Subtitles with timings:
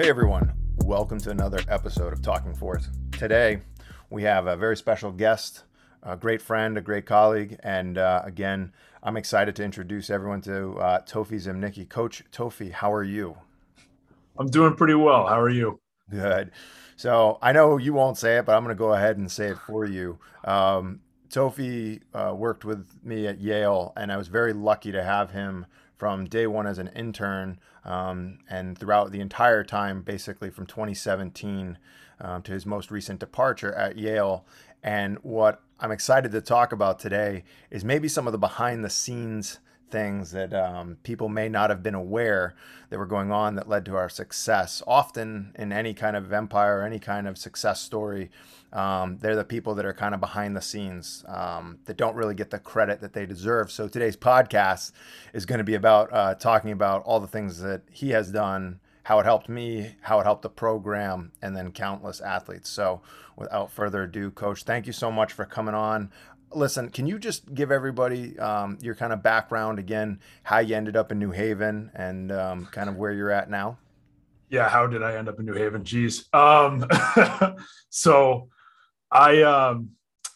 [0.00, 0.54] Hey everyone,
[0.86, 2.88] welcome to another episode of Talking Force.
[3.12, 3.60] Today
[4.08, 5.64] we have a very special guest,
[6.02, 10.78] a great friend, a great colleague, and uh, again, I'm excited to introduce everyone to
[10.78, 11.86] uh, Teofe Ziemnicki.
[11.86, 13.36] Coach Teofe, how are you?
[14.38, 15.26] I'm doing pretty well.
[15.26, 15.80] How are you?
[16.08, 16.50] Good.
[16.96, 19.48] So I know you won't say it, but I'm going to go ahead and say
[19.48, 20.18] it for you.
[20.44, 25.32] Um, Teofe uh, worked with me at Yale, and I was very lucky to have
[25.32, 25.66] him
[26.00, 31.76] from day one as an intern um, and throughout the entire time, basically from 2017
[32.22, 34.46] um, to his most recent departure at Yale.
[34.82, 38.88] And what I'm excited to talk about today is maybe some of the behind the
[38.88, 39.58] scenes
[39.90, 42.54] things that um, people may not have been aware
[42.88, 44.82] that were going on that led to our success.
[44.86, 48.30] Often in any kind of empire, or any kind of success story,
[48.72, 52.34] um, they're the people that are kind of behind the scenes um, that don't really
[52.34, 53.70] get the credit that they deserve.
[53.70, 54.92] So today's podcast
[55.32, 58.80] is going to be about uh, talking about all the things that he has done,
[59.04, 62.68] how it helped me, how it helped the program, and then countless athletes.
[62.68, 63.00] So
[63.36, 66.10] without further ado, Coach, thank you so much for coming on.
[66.52, 70.96] Listen, can you just give everybody um, your kind of background again, how you ended
[70.96, 73.78] up in New Haven, and um, kind of where you're at now?
[74.48, 75.84] Yeah, how did I end up in New Haven?
[75.84, 76.32] Jeez.
[76.34, 76.86] Um,
[77.90, 78.48] so
[79.10, 79.90] I um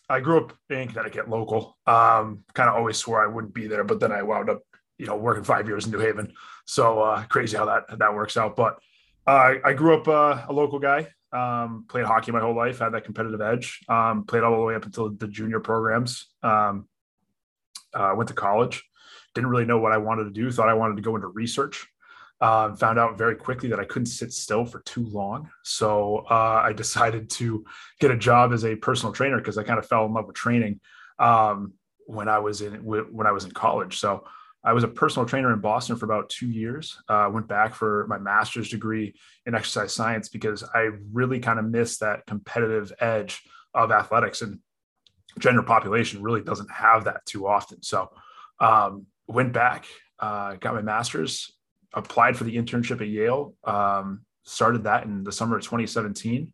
[0.08, 1.76] I grew up in Connecticut, local.
[1.86, 4.62] Um, kind of always swore I wouldn't be there, but then I wound up,
[4.98, 6.32] you know, working five years in New Haven.
[6.66, 8.54] So uh, crazy how that that works out.
[8.56, 8.78] But
[9.26, 11.08] uh, I grew up uh, a local guy.
[11.34, 12.78] Um, played hockey my whole life.
[12.78, 13.80] Had that competitive edge.
[13.88, 16.28] Um, played all the way up until the junior programs.
[16.42, 16.88] Um,
[17.92, 18.84] uh, went to college.
[19.34, 20.50] Didn't really know what I wanted to do.
[20.50, 21.86] Thought I wanted to go into research.
[22.40, 25.50] Um, found out very quickly that I couldn't sit still for too long.
[25.62, 27.64] So uh, I decided to
[28.00, 30.36] get a job as a personal trainer because I kind of fell in love with
[30.36, 30.80] training
[31.18, 31.72] um,
[32.06, 33.98] when I was in when I was in college.
[33.98, 34.24] So
[34.64, 36.96] I was a personal trainer in Boston for about two years.
[37.08, 41.66] Uh, went back for my master's degree in exercise science because I really kind of
[41.66, 43.42] missed that competitive edge
[43.74, 44.58] of athletics and
[45.38, 47.82] general population really doesn't have that too often.
[47.82, 48.10] So
[48.58, 49.84] um, went back,
[50.18, 51.52] uh, got my master's,
[51.92, 53.54] applied for the internship at Yale.
[53.64, 56.52] Um, started that in the summer of 2017,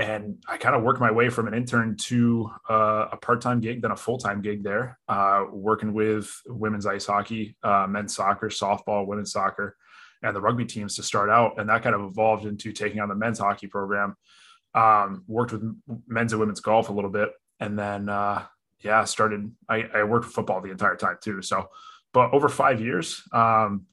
[0.00, 3.82] and I kind of worked my way from an intern to uh, a part-time gig,
[3.82, 9.06] then a full-time gig there, uh, working with women's ice hockey, uh, men's soccer, softball,
[9.06, 9.76] women's soccer,
[10.22, 11.60] and the rugby teams to start out.
[11.60, 14.16] And that kind of evolved into taking on the men's hockey program.
[14.74, 15.70] Um, worked with
[16.06, 17.28] men's and women's golf a little bit,
[17.58, 18.46] and then uh,
[18.80, 19.52] yeah, started.
[19.68, 21.42] I, I worked with football the entire time too.
[21.42, 21.68] So,
[22.14, 23.84] but over five years, um,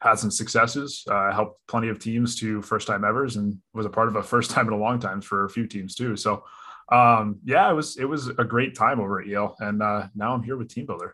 [0.00, 3.90] had some successes, uh, helped plenty of teams to first time evers, and was a
[3.90, 6.16] part of a first time in a long time for a few teams too.
[6.16, 6.44] So,
[6.90, 10.32] um, yeah, it was it was a great time over at Yale, and uh, now
[10.34, 11.12] I'm here with TeamBuildr.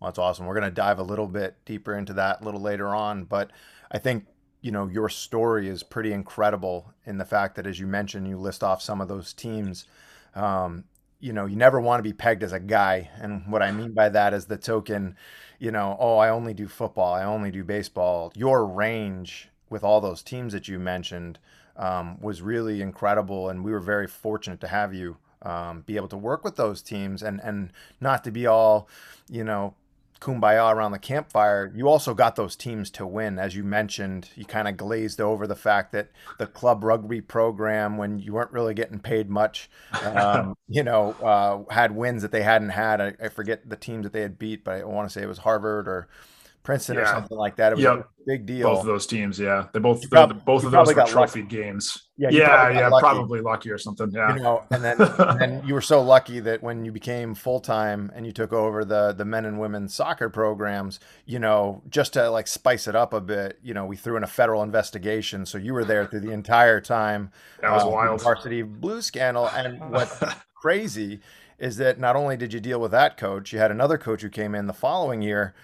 [0.00, 0.46] Well, that's awesome.
[0.46, 3.50] We're going to dive a little bit deeper into that a little later on, but
[3.90, 4.26] I think
[4.62, 8.38] you know your story is pretty incredible in the fact that, as you mentioned, you
[8.38, 9.86] list off some of those teams.
[10.34, 10.84] Um,
[11.20, 13.92] you know, you never want to be pegged as a guy, and what I mean
[13.92, 15.16] by that is the token
[15.58, 18.32] you know, oh, I only do football, I only do baseball.
[18.34, 21.38] Your range with all those teams that you mentioned
[21.76, 26.08] um, was really incredible, and we were very fortunate to have you um, be able
[26.08, 28.88] to work with those teams and and not to be all,
[29.28, 29.74] you know,
[30.20, 33.38] kumbaya around the campfire, you also got those teams to win.
[33.38, 37.96] As you mentioned, you kind of glazed over the fact that the club rugby program,
[37.96, 39.70] when you weren't really getting paid much,
[40.02, 43.00] um, you know, uh, had wins that they hadn't had.
[43.00, 45.28] I, I, forget the teams that they had beat, but I want to say it
[45.28, 46.08] was Harvard or
[46.66, 47.02] Princeton yeah.
[47.02, 47.70] or something like that.
[47.70, 47.98] It was yep.
[48.00, 48.68] a big deal.
[48.68, 51.42] Both of those teams, yeah, they both probably, both of those were trophy lucky.
[51.42, 52.08] games.
[52.18, 53.02] Yeah, yeah, yeah, lucky.
[53.02, 54.10] probably lucky or something.
[54.10, 57.36] Yeah, you know, and then and then you were so lucky that when you became
[57.36, 61.82] full time and you took over the the men and women soccer programs, you know,
[61.88, 64.64] just to like spice it up a bit, you know, we threw in a federal
[64.64, 67.30] investigation, so you were there through the entire time.
[67.60, 68.22] That was uh, wild.
[68.22, 70.20] Varsity blue scandal, and what's
[70.56, 71.20] crazy
[71.60, 74.28] is that not only did you deal with that coach, you had another coach who
[74.28, 75.54] came in the following year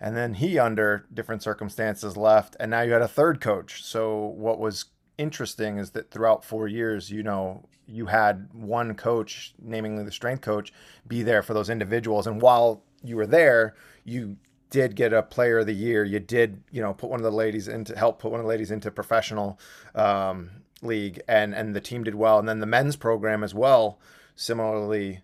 [0.00, 3.82] and then he under different circumstances left and now you had a third coach.
[3.82, 4.86] So what was
[5.18, 10.40] interesting is that throughout four years you know you had one coach namely the strength
[10.40, 10.72] coach
[11.06, 12.26] be there for those individuals.
[12.26, 13.74] And while you were there
[14.04, 14.36] you
[14.74, 16.02] did get a player of the year.
[16.02, 18.50] You did you know put one of the ladies into help put one of the
[18.50, 19.58] ladies into professional
[19.94, 20.50] um,
[20.82, 22.40] league and and the team did well.
[22.40, 24.00] And then the men's program as well
[24.34, 25.20] similarly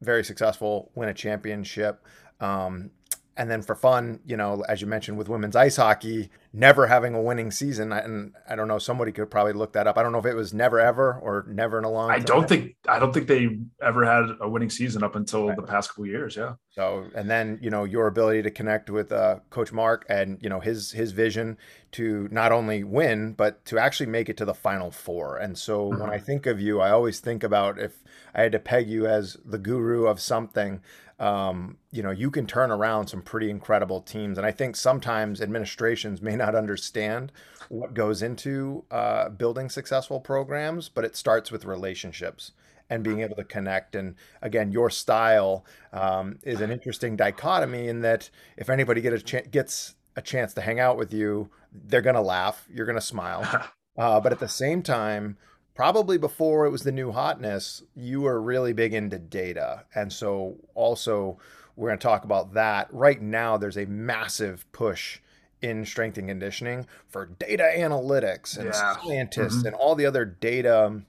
[0.00, 2.04] very successful win a championship
[2.40, 2.90] um,
[3.38, 7.14] and then for fun, you know, as you mentioned with women's ice hockey, never having
[7.14, 7.92] a winning season.
[7.92, 9.96] And I don't know, somebody could probably look that up.
[9.96, 12.10] I don't know if it was never ever or never in a long.
[12.10, 13.48] I don't think I don't think they
[13.80, 15.56] ever had a winning season up until right.
[15.56, 16.36] the past couple years.
[16.36, 16.54] Yeah.
[16.70, 20.48] So and then you know your ability to connect with uh, Coach Mark and you
[20.48, 21.56] know his his vision
[21.92, 25.36] to not only win but to actually make it to the final four.
[25.36, 26.00] And so mm-hmm.
[26.00, 28.02] when I think of you, I always think about if
[28.34, 30.80] I had to peg you as the guru of something
[31.18, 34.38] um, you know, you can turn around some pretty incredible teams.
[34.38, 37.32] And I think sometimes administrations may not understand
[37.68, 42.52] what goes into uh, building successful programs, but it starts with relationships
[42.88, 43.94] and being able to connect.
[43.94, 49.20] And again, your style um, is an interesting dichotomy in that if anybody get a
[49.20, 52.96] ch- gets a chance to hang out with you, they're going to laugh, you're going
[52.96, 53.44] to smile.
[53.98, 55.36] Uh, but at the same time,
[55.78, 59.84] probably before it was the new hotness, you were really big into data.
[59.94, 61.38] And so also
[61.76, 62.92] we're going to talk about that.
[62.92, 65.20] Right now there's a massive push
[65.62, 68.96] in strength and conditioning for data analytics and yeah.
[68.96, 69.68] scientists mm-hmm.
[69.68, 71.00] and all the other data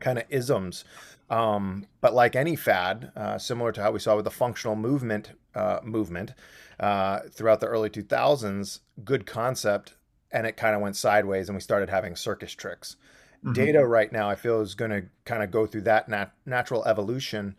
[0.00, 0.82] kind of isms.
[1.30, 5.38] Um, but like any fad, uh, similar to how we saw with the functional movement
[5.54, 6.34] uh, movement
[6.80, 9.94] uh, throughout the early 2000s, good concept,
[10.32, 12.96] and it kind of went sideways, and we started having circus tricks.
[13.44, 13.52] Mm-hmm.
[13.52, 16.84] Data right now, I feel, is going to kind of go through that nat- natural
[16.84, 17.56] evolution,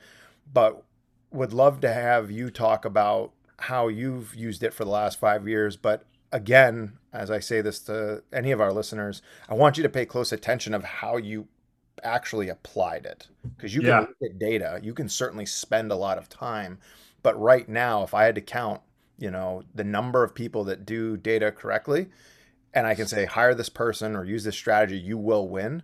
[0.51, 0.83] but
[1.31, 5.48] would love to have you talk about how you've used it for the last five
[5.48, 5.78] years.
[5.78, 9.89] But again, as I say this to any of our listeners, I want you to
[9.89, 11.48] pay close attention of how you
[12.04, 14.00] actually applied it because you can yeah.
[14.00, 16.80] look at data you can certainly spend a lot of time
[17.22, 18.81] but right now if i had to count
[19.18, 22.07] you know the number of people that do data correctly
[22.73, 25.83] and I can say hire this person or use this strategy, you will win.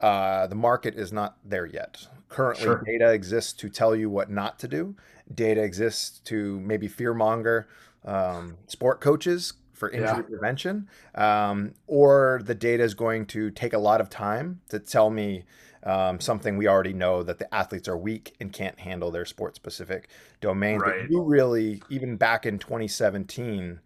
[0.00, 2.06] Uh, the market is not there yet.
[2.28, 2.82] Currently, sure.
[2.84, 4.96] data exists to tell you what not to do.
[5.32, 7.66] Data exists to maybe fearmonger
[8.04, 10.22] um, sport coaches for injury yeah.
[10.22, 15.10] prevention, um, or the data is going to take a lot of time to tell
[15.10, 15.44] me
[15.84, 19.54] um, something we already know that the athletes are weak and can't handle their sport
[19.54, 20.08] specific
[20.40, 20.78] domain.
[20.78, 21.02] Right.
[21.02, 23.80] But you really, even back in 2017,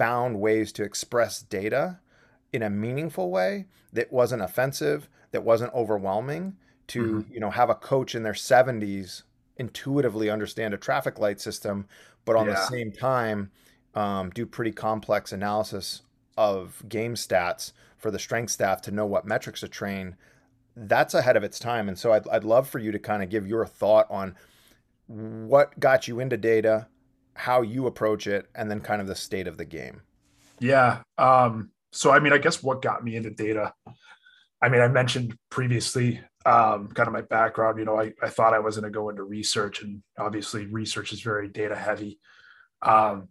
[0.00, 1.98] found ways to express data
[2.54, 6.56] in a meaningful way that wasn't offensive, that wasn't overwhelming,
[6.86, 7.34] to mm-hmm.
[7.34, 9.24] you know have a coach in their 70s
[9.58, 11.86] intuitively understand a traffic light system,
[12.24, 12.54] but on yeah.
[12.54, 13.50] the same time
[13.94, 16.00] um, do pretty complex analysis
[16.38, 20.16] of game stats for the strength staff to know what metrics to train.
[20.74, 23.28] That's ahead of its time, and so I'd, I'd love for you to kind of
[23.28, 24.34] give your thought on
[25.08, 26.86] what got you into data,
[27.34, 30.02] how you approach it, and then kind of the state of the game.
[30.58, 31.02] Yeah.
[31.18, 33.72] Um, so, I mean, I guess what got me into data,
[34.62, 37.78] I mean, I mentioned previously um, kind of my background.
[37.78, 41.12] You know, I, I thought I was going to go into research, and obviously, research
[41.12, 42.18] is very data heavy.
[42.82, 43.28] Um,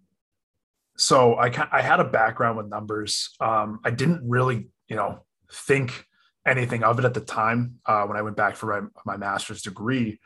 [0.98, 3.36] so, I, I had a background with numbers.
[3.40, 6.06] Um, I didn't really, you know, think
[6.46, 9.62] anything of it at the time uh, when I went back for my, my master's
[9.62, 10.20] degree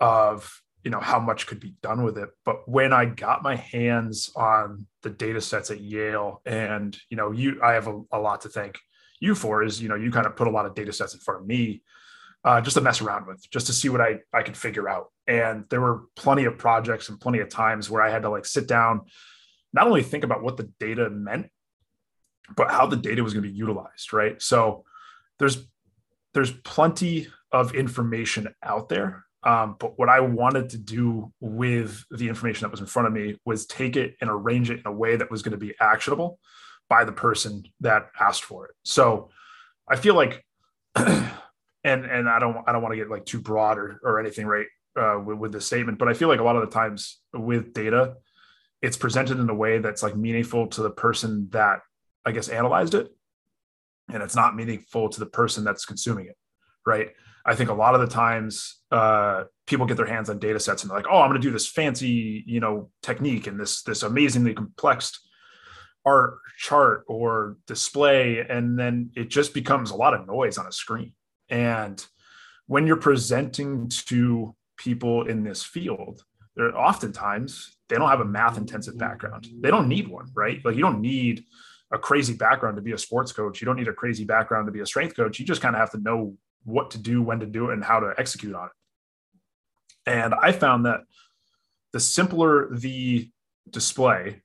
[0.00, 0.50] of
[0.88, 2.30] you know how much could be done with it.
[2.46, 7.30] But when i got my hands on the data sets at yale and you know
[7.30, 8.78] you i have a, a lot to thank
[9.20, 11.20] you for is you know you kind of put a lot of data sets in
[11.20, 11.82] front of me
[12.44, 15.08] uh, just to mess around with just to see what i i could figure out.
[15.26, 18.46] And there were plenty of projects and plenty of times where i had to like
[18.46, 19.02] sit down
[19.74, 21.50] not only think about what the data meant
[22.56, 24.40] but how the data was going to be utilized right?
[24.40, 24.84] So
[25.38, 25.68] there's
[26.32, 32.28] there's plenty of information out there um, but what I wanted to do with the
[32.28, 34.92] information that was in front of me was take it and arrange it in a
[34.92, 36.40] way that was going to be actionable
[36.88, 38.74] by the person that asked for it.
[38.82, 39.30] So
[39.88, 40.44] I feel like,
[40.96, 41.30] and
[41.84, 44.66] and I don't I don't want to get like too broad or or anything right
[44.98, 47.72] uh, with, with this statement, but I feel like a lot of the times with
[47.72, 48.14] data,
[48.82, 51.80] it's presented in a way that's like meaningful to the person that
[52.24, 53.08] I guess analyzed it,
[54.12, 56.36] and it's not meaningful to the person that's consuming it,
[56.84, 57.10] right?
[57.48, 60.82] I think a lot of the times uh, people get their hands on data sets
[60.82, 63.82] and they're like, oh, I'm going to do this fancy, you know, technique and this
[63.82, 65.18] this amazingly complex
[66.04, 70.72] art chart or display, and then it just becomes a lot of noise on a
[70.72, 71.12] screen.
[71.48, 72.04] And
[72.66, 76.22] when you're presenting to people in this field,
[76.54, 79.48] they're oftentimes they don't have a math intensive background.
[79.60, 80.60] They don't need one, right?
[80.64, 81.44] Like you don't need
[81.90, 83.62] a crazy background to be a sports coach.
[83.62, 85.38] You don't need a crazy background to be a strength coach.
[85.38, 86.36] You just kind of have to know
[86.68, 88.72] what to do, when to do it, and how to execute on it.
[90.10, 91.00] And I found that
[91.92, 93.30] the simpler the
[93.70, 94.42] display,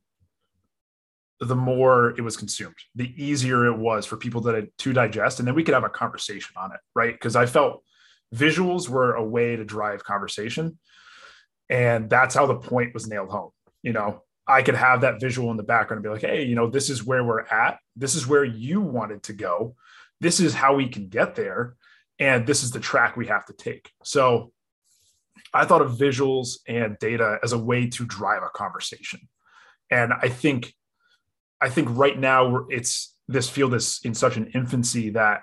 [1.40, 5.40] the more it was consumed, the easier it was for people to, to digest.
[5.40, 7.14] And then we could have a conversation on it, right?
[7.14, 7.84] Because I felt
[8.34, 10.78] visuals were a way to drive conversation.
[11.70, 13.52] And that's how the point was nailed home.
[13.82, 16.56] You know, I could have that visual in the background and be like, hey, you
[16.56, 17.80] know, this is where we're at.
[17.96, 19.76] This is where you wanted to go.
[20.20, 21.76] This is how we can get there.
[22.20, 23.92] And this is the track we have to take.
[24.04, 24.52] So
[25.54, 29.28] I thought of visuals and data as a way to drive a conversation.
[29.90, 30.74] And I think,
[31.62, 35.42] I think right now it's this field is in such an infancy that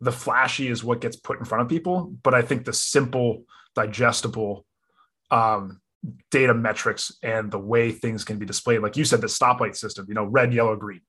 [0.00, 2.14] the flashy is what gets put in front of people.
[2.22, 4.66] But I think the simple, digestible,
[5.30, 5.80] um,
[6.30, 8.80] data metrics and the way things can be displayed.
[8.80, 11.02] Like you said, the stoplight system, you know, red, yellow, green.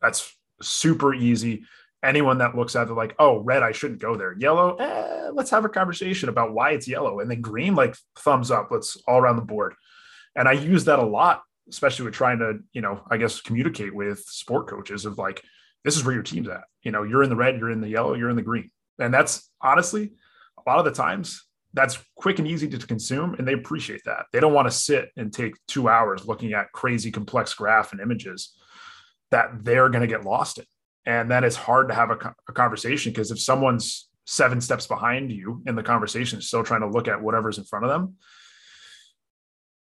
[0.00, 1.64] That's super easy.
[2.02, 4.36] Anyone that looks at it like, oh, red, I shouldn't go there.
[4.38, 7.20] Yellow, eh, let's have a conversation about why it's yellow.
[7.20, 8.68] And then green, like thumbs up.
[8.70, 9.74] Let's all around the board.
[10.36, 13.94] And I use that a lot, especially with trying to, you know, I guess communicate
[13.94, 15.42] with sport coaches of like,
[15.84, 16.62] this is where your team's at.
[16.82, 18.70] You know, you're in the red, you're in the yellow, you're in the green.
[19.00, 20.12] And that's honestly,
[20.56, 24.26] a lot of the times that's quick and easy to consume and they appreciate that
[24.32, 28.00] they don't want to sit and take two hours looking at crazy complex graph and
[28.00, 28.56] images
[29.30, 30.64] that they're going to get lost in
[31.08, 35.32] and then it's hard to have a, a conversation because if someone's seven steps behind
[35.32, 38.14] you in the conversation still trying to look at whatever's in front of them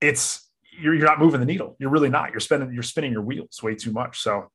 [0.02, 1.76] it's you're, you're not moving the needle.
[1.79, 2.31] You're really not.
[2.31, 4.21] You're spending you're spinning your wheels way too much.
[4.21, 4.50] So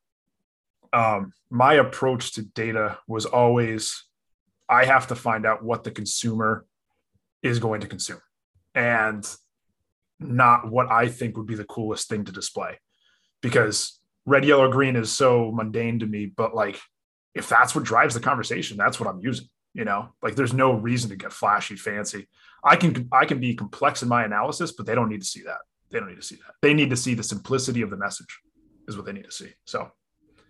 [0.93, 4.03] um, my approach to data was always
[4.69, 6.65] i have to find out what the consumer
[7.41, 8.19] is going to consume
[8.75, 9.25] and
[10.19, 12.79] not what I think would be the coolest thing to display.
[13.41, 16.79] Because red, yellow, green is so mundane to me, but like
[17.33, 19.47] if that's what drives the conversation, that's what I'm using.
[19.73, 22.27] You know, like there's no reason to get flashy, fancy.
[22.63, 25.41] I can I can be complex in my analysis, but they don't need to see
[25.43, 25.59] that.
[25.89, 26.55] They don't need to see that.
[26.61, 28.39] They need to see the simplicity of the message,
[28.87, 29.49] is what they need to see.
[29.65, 29.91] So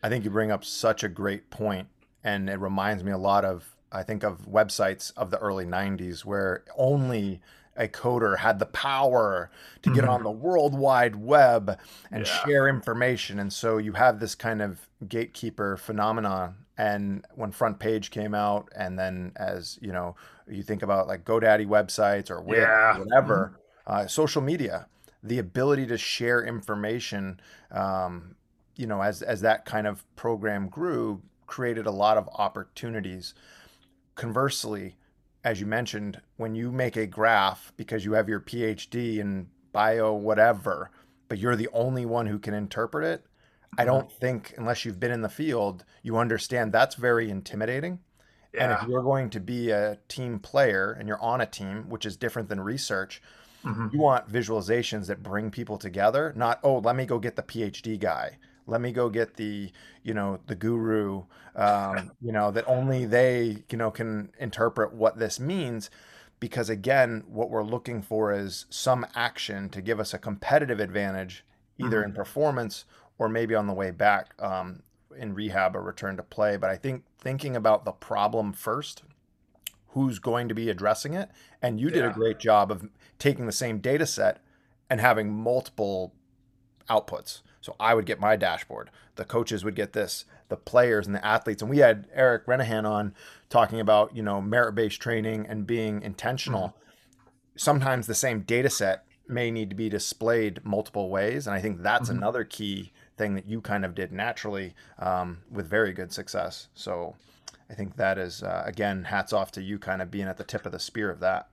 [0.01, 1.88] I think you bring up such a great point,
[2.24, 6.25] and it reminds me a lot of I think of websites of the early 90s
[6.25, 7.41] where only
[7.77, 9.50] a coder had the power
[9.84, 10.13] to get mm-hmm.
[10.13, 11.79] on the world wide web
[12.12, 12.46] and yeah.
[12.46, 13.39] share information.
[13.39, 16.55] And so you have this kind of gatekeeper phenomenon.
[16.77, 20.15] And when front page came out, and then as you know,
[20.48, 22.98] you think about like GoDaddy websites or yeah.
[23.00, 23.53] whatever,
[23.88, 23.93] mm-hmm.
[24.03, 24.88] uh, social media,
[25.24, 27.39] the ability to share information,
[27.72, 28.36] um,
[28.75, 33.34] you know, as as that kind of program grew, created a lot of opportunities
[34.15, 34.98] conversely,
[35.44, 40.13] as you mentioned, when you make a graph because you have your PhD in bio
[40.13, 40.91] whatever,
[41.27, 43.25] but you're the only one who can interpret it,
[43.77, 43.91] I mm-hmm.
[43.91, 48.00] don't think unless you've been in the field, you understand that's very intimidating.
[48.53, 48.63] Yeah.
[48.63, 52.06] And if you're going to be a team player and you're on a team, which
[52.06, 53.22] is different than research,
[53.63, 53.89] mm-hmm.
[53.91, 58.00] you want visualizations that bring people together, not, oh, let me go get the PhD
[58.00, 59.71] guy let me go get the
[60.03, 61.24] you know the guru
[61.55, 65.89] um, you know that only they you know can interpret what this means
[66.39, 71.43] because again what we're looking for is some action to give us a competitive advantage
[71.79, 72.09] either mm-hmm.
[72.09, 72.86] in performance
[73.17, 74.83] or maybe on the way back um,
[75.17, 79.03] in rehab or return to play but i think thinking about the problem first
[79.91, 81.29] who's going to be addressing it
[81.62, 82.12] and you did yeah.
[82.12, 84.43] a great job of taking the same data set
[84.89, 86.13] and having multiple
[86.89, 88.89] outputs so I would get my dashboard.
[89.15, 91.61] The coaches would get this, the players and the athletes.
[91.61, 93.13] And we had Eric Renahan on
[93.49, 96.69] talking about, you know, merit-based training and being intentional.
[96.69, 97.27] Mm-hmm.
[97.57, 101.47] Sometimes the same data set may need to be displayed multiple ways.
[101.47, 102.19] And I think that's mm-hmm.
[102.19, 106.67] another key thing that you kind of did naturally um, with very good success.
[106.75, 107.15] So
[107.69, 110.43] I think that is, uh, again, hats off to you kind of being at the
[110.43, 111.47] tip of the spear of that.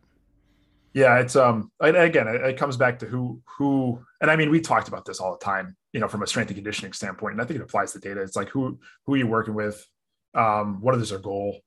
[0.95, 4.61] Yeah, it's um again it, it, comes back to who who and I mean we
[4.61, 7.43] talked about this all the time, you know, from a strength and conditioning standpoint, and
[7.43, 8.23] I think it applies to data.
[8.23, 9.85] It's like who who are you working with,
[10.35, 11.59] um, what is their goal,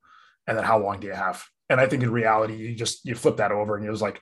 [0.48, 1.44] and then how long do you have?
[1.70, 4.22] And I think in reality, you just you flip that over and it was like,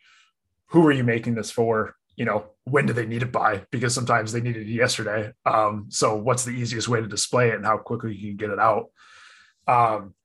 [0.69, 1.95] who are you making this for?
[2.15, 3.61] You know, when do they need it by?
[3.69, 5.33] Because sometimes they needed it yesterday.
[5.45, 8.49] Um, so what's the easiest way to display it and how quickly you can get
[8.49, 8.87] it out?
[9.67, 10.15] Um,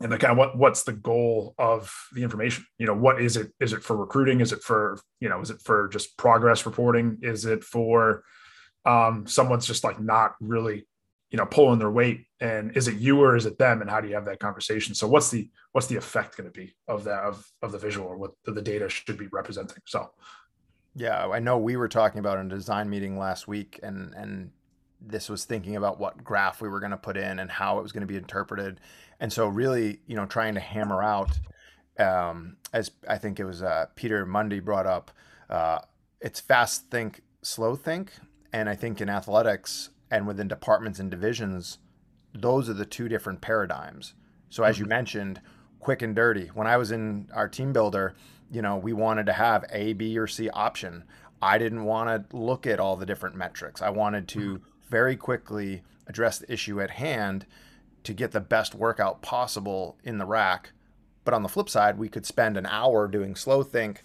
[0.00, 2.66] and the kind of what what's the goal of the information?
[2.78, 4.40] You know what is it is it for recruiting?
[4.40, 7.18] Is it for you know is it for just progress reporting?
[7.22, 8.24] Is it for
[8.84, 10.86] um someone's just like not really
[11.30, 12.26] you know pulling their weight?
[12.40, 13.80] And is it you or is it them?
[13.80, 14.94] And how do you have that conversation?
[14.94, 18.08] So what's the what's the effect going to be of that of, of the visual
[18.08, 19.82] or what the data should be representing?
[19.86, 20.10] So.
[20.96, 24.52] Yeah i know we were talking about in a design meeting last week and and
[25.06, 27.82] this was thinking about what graph we were going to put in and how it
[27.82, 28.80] was going to be interpreted
[29.20, 31.38] and so really you know trying to hammer out
[31.98, 35.10] um, as i think it was uh, peter mundy brought up
[35.50, 35.78] uh,
[36.20, 38.12] it's fast think slow think.
[38.52, 41.78] And i think in athletics and within departments and divisions
[42.32, 44.14] those are the two different paradigms.
[44.48, 44.84] So as mm-hmm.
[44.84, 45.40] you mentioned
[45.78, 46.46] quick and dirty.
[46.54, 48.12] When i was in our TeamBuildr
[48.50, 51.04] you know we wanted to have a b or c option.
[51.42, 53.82] I didn't want to look at all the different metrics.
[53.82, 57.44] I wanted to very quickly address the issue at hand
[58.04, 60.72] to get the best workout possible in the rack.
[61.24, 64.02] But on the flip side, we could spend an hour doing slow think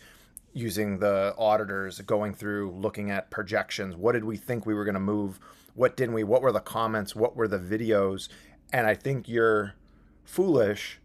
[0.54, 3.96] using the auditors, going through looking at projections.
[3.96, 5.40] What did we think we were going to move?
[5.76, 6.24] What didn't we?
[6.24, 7.16] What were the comments?
[7.16, 8.30] What were the videos?
[8.74, 9.76] And I think you're
[10.24, 11.00] foolish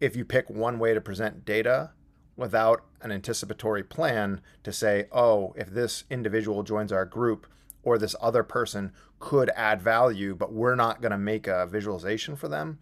[0.00, 1.92] if you pick one way to present data
[2.36, 7.46] without an anticipatory plan to say, oh, if this individual joins our group
[7.84, 12.36] or this other person could add value, but we're not going to make a visualization
[12.36, 12.78] for them,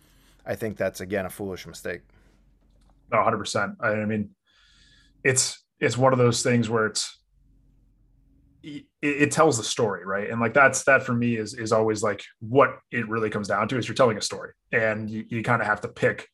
[0.47, 2.01] I think that's again a foolish mistake.
[3.11, 3.77] No, 100%.
[3.81, 4.31] I mean,
[5.23, 7.19] it's it's one of those things where it's
[8.63, 10.31] it, it, tells the story, right?
[10.31, 13.69] And like that's that for me is is always like what it really comes down
[13.69, 16.29] to is you're telling a story, and you, you kind of have to pick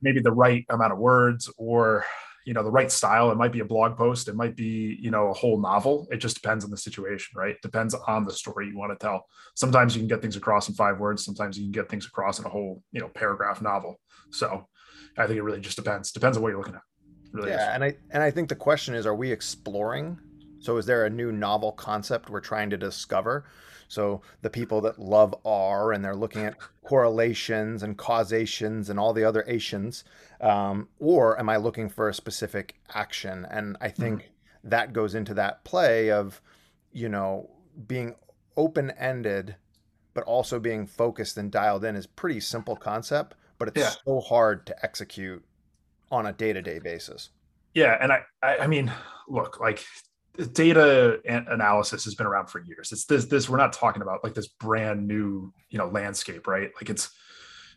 [0.00, 2.04] maybe the right amount of words or
[2.44, 3.30] you know the right style.
[3.30, 4.28] It might be a blog post.
[4.28, 6.06] It might be you know a whole novel.
[6.10, 7.56] It just depends on the situation right?
[7.62, 9.26] Depends on the story you want to tell.
[9.54, 11.24] Sometimes you can get things across in five words.
[11.24, 14.00] Sometimes you can get things across in a whole you know paragraph novel.
[14.30, 14.68] So
[15.16, 16.12] i think it really just depends.
[16.12, 16.82] Depends on what you're looking at.
[17.32, 17.74] Really yeah is.
[17.74, 20.18] and i and i think the question is are we exploring?
[20.60, 23.44] So is there a new novel concept we're trying to discover
[23.94, 29.12] so the people that love R and they're looking at correlations and causations and all
[29.12, 30.04] the other Asians,
[30.40, 33.46] um, or am I looking for a specific action?
[33.50, 34.68] And I think mm-hmm.
[34.70, 36.42] that goes into that play of,
[36.92, 37.48] you know,
[37.86, 38.16] being
[38.56, 39.56] open ended,
[40.12, 43.90] but also being focused and dialed in is pretty simple concept, but it's yeah.
[44.04, 45.44] so hard to execute
[46.10, 47.30] on a day to day basis.
[47.74, 48.92] Yeah, and I, I, I mean,
[49.28, 49.84] look, like
[50.52, 52.90] data analysis has been around for years.
[52.92, 56.70] It's this this we're not talking about like this brand new you know landscape, right?
[56.80, 57.10] Like it's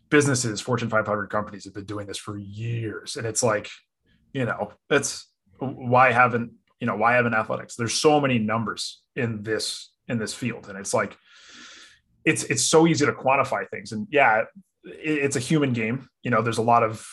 [0.09, 3.69] businesses, Fortune 500 companies have been doing this for years, and it's like
[4.33, 5.27] you know it's
[5.59, 7.75] why haven't you know why haven't athletics?
[7.75, 11.17] There's so many numbers in this in this field, and it's like
[12.25, 14.43] it's it's so easy to quantify things, and yeah,
[14.83, 16.09] it's a human game.
[16.23, 17.05] You know, there's a lot of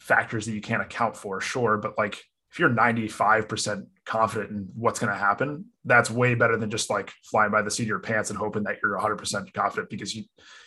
[0.00, 4.98] factors that you can't account for, sure, but like if you're 95% confident in what's
[4.98, 7.98] going to happen, that's way better than just like flying by the seat of your
[8.00, 10.24] pants and hoping that you're 100% confident because you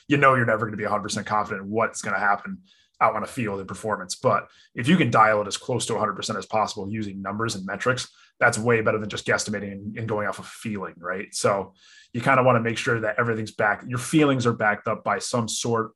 [0.08, 2.60] you know you're never going to be 100% confident in what's going to happen
[3.02, 4.16] out on a field in performance.
[4.16, 7.66] But if you can dial it as close to 100% as possible using numbers and
[7.66, 8.08] metrics,
[8.40, 11.34] that's way better than just guesstimating and, going off of feeling, right?
[11.34, 11.74] So
[12.14, 15.04] you kind of want to make sure that everything's back, your feelings are backed up
[15.04, 15.92] by some sort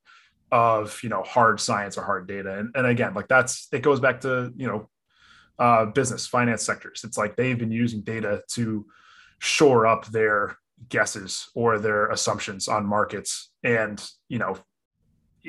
[0.52, 4.00] of you know hard science or hard data and, and again like that's it goes
[4.00, 4.88] back to you know
[5.60, 7.04] uh, business finance sectors.
[7.04, 8.86] It's like they've been using data to
[9.40, 10.58] shore up their
[10.90, 14.58] guesses or their assumptions on markets and you know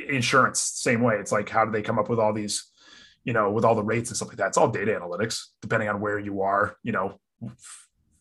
[0.08, 1.16] insurance same way.
[1.16, 2.70] It's like how do they come up with all these
[3.24, 4.48] you know with all the rates and stuff like that?
[4.48, 7.18] It's all data analytics depending on where you are you know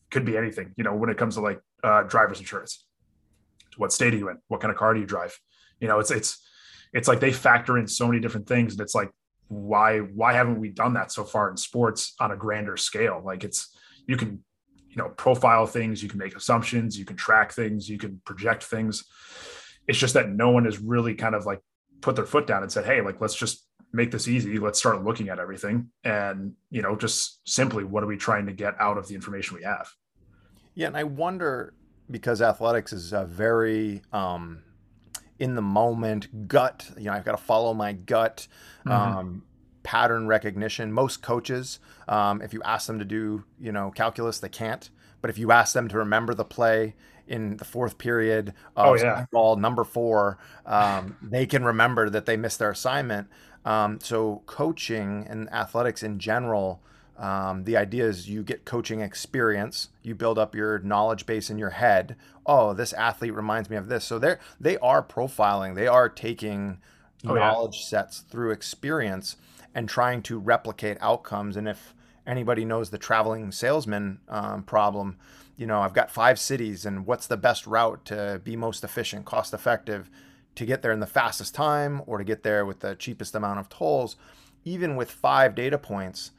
[0.10, 2.86] could be anything you know when it comes to like uh, driver's insurance.
[3.78, 4.38] What state are you in?
[4.48, 5.38] What kind of car do you drive?
[5.80, 6.42] You know it's it's
[6.94, 9.12] it's like they factor in so many different things and it's like
[9.48, 13.22] why why haven't we done that so far in sports on a grander scale?
[13.24, 13.76] Like it's
[14.08, 14.44] you can
[14.90, 18.64] you know profile things you can make assumptions you can track things you can project
[18.64, 19.04] things.
[19.88, 21.62] It's just that no one has really kind of like
[22.02, 24.60] put their foot down and said hey like let's just make this easy.
[24.60, 25.90] Let's start looking at everything.
[26.04, 29.58] And you know just simply what are we trying to get out of the information
[29.58, 29.90] we have?
[30.74, 31.74] Yeah and i wonder
[32.12, 34.62] because athletics is a very um
[35.40, 38.48] in the moment gut you know i've got to follow my gut
[38.86, 38.92] mm-hmm.
[38.92, 39.44] um,
[39.84, 44.50] pattern recognition most coaches um, if you ask them to do you know calculus they
[44.50, 44.90] can't
[45.22, 46.96] but if you ask them to remember the play
[47.28, 49.26] in the fourth period of oh, yeah.
[49.32, 53.28] ball number four um, they can remember that they missed their assignment
[53.66, 56.82] um, so coaching and athletics in general
[57.18, 61.58] um, the idea is you get coaching experience, you build up your knowledge base in
[61.58, 62.16] your head.
[62.46, 64.04] Oh, this athlete reminds me of this.
[64.04, 66.80] So they're they are profiling, they are taking
[67.26, 67.88] oh, knowledge yeah.
[67.88, 69.38] sets through experience
[69.74, 71.56] and trying to replicate outcomes.
[71.56, 71.94] And if
[72.28, 75.18] anybody knows the traveling salesman um, problem,
[75.58, 79.26] you know, I've got five cities, and what's the best route to be most efficient,
[79.26, 80.10] cost effective,
[80.56, 83.60] to get there in the fastest time, or to get there with the cheapest amount
[83.60, 84.18] of tolls?
[84.66, 86.32] Even with five data points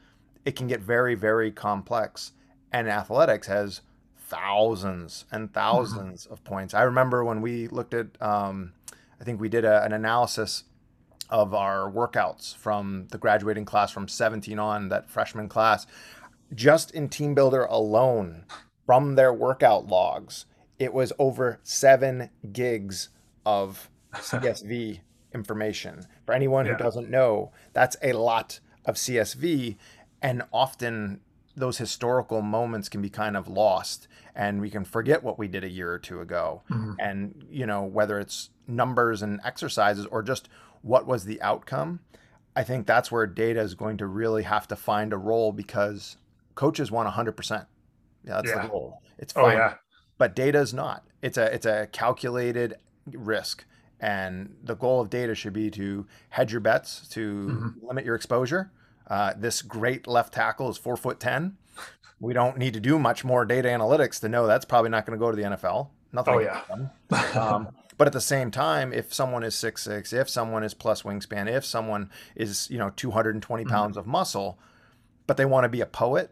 [0.47, 2.31] it can get very, very complex.
[2.71, 3.81] And athletics has
[4.17, 6.31] thousands and 1000s mm-hmm.
[6.33, 6.73] of points.
[6.73, 8.71] I remember when we looked at, um,
[9.19, 10.63] I think we did a, an analysis
[11.29, 15.85] of our workouts from the graduating class from 17 on, that freshman class,
[16.55, 18.45] just in TeamBuildr alone,
[18.85, 20.45] from their workout logs,
[20.79, 23.09] it was over seven gigs
[23.45, 25.01] of CSV
[25.33, 26.05] information.
[26.25, 26.71] For anyone yeah.
[26.71, 29.75] who doesn't know, that's a lot of CSV
[30.21, 31.21] and often
[31.55, 35.63] those historical moments can be kind of lost and we can forget what we did
[35.63, 36.93] a year or two ago mm-hmm.
[36.99, 40.47] and you know whether it's numbers and exercises or just
[40.83, 41.99] what was the outcome
[42.55, 46.17] i think that's where data is going to really have to find a role because
[46.53, 47.65] coaches want 100% yeah,
[48.23, 48.61] that's yeah.
[48.61, 49.73] the goal it's oh, fine oh, yeah.
[50.19, 52.75] but data is not it's a it's a calculated
[53.11, 53.65] risk
[53.99, 57.87] and the goal of data should be to hedge your bets to mm-hmm.
[57.87, 58.71] limit your exposure
[59.09, 61.57] uh, this great left tackle is four foot ten.
[62.19, 65.17] We don't need to do much more data analytics to know that's probably not going
[65.17, 65.89] to go to the NFL.
[66.11, 66.33] Nothing.
[66.33, 66.61] Oh yeah.
[67.39, 71.03] um, but at the same time, if someone is six six, if someone is plus
[71.03, 73.71] wingspan, if someone is you know 220 mm-hmm.
[73.71, 73.99] pounds mm-hmm.
[73.99, 74.59] of muscle,
[75.25, 76.31] but they want to be a poet,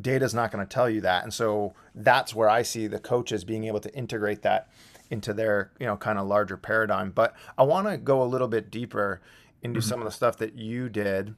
[0.00, 1.24] data is not going to tell you that.
[1.24, 4.68] And so that's where I see the coaches being able to integrate that
[5.10, 7.10] into their you know kind of larger paradigm.
[7.10, 9.20] But I want to go a little bit deeper
[9.62, 9.88] into mm-hmm.
[9.88, 11.34] some of the stuff that you did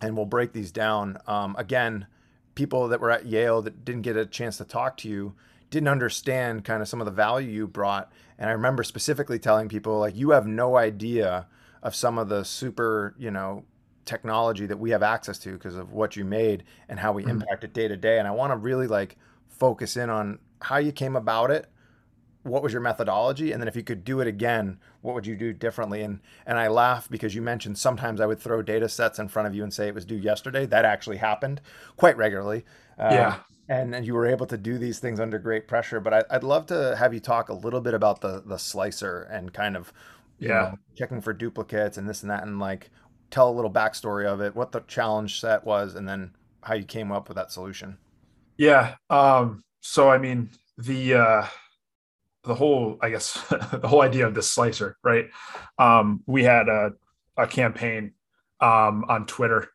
[0.00, 1.18] and we'll break these down.
[1.26, 2.06] Um, again,
[2.54, 5.34] people that were at Yale that didn't get a chance to talk to you
[5.70, 8.10] didn't understand kind of some of the value you brought.
[8.38, 11.46] And I remember specifically telling people like, you have no idea
[11.82, 13.64] of some of the super, you know,
[14.04, 17.42] technology that we have access to because of what you made and how we mm-hmm.
[17.42, 18.18] impact it day to day.
[18.18, 19.16] And I want to really like
[19.48, 21.68] focus in on how you came about it,
[22.42, 23.52] what was your methodology?
[23.52, 26.02] And then if you could do it again what would you do differently?
[26.02, 29.48] And and i laugh because you mentioned sometimes i would throw data sets in front
[29.48, 30.66] of you and say it was due yesterday.
[30.66, 31.60] That actually happened
[31.96, 32.64] quite regularly.
[32.98, 33.38] Uh, yeah.
[33.68, 36.00] and, and you were able to do these things under great pressure.
[36.00, 39.22] But I, would love to have you talk a little bit about the the slicer
[39.22, 39.92] and kind of
[40.38, 40.48] yeah.
[40.48, 42.90] know, checking for duplicates and this and that and like
[43.30, 46.84] tell a little backstory of it what the challenge set was and then how you
[46.84, 47.98] came up with that solution.
[48.56, 48.96] Yeah.
[49.10, 51.46] Um so i mean the uh
[52.48, 53.34] the whole, I guess,
[53.72, 55.26] the whole idea of this slicer, right?
[55.78, 56.92] Um, we had a,
[57.36, 58.14] a campaign
[58.60, 59.68] um, on Twitter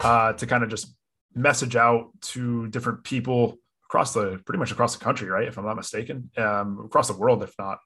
[0.00, 0.94] uh, to kind of just
[1.34, 5.48] message out to different people across the pretty much across the country, right?
[5.48, 7.78] If I'm not mistaken, um, across the world, if not,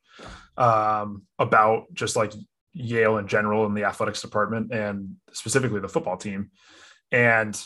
[0.57, 2.33] um, about just like
[2.73, 6.51] Yale in general and the athletics department and specifically the football team.
[7.13, 7.61] And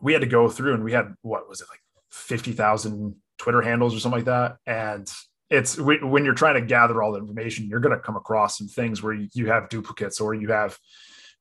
[0.00, 1.80] we had to go through and we had what was it like
[2.10, 4.56] 50,000 Twitter handles or something like that.
[4.66, 5.10] And
[5.48, 8.68] it's when you're trying to gather all the information, you're going to come across some
[8.68, 10.78] things where you have duplicates or you have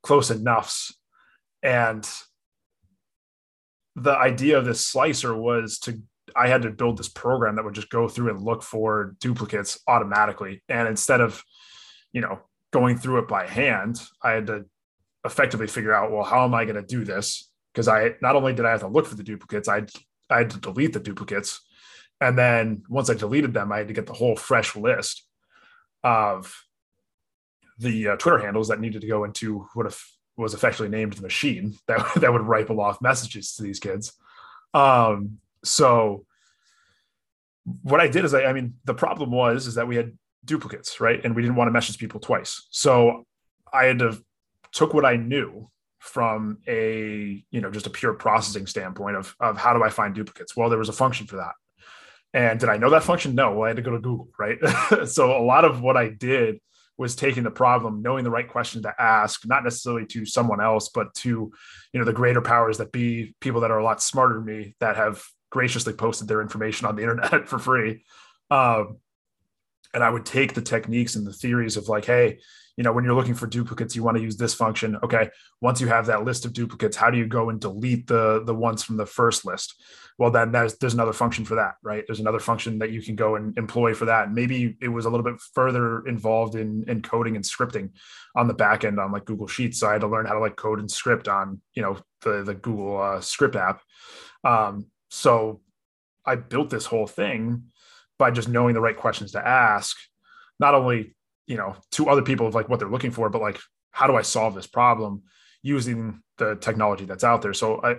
[0.02, 0.96] close enoughs.
[1.62, 2.10] And
[3.96, 6.02] the idea of this slicer was to
[6.36, 9.80] I had to build this program that would just go through and look for duplicates
[9.88, 10.62] automatically.
[10.70, 11.44] And instead of,
[12.14, 12.40] you know,
[12.72, 14.66] going through it by hand, I had to
[15.26, 17.50] effectively figure out, well, how am I going to do this?
[17.74, 19.86] Because I not only did I have to look for the duplicates, I
[20.30, 21.62] I had to delete the duplicates
[22.22, 25.26] and then once I deleted them, I had to get the whole fresh list
[26.04, 26.54] of
[27.78, 29.98] the uh, Twitter handles that needed to go into what
[30.38, 34.14] was effectively named the machine that, that would rifle off messages to these kids.
[34.74, 36.26] Um, so
[37.84, 41.00] what I did is I, I mean, the problem was, is that we had duplicates,
[41.00, 41.24] right.
[41.24, 42.68] And we didn't want to message people twice.
[42.72, 43.26] So
[43.72, 44.22] I had to
[44.72, 49.58] took what I knew from a, you know, just a pure processing standpoint of, of
[49.58, 50.56] how do I find duplicates?
[50.56, 51.54] Well, there was a function for that.
[52.34, 53.36] And did I know that function?
[53.36, 53.54] No.
[53.54, 54.58] Well, I had to go to Google, right?
[55.08, 56.60] so a lot of what I did
[56.98, 60.90] was taking the problem, knowing the right question to ask, not necessarily to someone else,
[60.90, 61.30] but to,
[61.94, 64.76] you know, the greater powers that be, people that are a lot smarter than me
[64.80, 68.04] that have graciously posted their information on the internet for free.
[68.52, 68.98] Um,
[69.94, 72.40] and I would take the techniques and the theories of like, hey,
[72.80, 74.96] you know, when you're looking for duplicates, you want to use this function.
[75.04, 75.30] Okay.
[75.60, 78.56] Once you have that list of duplicates, how do you go and delete the the
[78.56, 79.76] ones from the first list?
[80.18, 82.06] Well, then there's there's another function for that, right?
[82.08, 84.32] There's another function that you can go and employ for that.
[84.32, 87.90] Maybe it was a little bit further involved in in coding and scripting
[88.34, 89.82] on the back end on like Google Sheets.
[89.82, 92.44] So I had to learn how to like code and script on, you know, the
[92.44, 93.82] the Google uh, script app.
[94.46, 95.60] Um, so
[96.26, 97.64] I built this whole thing
[98.18, 99.98] by just knowing the right questions to ask,
[100.62, 101.14] not only
[101.50, 103.60] you know to other people of like what they're looking for but like
[103.92, 105.24] how do i solve this problem
[105.62, 107.54] using the technology that's out there?
[107.54, 107.96] So i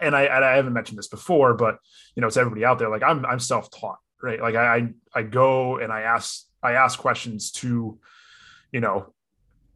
[0.00, 1.78] and i and i haven't mentioned this before but
[2.14, 4.40] you know it's everybody out there like i'm i'm self-taught right?
[4.40, 7.98] Like i i go and i ask i ask questions to
[8.72, 9.14] you know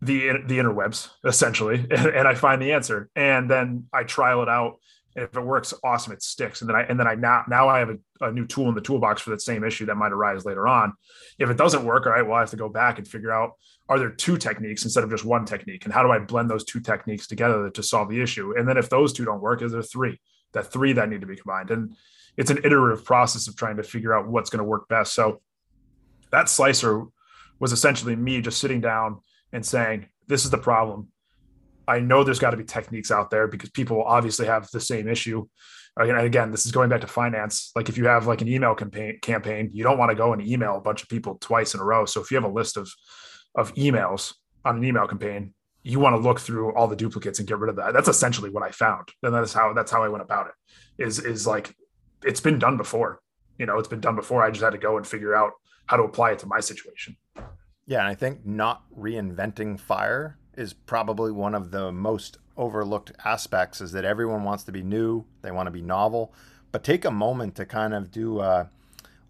[0.01, 3.09] the the interwebs essentially and, and i find the answer.
[3.17, 4.79] And then i trial it out
[5.15, 6.63] if it works, awesome, it sticks.
[6.63, 8.75] And then I and then I now now I have a, a, new tool in
[8.75, 10.95] the toolbox for that same issue that might arise later on.
[11.39, 13.53] If it doesn't work, all right, well, I have to go back and figure out
[13.89, 15.85] are there two techniques instead of just one technique?
[15.85, 18.55] And how do I blend those two techniques together to solve the issue?
[18.57, 20.19] And then if those two don't work, is there three?
[20.53, 21.71] That three that need to be combined.
[21.71, 21.95] And
[22.37, 25.15] it's an iterative process of trying to figure out what's going to work best.
[25.15, 25.43] So
[26.31, 27.05] that slicer
[27.59, 29.21] was essentially me just sitting down
[29.53, 31.09] and saying, This is the problem
[31.89, 35.09] I know there's got to be techniques out there because people obviously have the same
[35.09, 35.47] issue.
[35.97, 37.71] And again, this is going back to finance.
[37.77, 40.41] Like if you have like an email campaign, campaign, you don't want to go and
[40.47, 42.07] email a bunch of people twice in a row.
[42.07, 42.91] So if you have a list of
[43.55, 44.33] of emails
[44.65, 47.69] on an email campaign, you want to look through all the duplicates and get rid
[47.69, 47.93] of that.
[47.93, 51.05] That's essentially what I found, and that's how that's how I went about it.
[51.05, 51.75] Is is like
[52.25, 53.21] it's been done before.
[53.59, 54.43] You know, it's been done before.
[54.43, 55.53] I just had to go and figure out
[55.87, 57.17] how to apply it to my situation.
[57.87, 63.81] Yeah, and I think not reinventing fire is probably one of the most overlooked aspects
[63.81, 66.33] is that everyone wants to be new, they want to be novel,
[66.71, 68.69] but take a moment to kind of do a,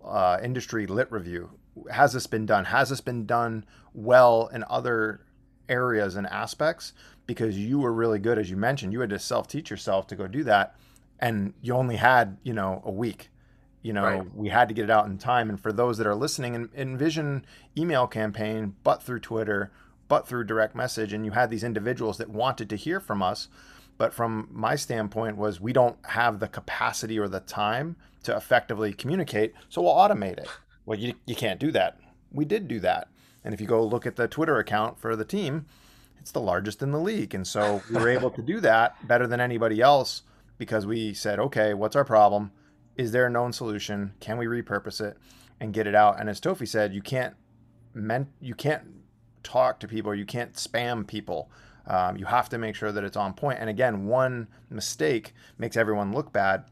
[0.05, 1.51] a industry lit review.
[1.91, 2.67] Has this been done?
[2.67, 5.21] Has this been done well in other
[5.69, 6.93] areas and aspects?
[7.27, 10.17] Because you were really good, as you mentioned, you had to self teach yourself to
[10.17, 10.77] go do that,
[11.19, 13.31] and you only had you know a week
[13.83, 14.35] you know right.
[14.35, 17.45] we had to get it out in time and for those that are listening envision
[17.77, 19.71] email campaign but through twitter
[20.13, 23.49] but through direct message and you had these individuals that wanted to hear from us
[23.97, 28.93] but from my standpoint was we don't have the capacity or the time to effectively
[28.93, 30.51] communicate so we'll automate it.
[30.85, 31.99] Well you, you can't do that.
[32.31, 33.09] We did do that.
[33.43, 35.65] And if you go look at the twitter account for the team
[36.21, 37.35] it's the largest in the league.
[37.35, 40.25] And so we were able to do that better than anybody else
[40.59, 42.53] because we said okay what's our problem?
[42.99, 44.13] Is there a known solution?
[44.21, 45.17] Can we repurpose it
[45.59, 46.21] and get it out?
[46.21, 47.35] And as Teofe said, you can't
[47.95, 49.02] meant you can't
[49.43, 51.51] talk to people, you can't spam people.
[51.87, 53.59] Um, you have to make sure that it's on point.
[53.61, 56.65] And again, one mistake makes everyone look bad.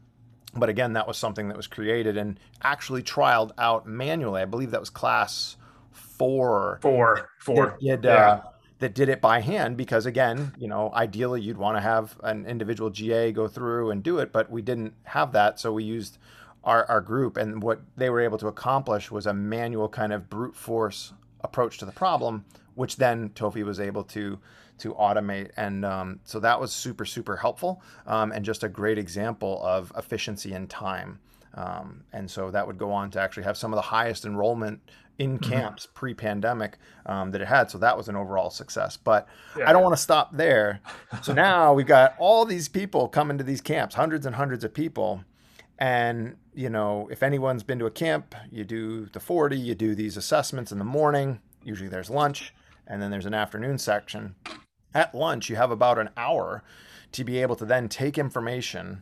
[0.53, 4.41] But again, that was something that was created and actually trialed out manually.
[4.41, 5.57] I believe that was class
[5.91, 6.79] four.
[6.81, 7.77] Four, four.
[7.81, 8.11] Did, yeah.
[8.11, 8.41] uh,
[8.81, 12.47] that did it by hand because again you know ideally you'd want to have an
[12.47, 16.17] individual ga go through and do it but we didn't have that so we used
[16.63, 20.29] our, our group and what they were able to accomplish was a manual kind of
[20.29, 22.43] brute force approach to the problem
[22.75, 24.39] which then teofe was able to
[24.77, 28.97] to automate and um, so that was super super helpful um, and just a great
[28.97, 31.19] example of efficiency and time
[31.53, 34.79] um, and so that would go on to actually have some of the highest enrollment
[35.19, 35.51] in mm-hmm.
[35.51, 35.93] camps mm-hmm.
[35.93, 37.69] pre-pandemic um, that it had.
[37.69, 38.97] So that was an overall success.
[38.97, 39.69] But yeah.
[39.69, 40.81] I don't want to stop there.
[41.21, 44.73] So now we've got all these people coming to these camps, hundreds and hundreds of
[44.73, 45.23] people.
[45.77, 49.93] And you know, if anyone's been to a camp, you do the 40, you do
[49.93, 51.39] these assessments in the morning.
[51.63, 52.53] Usually there's lunch,
[52.91, 54.35] and then there's an afternoon section.
[54.93, 56.61] At lunch, you have about an hour
[57.13, 59.01] to be able to then take information,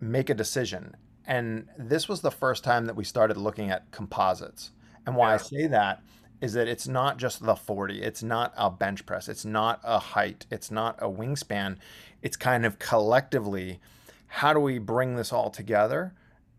[0.00, 0.96] make a decision.
[1.24, 4.72] And this was the first time that we started looking at composites.
[5.06, 5.34] And why yeah.
[5.34, 6.02] I say that
[6.40, 10.00] is that it's not just the 40, it's not a bench press, it's not a
[10.00, 11.76] height, it's not a wingspan.
[12.22, 13.78] It's kind of collectively
[14.26, 16.12] how do we bring this all together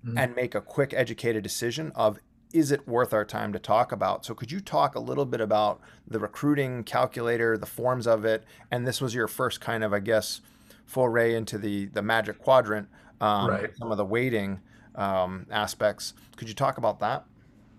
[0.06, 0.18] mm-hmm.
[0.18, 2.20] and make a quick educated decision of
[2.54, 4.26] is it worth our time to talk about?
[4.26, 8.44] So could you talk a little bit about the recruiting calculator, the forms of it,
[8.70, 10.42] and this was your first kind of, I guess,
[10.86, 12.88] foray into the the magic quadrant,
[13.20, 13.76] um, right.
[13.78, 14.60] some of the weighting
[14.96, 16.14] um, aspects.
[16.36, 17.26] Could you talk about that?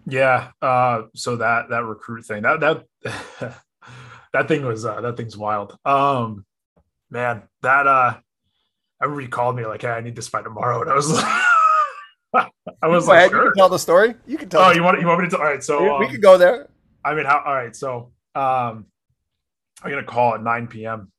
[0.06, 0.50] Yeah.
[0.61, 2.85] Uh, so that that recruit thing that that
[4.32, 5.76] that thing was uh, that thing's wild.
[5.85, 6.44] Um,
[7.11, 8.18] man, that uh,
[9.02, 11.44] everybody called me like, "Hey, I need this by tomorrow," and I was like.
[12.35, 13.45] I was like, sure.
[13.45, 14.14] you can tell the story.
[14.27, 14.62] You can tell.
[14.62, 15.31] Oh, you want you want me to?
[15.31, 15.40] Tell?
[15.40, 16.68] All right, so we, um, can go there.
[17.05, 17.42] I mean, how?
[17.45, 18.87] All right, so um,
[19.83, 21.12] I'm gonna call at 9 p.m.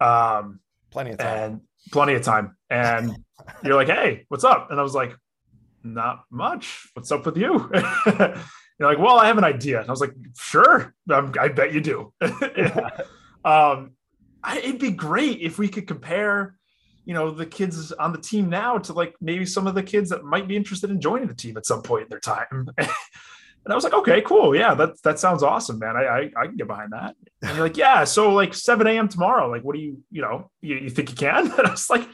[0.00, 0.60] Um,
[0.90, 1.52] plenty of time.
[1.52, 1.60] And
[1.92, 2.56] plenty of time.
[2.70, 3.16] And
[3.62, 5.16] you're like, "Hey, what's up?" And I was like,
[5.86, 6.88] not much.
[6.94, 7.70] What's up with you?
[8.78, 9.80] You're like, well, I have an idea.
[9.80, 12.12] And I was like, sure, um, I bet you do.
[13.44, 13.92] um,
[14.42, 16.55] I, it'd be great if we could compare,
[17.06, 20.10] you know, the kids on the team now to like maybe some of the kids
[20.10, 22.44] that might be interested in joining the team at some point in their time.
[22.78, 22.88] and
[23.70, 24.56] I was like, okay, cool.
[24.56, 25.96] Yeah, that that sounds awesome, man.
[25.96, 27.14] I I, I can get behind that.
[27.42, 29.08] And you're like, yeah, so like 7 a.m.
[29.08, 29.48] tomorrow.
[29.48, 31.52] Like, what do you, you know, you, you think you can?
[31.58, 32.06] And I was like,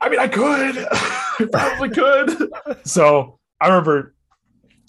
[0.00, 2.50] I mean, I could, I probably could.
[2.84, 4.16] So I remember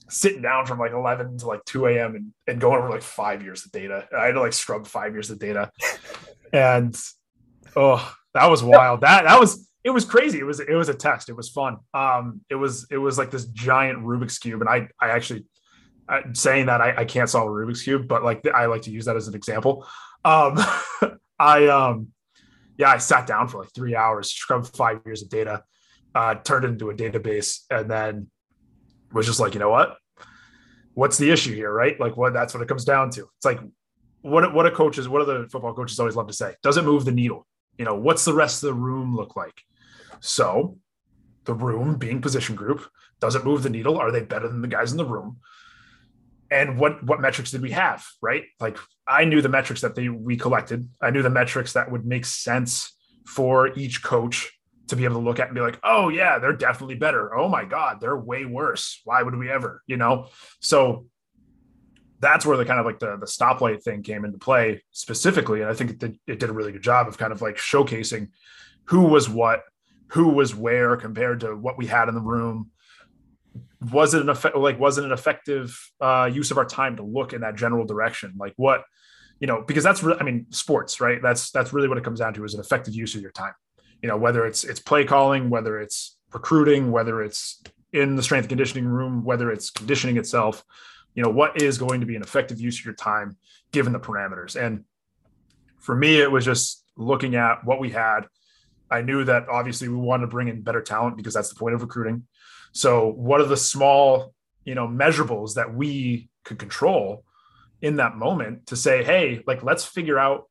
[0.09, 2.15] sitting down from like 11 to like 2 a.m.
[2.15, 4.07] and, and going over like five years of data.
[4.17, 5.71] I had to like scrub five years of data.
[6.51, 6.99] And
[7.75, 9.01] oh, that was wild.
[9.01, 10.39] That that was it was crazy.
[10.39, 11.29] It was it was a test.
[11.29, 11.77] It was fun.
[11.93, 15.45] Um, it was it was like this giant Rubik's cube, and I I actually
[16.07, 18.91] I, saying that I, I can't solve a Rubik's cube, but like I like to
[18.91, 19.87] use that as an example.
[20.23, 20.57] Um,
[21.39, 22.07] I um
[22.77, 25.63] yeah, I sat down for like three hours, scrubbed five years of data,
[26.15, 28.27] uh, turned it into a database, and then
[29.11, 29.97] was just like, you know what?
[30.95, 31.99] What's the issue here, right?
[31.99, 32.33] Like, what?
[32.33, 33.21] That's what it comes down to.
[33.37, 33.59] It's like,
[34.21, 34.53] what?
[34.53, 35.07] What a coaches?
[35.07, 36.55] What do the football coaches always love to say?
[36.63, 37.45] Does it move the needle?
[37.77, 39.61] You know, what's the rest of the room look like?
[40.19, 40.77] So,
[41.45, 42.87] the room being position group,
[43.19, 43.97] does it move the needle?
[43.97, 45.39] Are they better than the guys in the room?
[46.53, 50.07] and what what metrics did we have right like i knew the metrics that they
[50.07, 54.51] we collected i knew the metrics that would make sense for each coach
[54.87, 57.49] to be able to look at and be like oh yeah they're definitely better oh
[57.49, 60.27] my god they're way worse why would we ever you know
[60.59, 61.07] so
[62.23, 65.61] that's where the kind of like the the stoplight thing came into play specifically.
[65.61, 67.57] And i think it did, it did a really good job of kind of like
[67.57, 68.29] showcasing
[68.85, 69.63] who was what
[70.07, 72.69] who was where compared to what we had in the room.
[73.91, 77.03] Was it an effect like was it an effective uh, use of our time to
[77.03, 78.33] look in that general direction?
[78.37, 78.83] Like what
[79.39, 81.21] you know because that's re- i mean sports right?
[81.21, 83.53] That's that's really what it comes down to is an effective use of your time.
[84.01, 88.47] You know whether it's it's play calling whether it's recruiting whether it's in the strength
[88.47, 90.63] conditioning room whether it's conditioning itself
[91.15, 93.37] you know what is going to be an effective use of your time
[93.71, 94.83] given the parameters and
[95.79, 98.21] for me it was just looking at what we had
[98.91, 101.75] i knew that obviously we wanted to bring in better talent because that's the point
[101.75, 102.25] of recruiting
[102.73, 104.33] so what are the small,
[104.65, 107.23] you know, measurables that we could control
[107.81, 110.49] in that moment to say, hey, like let's figure out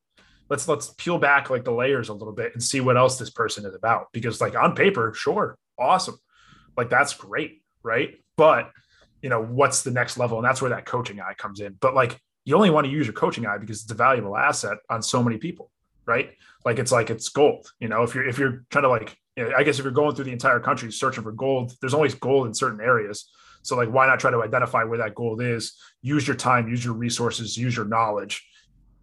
[0.48, 3.30] let's let's peel back like the layers a little bit and see what else this
[3.30, 6.16] person is about because like on paper, sure, awesome.
[6.76, 8.14] Like that's great, right?
[8.36, 8.70] But
[9.22, 11.76] you know, what's the next level and that's where that coaching eye comes in.
[11.80, 14.78] But like you only want to use your coaching eye because it's a valuable asset
[14.90, 15.70] on so many people,
[16.06, 16.32] right?
[16.64, 19.48] Like it's like it's gold, you know, if you're if you're trying to like you
[19.48, 22.14] know, I guess if you're going through the entire country searching for gold, there's always
[22.14, 23.30] gold in certain areas.
[23.62, 25.78] So like, why not try to identify where that gold is?
[26.02, 28.44] Use your time, use your resources, use your knowledge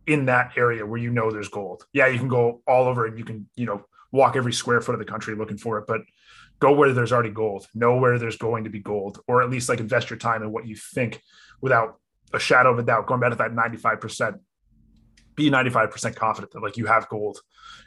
[0.05, 1.85] in that area where you know there's gold.
[1.93, 4.95] Yeah, you can go all over and you can, you know, walk every square foot
[4.95, 6.01] of the country looking for it, but
[6.59, 7.67] go where there's already gold.
[7.73, 10.51] Know where there's going to be gold, or at least like invest your time in
[10.51, 11.21] what you think
[11.61, 11.99] without
[12.33, 13.07] a shadow of a doubt.
[13.07, 14.39] Going back to that 95%
[15.39, 17.39] be 95% confident that like you have gold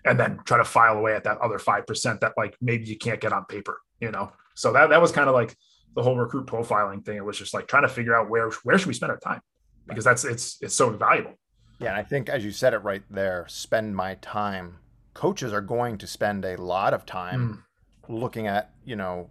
[0.05, 3.21] and then try to file away at that other 5% that like maybe you can't
[3.21, 4.33] get on paper, you know?
[4.55, 5.55] So that, that was kind of like
[5.95, 7.19] the whole recruit profiling thing.
[7.19, 9.43] It was just like trying to figure out where, where should we spend our time?
[9.87, 11.39] Because that's, it's, it's so valuable.
[11.79, 11.89] Yeah.
[11.89, 14.79] And I think as you said it right there, spend my time.
[15.13, 17.63] Coaches are going to spend a lot of time mm.
[18.09, 19.29] Looking at, you know,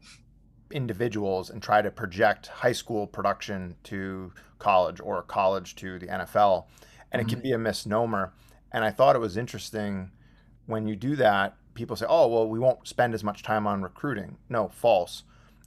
[0.72, 6.66] individuals and try to project high school production to college or college to the NFL
[7.12, 7.30] and mm-hmm.
[7.30, 8.34] it can be a misnomer.
[8.72, 10.12] And I thought it was interesting
[10.66, 13.82] when you do that, people say, oh, well, we won't spend as much time on
[13.82, 14.38] recruiting.
[14.50, 15.24] No, false.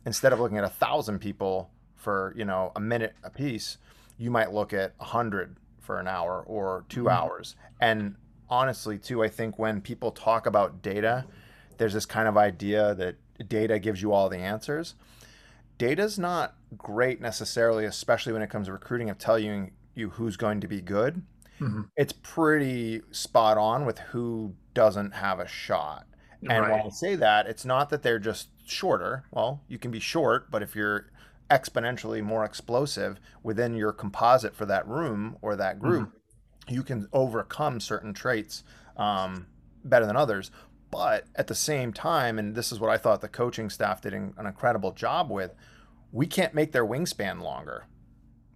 [0.06, 3.78] Instead of looking at a thousand people for, you know, a minute a piece,
[4.18, 7.08] you might look at a hundred for an hour or 2 mm-hmm.
[7.08, 7.56] hours.
[7.80, 8.16] And
[8.48, 11.26] honestly, too, I think when people talk about data,
[11.78, 13.16] there's this kind of idea that
[13.48, 14.94] data gives you all the answers.
[15.78, 20.60] Data's not great necessarily, especially when it comes to recruiting, of telling you who's going
[20.60, 21.22] to be good
[21.60, 21.82] mm-hmm.
[21.96, 26.06] it's pretty spot on with who doesn't have a shot.
[26.42, 26.70] And right.
[26.70, 29.24] while I say that, it's not that they're just shorter.
[29.30, 31.06] Well, you can be short, but if you're
[31.50, 36.74] exponentially more explosive within your composite for that room or that group, mm-hmm.
[36.74, 38.62] you can overcome certain traits
[38.96, 39.46] um,
[39.84, 40.50] better than others.
[40.94, 44.14] But at the same time, and this is what I thought the coaching staff did
[44.14, 45.54] an incredible job with,
[46.12, 47.86] we can't make their wingspan longer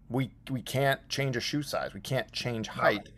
[0.09, 1.94] we we can't change a shoe size.
[1.94, 3.09] We can't change height.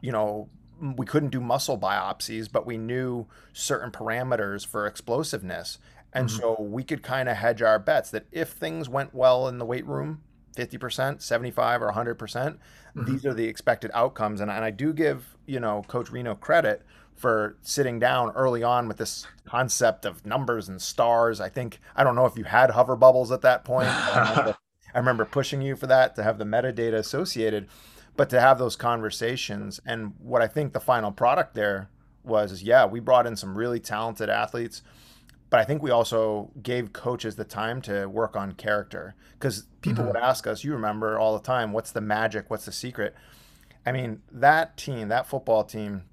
[0.00, 0.48] You know,
[0.80, 5.78] we couldn't do muscle biopsies, but we knew certain parameters for explosiveness.
[6.12, 6.38] And mm-hmm.
[6.38, 9.64] so we could kind of hedge our bets that if things went well in the
[9.64, 10.22] weight room,
[10.56, 14.40] 50%, 75 or 100%, percent mm hmm these are the expected outcomes.
[14.40, 16.82] And, and I do give, you know, Coach Reno credit
[17.14, 21.40] for sitting down early on with this concept of numbers and stars.
[21.40, 23.88] I think, I don't know if you had hover bubbles at that point.
[23.88, 24.54] I
[24.98, 27.68] remember pushing you for that to have the metadata associated,
[28.16, 29.80] but to have those conversations.
[29.86, 31.88] And what I think the final product there
[32.22, 34.82] was is yeah, we brought in some really talented athletes,
[35.50, 40.04] but I think we also gave coaches the time to work on character because people
[40.04, 40.14] mm-hmm.
[40.14, 42.50] would ask us, you remember all the time, what's the magic?
[42.50, 43.14] What's the secret?
[43.86, 46.04] I mean, that team, that football team,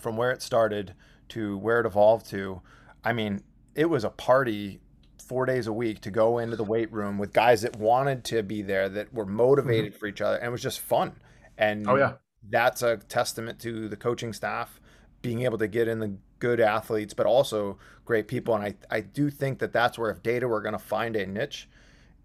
[0.00, 0.94] from where it started
[1.30, 2.60] to where it evolved to,
[3.04, 3.42] I mean,
[3.74, 4.80] it was a party
[5.18, 8.42] four days a week to go into the weight room with guys that wanted to
[8.42, 9.98] be there, that were motivated mm-hmm.
[9.98, 11.12] for each other, and it was just fun.
[11.56, 12.14] And oh yeah,
[12.48, 14.80] that's a testament to the coaching staff
[15.22, 18.54] being able to get in the good athletes, but also great people.
[18.54, 21.26] And I I do think that that's where if data were going to find a
[21.26, 21.68] niche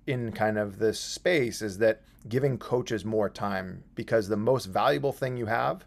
[0.08, 5.12] in kind of this space is that giving coaches more time because the most valuable
[5.12, 5.86] thing you have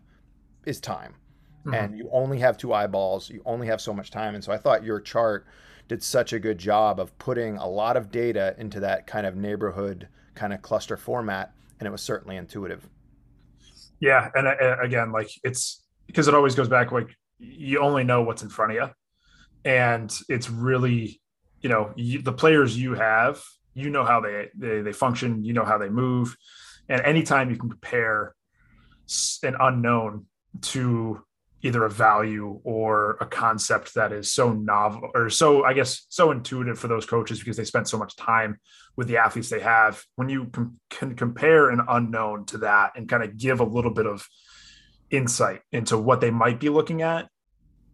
[0.64, 1.14] is time.
[1.60, 1.74] Mm-hmm.
[1.74, 4.34] And you only have two eyeballs, you only have so much time.
[4.34, 5.46] And so I thought your chart
[5.88, 9.36] did such a good job of putting a lot of data into that kind of
[9.36, 12.88] neighborhood kind of cluster format and it was certainly intuitive
[14.00, 18.22] yeah and uh, again like it's because it always goes back like you only know
[18.22, 18.88] what's in front of you
[19.64, 21.20] and it's really
[21.60, 23.42] you know you, the players you have
[23.74, 26.36] you know how they, they they function you know how they move
[26.88, 28.34] And anytime you can compare
[29.42, 30.26] an unknown
[30.60, 31.22] to
[31.62, 36.30] either a value or a concept that is so novel or so i guess so
[36.30, 38.58] intuitive for those coaches because they spent so much time
[38.98, 40.04] with the athletes they have.
[40.16, 43.92] When you com- can compare an unknown to that and kind of give a little
[43.92, 44.26] bit of
[45.08, 47.28] insight into what they might be looking at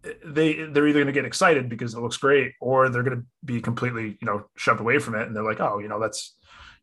[0.02, 3.18] eh, they they're either going to get excited because it looks great or they're going
[3.18, 6.00] to be completely you know shoved away from it and they're like oh you know
[6.00, 6.34] that's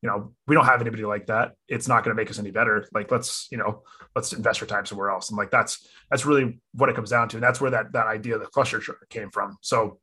[0.01, 1.53] you know, we don't have anybody like that.
[1.67, 2.87] It's not going to make us any better.
[2.93, 3.83] Like, let's, you know,
[4.15, 5.29] let's invest our time somewhere else.
[5.29, 7.37] And like, that's, that's really what it comes down to.
[7.37, 9.57] And that's where that, that idea of the cluster chart came from.
[9.61, 9.99] So,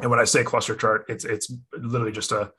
[0.00, 2.52] and when I say cluster chart, it's, it's literally just a,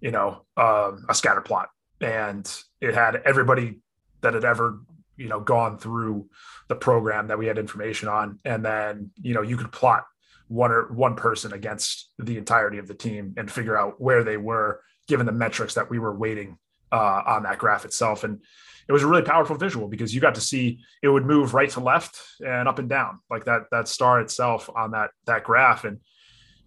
[0.00, 2.50] you know, um, a scatter plot and
[2.80, 3.80] it had everybody
[4.20, 4.80] that had ever,
[5.16, 6.28] you know, gone through
[6.68, 8.38] the program that we had information on.
[8.44, 10.04] And then, you know, you could plot
[10.48, 14.36] one or one person against the entirety of the team and figure out where they
[14.36, 16.58] were given the metrics that we were waiting
[16.92, 18.24] uh, on that graph itself.
[18.24, 18.40] And
[18.88, 21.70] it was a really powerful visual because you got to see it would move right
[21.70, 25.84] to left and up and down like that that star itself on that that graph.
[25.84, 25.98] And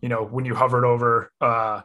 [0.02, 1.82] you know when you hovered over uh,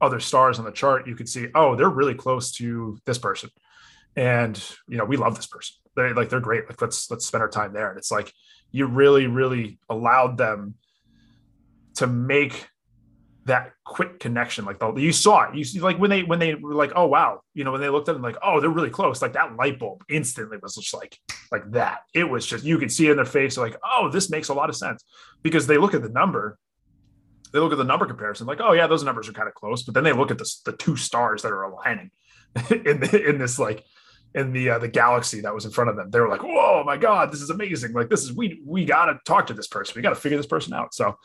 [0.00, 3.50] other stars on the chart, you could see oh they're really close to this person,
[4.16, 5.76] and you know we love this person.
[5.96, 6.68] They like they're great.
[6.68, 7.88] Like let's let's spend our time there.
[7.88, 8.32] And it's like
[8.70, 10.74] you really really allowed them
[11.96, 12.68] to make
[13.46, 15.54] that quick connection like the, you saw it.
[15.54, 17.88] You see like when they when they were like oh wow you know when they
[17.88, 20.94] looked at them like oh they're really close like that light bulb instantly was just
[20.94, 21.16] like
[21.50, 22.00] like that.
[22.14, 24.54] It was just you could see it in their face like oh this makes a
[24.54, 25.04] lot of sense.
[25.42, 26.58] Because they look at the number
[27.52, 29.82] they look at the number comparison like oh yeah those numbers are kind of close
[29.82, 32.10] but then they look at the, the two stars that are aligning
[32.70, 33.84] in the, in this like
[34.34, 36.82] in the uh, the galaxy that was in front of them they were like whoa
[36.84, 39.66] my god this is amazing like this is we we got to talk to this
[39.66, 41.16] person we got to figure this person out so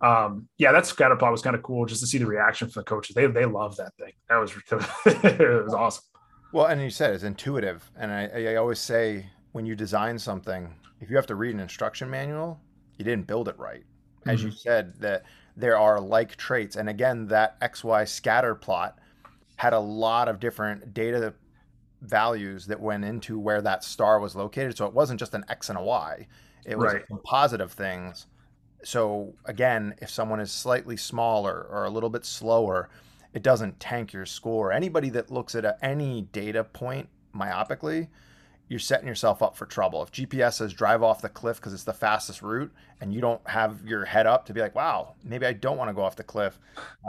[0.00, 2.80] um, yeah, that scatter plot was kind of cool just to see the reaction from
[2.80, 3.14] the coaches.
[3.14, 4.12] They they love that thing.
[4.28, 4.52] That was
[5.06, 6.04] it was awesome.
[6.52, 10.72] Well, and you said it's intuitive, and I, I always say when you design something,
[11.00, 12.60] if you have to read an instruction manual,
[12.96, 13.84] you didn't build it right.
[14.26, 14.48] As mm-hmm.
[14.48, 15.24] you said, that
[15.56, 18.98] there are like traits, and again, that XY scatter plot
[19.56, 21.34] had a lot of different data
[22.00, 24.76] values that went into where that star was located.
[24.76, 26.26] So it wasn't just an X and a Y;
[26.64, 27.02] it was right.
[27.02, 28.26] a composite of things
[28.84, 32.88] so again, if someone is slightly smaller or a little bit slower,
[33.32, 34.72] it doesn't tank your score.
[34.72, 38.08] Anybody that looks at a, any data point myopically,
[38.68, 40.02] you're setting yourself up for trouble.
[40.02, 43.46] If GPS says drive off the cliff because it's the fastest route, and you don't
[43.48, 46.16] have your head up to be like, wow, maybe I don't want to go off
[46.16, 46.58] the cliff,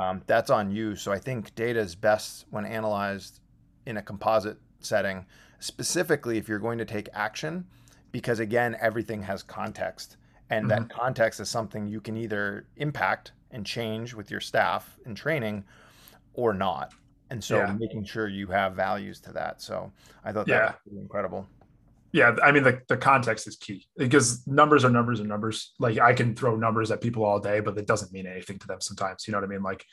[0.01, 0.95] um, that's on you.
[0.95, 3.41] So I think data is best when analyzed
[3.85, 5.25] in a composite setting,
[5.59, 7.65] specifically if you're going to take action,
[8.11, 10.17] because again, everything has context.
[10.49, 10.83] And mm-hmm.
[10.83, 15.63] that context is something you can either impact and change with your staff and training
[16.33, 16.93] or not.
[17.29, 17.75] And so yeah.
[17.77, 19.61] making sure you have values to that.
[19.61, 19.91] So
[20.23, 20.73] i thought that yeah.
[20.85, 21.47] was incredible.
[22.11, 25.73] Yeah i mean the, the context is key because numbers are numbers and numbers.
[25.79, 28.67] Like i can throw numbers at people all day but it doesn't mean anything to
[28.67, 29.27] them sometimes.
[29.27, 29.63] You know what i mean?
[29.63, 29.85] Like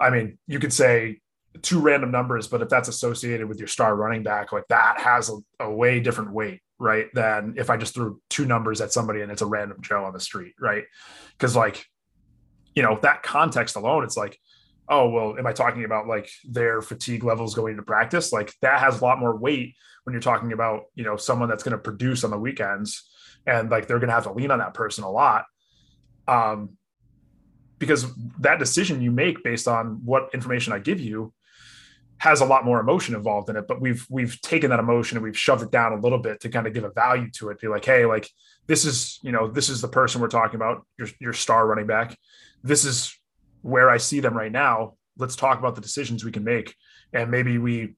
[0.00, 1.20] i mean you could say
[1.60, 5.28] two random numbers but if that's associated with your star running back like that has
[5.28, 9.20] a, a way different weight right than if i just threw two numbers at somebody
[9.20, 10.84] and it's a random joe on the street right?
[11.36, 11.84] Because like
[12.74, 14.38] you know that context alone it's like
[14.88, 18.32] oh well am i talking about like their fatigue levels going into practice?
[18.32, 19.74] Like that has a lot more weight
[20.04, 23.08] when you're talking about you know someone that's going to produce on the weekends
[23.46, 25.44] and like they're going to have to lean on that person a lot
[26.28, 26.70] um
[27.78, 28.06] because
[28.38, 31.32] that decision you make based on what information i give you
[32.18, 35.24] has a lot more emotion involved in it but we've we've taken that emotion and
[35.24, 37.60] we've shoved it down a little bit to kind of give a value to it.
[37.60, 38.28] Be like hey like
[38.66, 41.86] this is you know this is the person we're talking about your, your star running
[41.86, 42.16] back.
[42.62, 43.16] This is
[43.62, 44.94] where i see them right now.
[45.18, 46.74] Let's talk about the decisions we can make.
[47.12, 47.94] And maybe we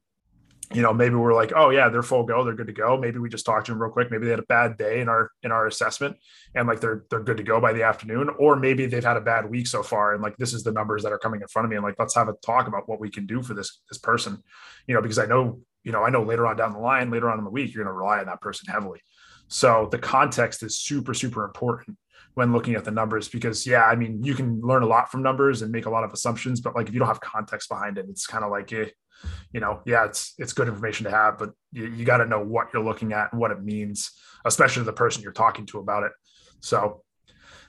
[0.73, 2.97] you know, maybe we're like, oh yeah, they're full go, they're good to go.
[2.97, 4.11] Maybe we just talked to them real quick.
[4.11, 6.17] Maybe they had a bad day in our in our assessment,
[6.55, 8.31] and like they're they're good to go by the afternoon.
[8.39, 11.03] Or maybe they've had a bad week so far, and like this is the numbers
[11.03, 13.01] that are coming in front of me, and like let's have a talk about what
[13.01, 14.43] we can do for this this person,
[14.87, 17.31] you know, because I know you know I know later on down the line, later
[17.31, 19.01] on in the week, you're going to rely on that person heavily.
[19.49, 21.99] So the context is super super important
[22.35, 25.23] when looking at the numbers because yeah i mean you can learn a lot from
[25.23, 27.97] numbers and make a lot of assumptions but like if you don't have context behind
[27.97, 28.87] it it's kind of like eh,
[29.53, 32.45] you know, yeah, it's it's good information to have, but you, you got to know
[32.45, 34.11] what you're looking at and what it means,
[34.45, 36.13] especially to the person you're talking to about it.
[36.61, 37.03] So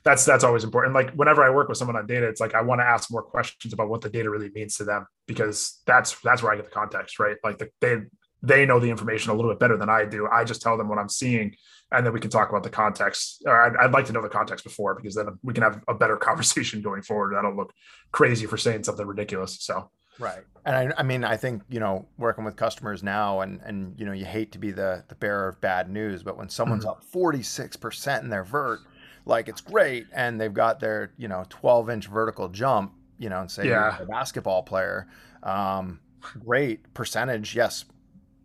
[0.06, 0.94] that's that's always important.
[0.94, 3.24] Like whenever I work with someone on data, it's like I want to ask more
[3.24, 6.66] questions about what the data really means to them because that's that's where I get
[6.66, 7.38] the context, right?
[7.44, 7.98] Like the, they
[8.44, 10.28] they know the information a little bit better than I do.
[10.32, 11.56] I just tell them what I'm seeing,
[11.92, 13.42] and then we can talk about the context.
[13.46, 15.96] Or I'd, I'd, like to know the context before because then we can have a
[15.96, 17.36] better conversation going forward.
[17.36, 17.74] I don't look
[18.12, 19.58] crazy for saying something ridiculous.
[19.62, 20.44] So Right.
[20.66, 24.06] And I, I mean, I think, you know, working with customers now and, and, you
[24.06, 26.90] know, you hate to be the, the bearer of bad news, but when someone's Mhm.
[26.92, 28.80] up 46% in their vert,
[29.26, 30.08] like it's great.
[30.14, 33.72] And they've got their, you know, 12 inch vertical jump, you know, and say Yeah.
[33.72, 35.08] you're a basketball player,
[35.44, 36.00] um,
[36.40, 37.56] great percentage.
[37.56, 37.86] Yes.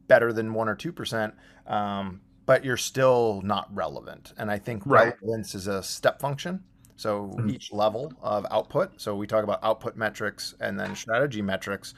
[0.09, 1.35] Better than one or 2%.
[1.67, 4.33] Um, but you're still not relevant.
[4.37, 5.15] And I think Right.
[5.23, 6.65] relevance is a step function.
[7.01, 7.51] So Mhm.
[7.51, 9.01] each level of output.
[9.01, 11.95] So we talk about output metrics and then strategy metrics.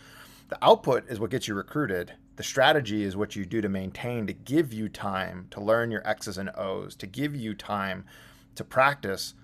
[0.49, 2.13] The output is what gets you recruited.
[2.37, 6.07] The strategy is what you do to maintain, to give you time to learn your
[6.07, 8.05] X's and O's, to give you time
[8.55, 9.35] to practice.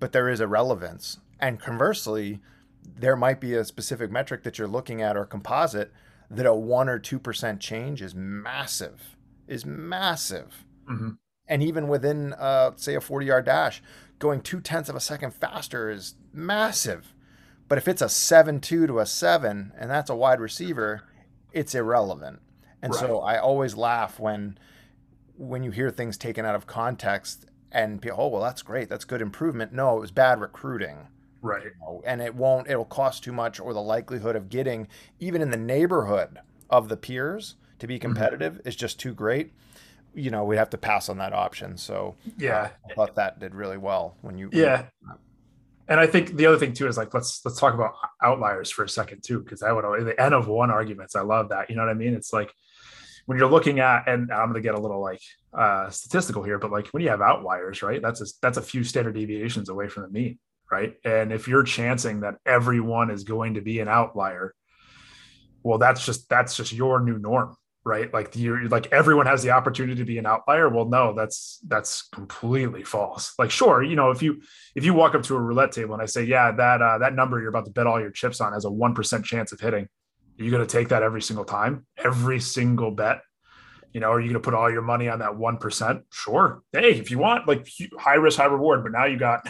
[0.00, 1.18] But there is a relevance.
[1.40, 2.42] And conversely,
[2.82, 5.92] there might be a specific metric that you're looking at or composite
[6.30, 11.18] that a one or 2% change is massive, is massive Mhm.
[11.48, 13.82] and even within uh, say a 40 yard dash
[14.18, 17.14] going two tenths of a second faster is massive.
[17.68, 21.02] But if it's a 7-2 to a 7 and that's a wide receiver
[21.52, 22.40] it's irrelevant.
[22.82, 24.58] And so i always laugh when
[25.36, 28.88] when you hear things taken out of context and people oh well that's great.
[28.88, 29.72] That's good improvement.
[29.72, 31.08] No it was bad recruiting.
[31.42, 31.64] Right.
[31.64, 34.88] you know, and it won't it'll cost too much or the likelihood of getting
[35.18, 36.38] even in the neighborhood
[36.70, 38.02] of the peers to be mm-hmm.
[38.02, 39.52] competitive is just too great
[40.16, 42.62] you know we have to pass on that option so Yeah.
[42.62, 44.86] uh, i thought that did really well when you Yeah.
[45.88, 48.82] And I think the other thing too is like let's let's talk about outliers for
[48.82, 51.14] a second too, because I would always the N of one arguments.
[51.14, 51.70] I love that.
[51.70, 52.12] You know what I mean?
[52.14, 52.52] It's like
[53.26, 55.20] when you're looking at, and I'm gonna get a little like
[55.56, 58.02] uh statistical here, but like when you have outliers, right?
[58.02, 60.40] That's a that's a few standard deviations away from the mean,
[60.72, 60.96] right?
[61.04, 64.54] And if you're chancing that everyone is going to be an outlier,
[65.62, 67.54] well, that's just that's just your new norm,
[67.86, 68.12] right?
[68.12, 70.68] Like you're like everyone has the opportunity to be an outlier.
[70.68, 73.32] Well, no, that's that's completely false.
[73.38, 74.42] Like, sure, you know, if you
[74.74, 77.14] if you walk up to a roulette table and I say, yeah, that uh, that
[77.14, 79.60] number you're about to bet all your chips on has a one percent chance of
[79.60, 83.20] hitting, are you going to take that every single time, every single bet?
[83.92, 86.02] You know, are you going to put all your money on that one percent?
[86.10, 86.62] Sure.
[86.72, 87.68] Hey, if you want, like
[87.98, 88.82] high risk, high reward.
[88.82, 89.48] But now you got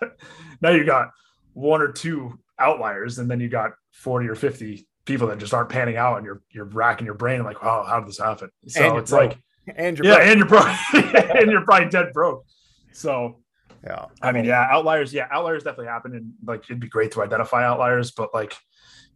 [0.60, 1.08] now you got
[1.54, 5.70] one or two outliers, and then you got forty or fifty people that just aren't
[5.70, 8.50] panning out, and you're you're racking your brain like, wow, how did this happen?
[8.66, 9.30] So And it's broke.
[9.30, 9.38] like,
[9.76, 10.26] and you're yeah, broke.
[10.28, 12.44] and you're broke, and you're probably dead broke.
[12.92, 13.40] So
[13.84, 17.22] yeah I mean, yeah, outliers, yeah, outliers definitely happen, and like it'd be great to
[17.22, 18.54] identify outliers, but like,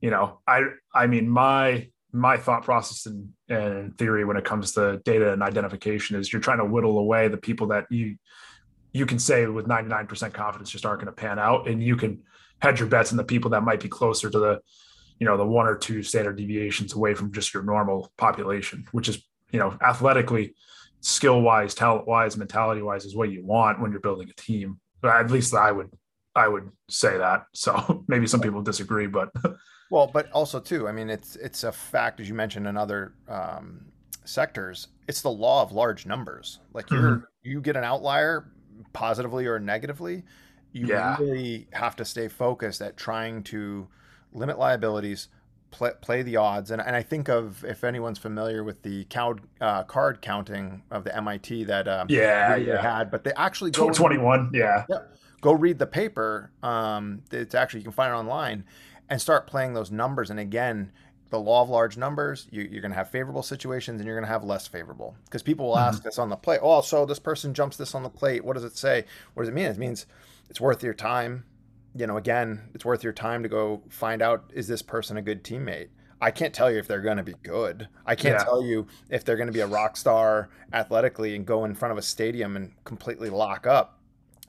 [0.01, 0.63] you know, I
[0.95, 5.43] I mean, my my thought process and and theory when it comes to data and
[5.43, 8.17] identification is you're trying to whittle away the people that you
[8.93, 12.23] you can say with 99% confidence just aren't going to pan out, and you can
[12.61, 14.61] hedge your bets on the people that might be closer to the
[15.19, 19.09] you know the one or two standard deviations away from just your normal population, which
[19.09, 20.55] is you know athletically
[21.01, 24.81] skill wise, talent wise, mentality wise is what you want when you're building a team.
[25.01, 25.91] But at least I would
[26.35, 27.45] I would say that.
[27.55, 29.31] So maybe some people disagree, but
[29.91, 33.15] Well, but also too, I mean, it's it's a fact as you mentioned in other
[33.29, 33.93] um,
[34.25, 34.89] sectors.
[35.07, 36.59] It's the law of large numbers.
[36.73, 38.51] Like you're you get an outlier,
[38.93, 40.25] positively or negatively,
[40.73, 41.17] you Yeah.
[41.19, 43.87] really have to stay focused at trying to
[44.35, 45.29] limit liabilities,
[45.71, 46.71] play, play the odds.
[46.71, 51.05] And, and I think of if anyone's familiar with the count, uh, card counting of
[51.05, 52.81] the MIT that um, yeah, yeah.
[52.81, 54.85] had, but they actually go Tw- 21, yeah.
[55.41, 56.51] go read the paper.
[56.63, 58.65] Um, it's actually you can find it online
[59.09, 60.31] and start playing those numbers.
[60.31, 60.93] And again,
[61.31, 64.27] the law of large numbers, you, you're going to have favorable situations and you're going
[64.27, 66.61] to have less favorable because people will ask us on the plate.
[66.63, 68.45] Oh, so this person jumps this on the plate.
[68.45, 69.05] What does it say?
[69.35, 69.67] What does it mean?
[69.67, 70.07] It means
[70.49, 71.45] it's worth your time.
[71.95, 75.23] You know, again, it's worth your time to go find out is this person a
[75.23, 75.89] good teammate.
[76.21, 77.89] I can't tell you if they're going to be good.
[78.07, 78.45] I can't Yeah.
[78.45, 81.93] tell you if they're going to be a rock star athletically and go in front
[81.93, 83.99] of a stadium and completely lock up.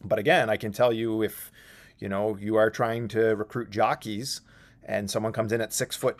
[0.03, 1.51] But again, I can tell you if
[1.99, 4.41] you know you are trying to recruit jockeys
[4.83, 6.19] and someone comes in at six foot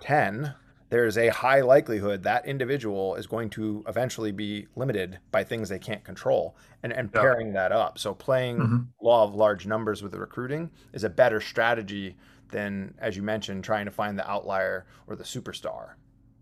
[0.89, 5.69] ten, there's a high likelihood that individual is going to eventually be limited by things
[5.69, 7.21] they can't control and, and Yeah.
[7.21, 7.97] pairing that up.
[7.97, 8.88] So playing Mhm.
[9.01, 12.15] law of large numbers with the recruiting is a better strategy
[12.49, 15.95] than, as you mentioned, trying to find the outlier or the superstar.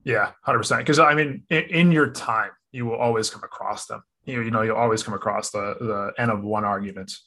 [0.03, 0.79] Yeah, hundred percent.
[0.81, 4.03] Because I mean, in, in your time, you will always come across them.
[4.25, 7.25] You you know, you'll always come across the the n of one arguments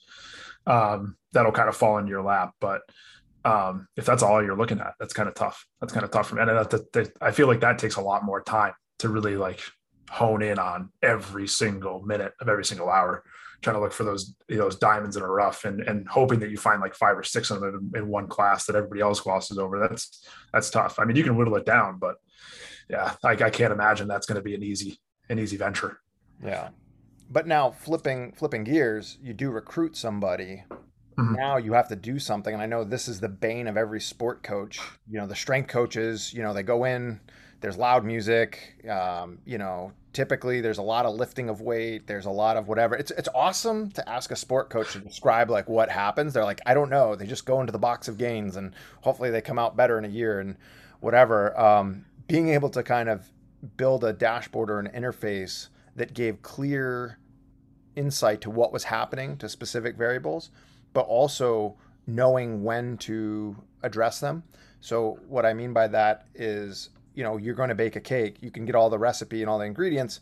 [0.66, 2.52] um, that'll kind of fall into your lap.
[2.60, 2.82] But
[3.46, 5.64] um, if that's all you're looking at, that's kind of tough.
[5.80, 6.42] That's kind of tough for me.
[6.42, 9.36] And that, that, that, I feel like that takes a lot more time to really
[9.36, 9.60] like
[10.10, 13.22] hone in on every single minute of every single hour,
[13.62, 16.40] trying to look for those you know, those diamonds in a rough, and and hoping
[16.40, 19.20] that you find like five or six of them in one class that everybody else
[19.20, 19.78] glosses over.
[19.78, 20.98] That's that's tough.
[20.98, 22.16] I mean, you can whittle it down, but
[22.90, 26.00] yeah, like I can't imagine that's going to be an easy an easy venture.
[26.44, 26.70] Yeah.
[27.30, 30.64] But now flipping flipping gears, you do recruit somebody
[31.18, 31.34] Mm-hmm.
[31.34, 32.52] Now you have to do something.
[32.52, 34.80] And I know this is the bane of every sport coach.
[35.08, 37.20] You know, the strength coaches, you know, they go in,
[37.60, 42.24] there's loud music, um, you know, typically there's a lot of lifting of weight there's
[42.24, 45.68] a lot of whatever it's it's awesome to ask a sport coach to describe like
[45.68, 48.56] what happens they're like i don't know they just go into the box of gains
[48.56, 50.56] and hopefully they come out better in a year and
[51.00, 53.30] whatever um, being able to kind of
[53.76, 57.18] build a dashboard or an interface that gave clear
[57.94, 60.48] insight to what was happening to specific variables
[60.96, 61.76] but also
[62.06, 64.42] knowing when to address them
[64.80, 68.38] so what i mean by that is you know you're going to bake a cake
[68.40, 70.20] you can get all the recipe and all the ingredients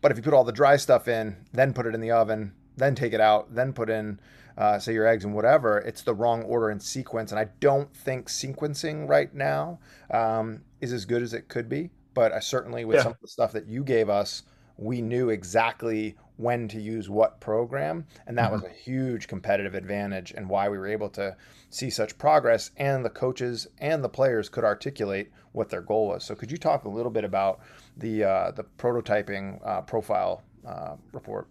[0.00, 2.52] but if you put all the dry stuff in then put it in the oven
[2.76, 4.18] then take it out then put in
[4.58, 7.94] uh, say your eggs and whatever it's the wrong order and sequence and i don't
[7.94, 9.78] think sequencing right now
[10.10, 13.04] um, is as good as it could be but I certainly with yeah.
[13.04, 14.42] some of the stuff that you gave us
[14.76, 18.62] we knew exactly when to use what program and that mm-hmm.
[18.62, 21.34] was a huge competitive advantage and why we were able to
[21.70, 26.24] see such progress and the coaches and the players could articulate what their goal was.
[26.24, 27.60] So could you talk a little bit about
[27.96, 31.48] the uh, the prototyping uh, profile uh, report?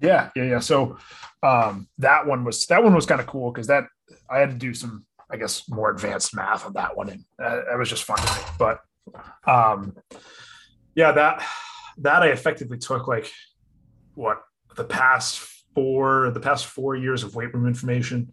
[0.00, 0.58] Yeah yeah yeah.
[0.60, 0.96] So
[1.42, 3.84] um, that one was that one was kind of cool because that
[4.30, 7.60] i had to do some i guess more advanced math on that one and uh,
[7.68, 8.44] that was just fun to me.
[8.58, 8.80] But
[9.46, 9.96] um,
[10.94, 11.44] yeah that
[11.98, 13.30] that I effectively took like
[14.18, 14.42] what
[14.76, 15.38] the past
[15.74, 18.32] four the past four years of weight room information.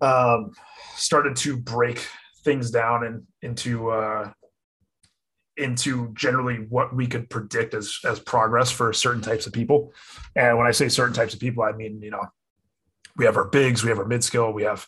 [0.00, 0.50] Um,
[0.96, 2.08] started to break
[2.42, 4.32] things down and into uh,
[5.56, 9.92] into generally what we could predict as as progress for certain types of people.
[10.34, 12.24] And when I say certain types of people, I mean you know
[13.16, 14.86] we have our bigs, we have our mid skill, we have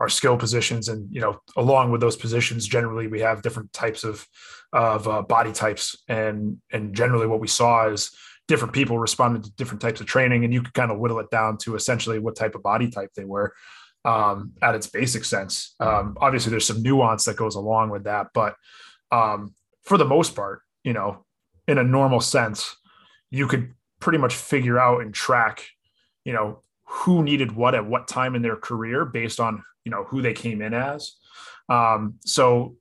[0.00, 4.04] our skill positions, and you know along with those positions, generally we have different types
[4.04, 4.26] of
[4.72, 8.10] of uh, body types and and generally what we saw is
[8.48, 11.30] different people responded to different types of training and you could kind of whittle it
[11.30, 13.54] down to essentially what type of body type they were
[14.04, 18.28] um, at its basic sense um, obviously there's some nuance that goes along with that
[18.34, 18.54] but
[19.10, 21.24] um, for the most part you know
[21.66, 22.76] in a normal sense
[23.30, 25.64] you could pretty much figure out and track
[26.24, 30.04] you know who needed what at what time in their career based on you know
[30.04, 31.12] who they came in as
[31.68, 32.76] um, so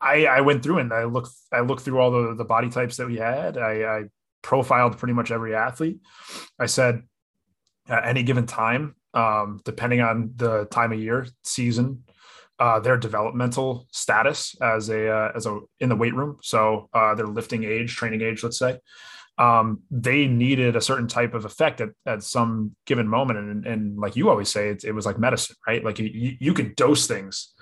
[0.00, 2.96] I, I went through and I looked I looked through all the, the body types
[2.98, 3.58] that we had.
[3.58, 4.04] I, I
[4.42, 6.00] profiled pretty much every athlete.
[6.58, 7.02] I said
[7.88, 12.04] at any given time, um, depending on the time of year, season,
[12.58, 16.38] uh, their developmental status as a uh, as a in the weight room.
[16.42, 18.78] So uh, their lifting age, training age, let's say.
[19.38, 23.96] Um, they needed a certain type of effect at, at some given moment, and, and
[23.96, 25.84] like you always say, it, it was like medicine, right?
[25.84, 27.54] Like you, you could dose things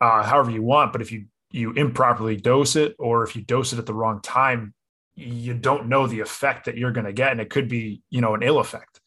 [0.00, 3.72] uh, however you want, but if you you improperly dose it or if you dose
[3.72, 4.74] it at the wrong time
[5.16, 8.20] you don't know the effect that you're going to get and it could be you
[8.20, 9.00] know an ill effect.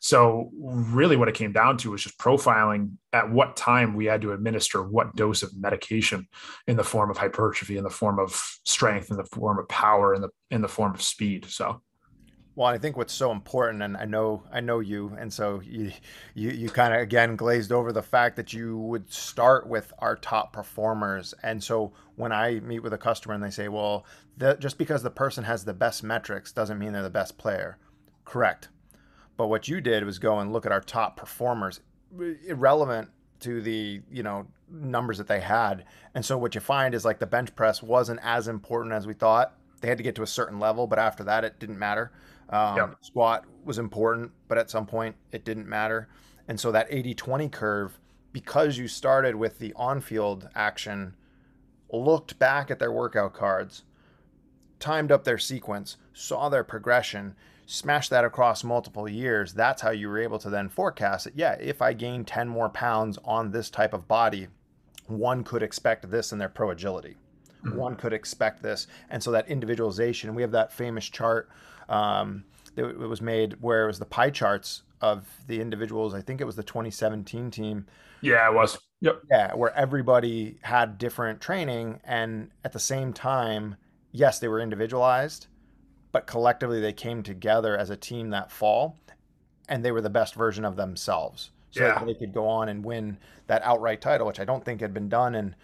[0.00, 4.22] So really what it came down to was just profiling at what time we had
[4.22, 6.28] to administer what dose of medication
[6.68, 8.32] in the form of hypertrophy in the form of
[8.64, 11.46] strength in the form of power in the in the form of speed.
[11.46, 11.82] So
[12.58, 15.92] well, I think what's so important, and I know I know you, and so you
[16.34, 20.16] you, you kind of again glazed over the fact that you would start with our
[20.16, 24.04] top performers, and so when I meet with a customer and they say, "Well,
[24.36, 27.78] the, just because the person has the best metrics doesn't mean they're the best player,"
[28.24, 28.70] correct.
[29.36, 31.78] But what you did was go and look at our top performers,
[32.48, 37.04] irrelevant to the you know numbers that they had, and so what you find is
[37.04, 39.54] like the bench press wasn't as important as we thought.
[39.80, 42.10] They had to get to a certain level, but after that, it didn't matter
[42.50, 42.96] um, yep.
[43.00, 46.08] Squat was important, but at some point it didn't matter.
[46.46, 47.98] And so that 80 20 curve,
[48.32, 51.14] because you started with the on field action,
[51.90, 53.84] looked back at their workout cards,
[54.78, 57.34] timed up their sequence, saw their progression,
[57.66, 59.52] smashed that across multiple years.
[59.52, 61.34] That's how you were able to then forecast it.
[61.36, 64.48] Yeah, if I gain 10 more pounds on this type of body,
[65.06, 67.16] one could expect this in their pro agility.
[67.64, 67.76] Mm-hmm.
[67.76, 68.86] One could expect this.
[69.10, 71.50] And so that individualization, we have that famous chart
[71.88, 72.44] um,
[72.76, 76.14] it was made where it was the pie charts of the individuals.
[76.14, 77.86] I think it was the 2017 team.
[78.20, 78.78] Yeah, it was.
[79.00, 79.22] Yep.
[79.30, 83.76] Yeah, where everybody had different training, and at the same time,
[84.12, 85.46] yes, they were individualized,
[86.10, 88.96] but collectively they came together as a team that fall,
[89.68, 91.50] and they were the best version of themselves.
[91.70, 92.02] So yeah.
[92.04, 95.08] they could go on and win that outright title, which I don't think had been
[95.08, 95.54] done in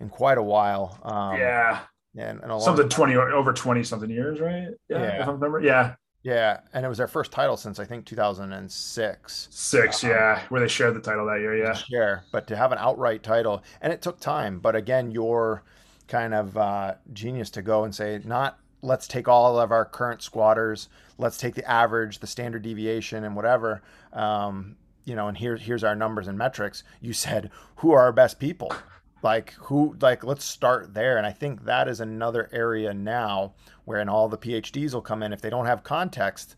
[0.00, 0.98] in quite a while.
[1.02, 1.80] Um, yeah.
[2.14, 4.68] Yeah, and, and something twenty over twenty something years, right?
[4.88, 5.22] Yeah, yeah.
[5.22, 5.60] if I remember.
[5.60, 9.48] Yeah, yeah, and it was their first title since I think 2006.
[9.50, 11.74] Six, um, yeah, where they shared the title that year, yeah.
[11.74, 14.58] Share, but to have an outright title, and it took time.
[14.58, 15.64] But again, your
[16.08, 20.22] kind of uh, genius to go and say, not let's take all of our current
[20.22, 20.88] squatters,
[21.18, 23.82] let's take the average, the standard deviation, and whatever.
[24.14, 26.84] Um, you know, and here here's our numbers and metrics.
[27.02, 28.72] You said, who are our best people?
[29.24, 29.96] Like who?
[30.00, 31.16] Like let's start there.
[31.16, 33.54] And I think that is another area now
[33.86, 36.56] where in all the PhDs will come in if they don't have context,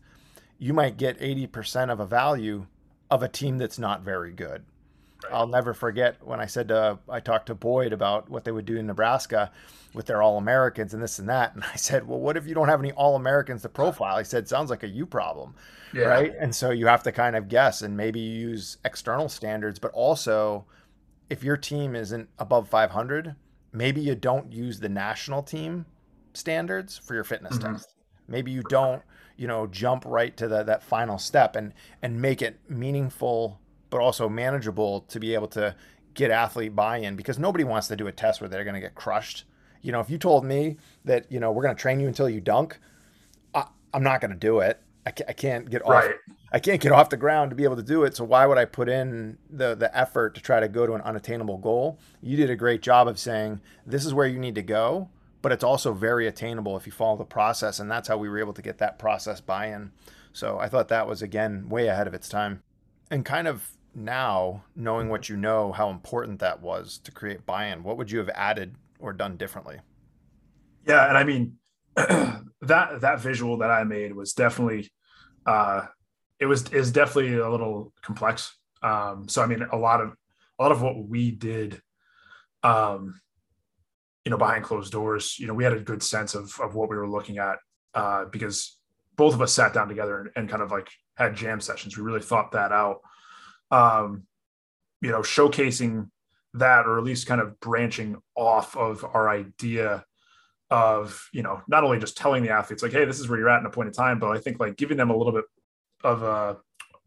[0.59, 2.67] you might get 80% of a value
[3.09, 4.65] of a team that's not very good.
[5.23, 5.33] Right.
[5.33, 8.65] I'll never forget when I said to, I talked to Boyd about what they would
[8.65, 9.51] do in Nebraska
[9.93, 11.55] with their All Americans and this and that.
[11.55, 14.17] And I said, well, what if you don't have any All Americans to profile?
[14.17, 15.55] He said, sounds like a you problem.
[15.93, 16.03] Yeah.
[16.03, 16.33] Right.
[16.37, 20.65] And so you have to kind of guess and maybe use external standards, but also
[21.29, 23.35] if your team isn't above 500,
[23.71, 25.85] maybe you don't use the national team
[26.33, 27.73] standards for your fitness mm-hmm.
[27.73, 27.93] test.
[28.27, 29.01] Maybe you don't,
[29.37, 33.59] you know, jump right to the, that final step and and make it meaningful
[33.89, 35.75] but also manageable to be able to
[36.13, 38.95] get athlete buy-in because nobody wants to do a test where they're going to get
[38.95, 39.45] crushed.
[39.81, 42.29] You know, if you told me that, you know, we're going to train you until
[42.29, 42.79] you dunk,
[43.53, 44.81] I, am not going to do it.
[45.05, 46.03] I can't, I can't get off.
[46.51, 48.15] I can't get off the ground to be able to do it.
[48.15, 51.01] So why would I put in the the effort to try to go to an
[51.01, 51.99] unattainable goal?
[52.21, 55.09] You did a great job of saying this is where you need to go,
[55.41, 58.39] but it's also very attainable if you follow the process, and that's how we were
[58.39, 59.91] able to get that process buy-in.
[60.31, 62.63] So I thought that was again way ahead of its time,
[63.11, 67.83] and kind of now, knowing what you know, how important that was to create buy-in,
[67.83, 69.79] what would you have added or done differently?
[70.85, 71.57] Yeah, and I mean
[71.95, 74.89] that that visual that I made was definitely
[75.45, 75.87] uh,
[76.39, 78.55] it was is definitely a little complex.
[78.81, 80.15] Um, so I mean, a lot of
[80.59, 81.81] a lot of what we did,
[82.63, 83.19] um,
[84.25, 86.89] you know, behind closed doors, you know, we had a good sense of of what
[86.89, 87.57] we were looking at
[87.93, 88.77] uh, because
[89.15, 91.97] both of us sat down together and, and kind of like had jam sessions.
[91.97, 93.01] We really thought that out
[93.71, 94.23] um,
[95.01, 96.09] you know, showcasing
[96.55, 100.03] that, or at least kind of branching off of our idea
[100.69, 103.49] of, you know, not only just telling the athletes like, hey, this is where you're
[103.49, 105.45] at in a point in time, but I think like giving them a little bit
[106.03, 106.57] of a,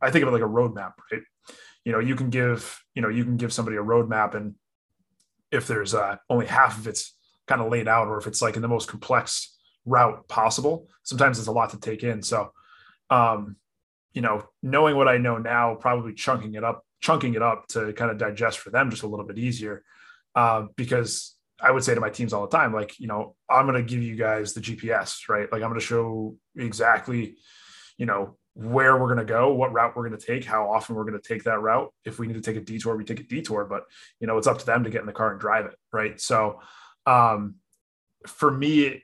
[0.01, 1.22] I think of it like a roadmap, right?
[1.84, 4.55] You know, you can give, you know, you can give somebody a roadmap, and
[5.51, 7.16] if there's uh, only half of it's
[7.47, 11.38] kind of laid out, or if it's like in the most complex route possible, sometimes
[11.38, 12.22] it's a lot to take in.
[12.22, 12.53] So,
[13.09, 13.57] um,
[14.12, 17.93] you know, knowing what I know now, probably chunking it up, chunking it up to
[17.93, 19.82] kind of digest for them just a little bit easier.
[20.34, 23.66] Uh, because I would say to my teams all the time, like, you know, I'm
[23.66, 25.51] going to give you guys the GPS, right?
[25.51, 27.36] Like, I'm going to show exactly,
[27.99, 30.94] you know, where we're going to go, what route we're going to take, how often
[30.94, 31.92] we're going to take that route.
[32.05, 33.84] If we need to take a detour, we take a detour, but,
[34.18, 36.20] you know, it's up to them to get in the car and drive it, right?
[36.20, 36.61] So,
[37.07, 37.57] um,
[38.26, 39.03] for me,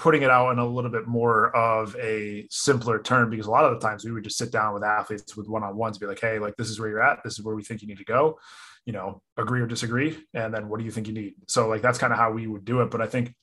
[0.00, 3.64] putting it out in a little bit more of a simpler term because a lot
[3.64, 6.38] of the times we would just sit down with athletes with one-on-ones be like hey
[6.38, 8.38] like this is where you're at this is where we think you need to go
[8.86, 11.82] you know agree or disagree and then what do you think you need so like
[11.82, 13.34] that's kind of how we would do it but i think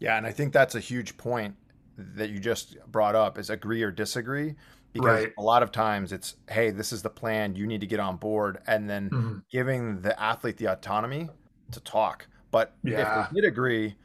[0.00, 1.54] yeah and i think that's a huge point
[1.98, 4.54] that you just brought up is agree or disagree
[4.92, 5.32] because right.
[5.36, 8.16] a lot of times it's hey this is the plan you need to get on
[8.16, 9.38] board and then mm-hmm.
[9.50, 11.28] giving the athlete the autonomy
[11.72, 13.24] to talk but yeah.
[13.24, 13.96] if they did agree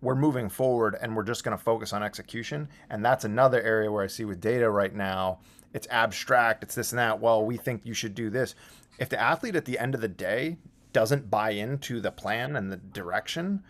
[0.00, 2.68] we're moving forward and we're just going to focus on execution.
[2.90, 5.40] And that's another area where I see with data right now,
[5.74, 7.20] it's abstract, it's this and that.
[7.20, 8.54] Well, we think you should do this.
[8.98, 10.58] If the athlete at the end of the day
[10.92, 13.62] doesn't buy into the plan and the direction,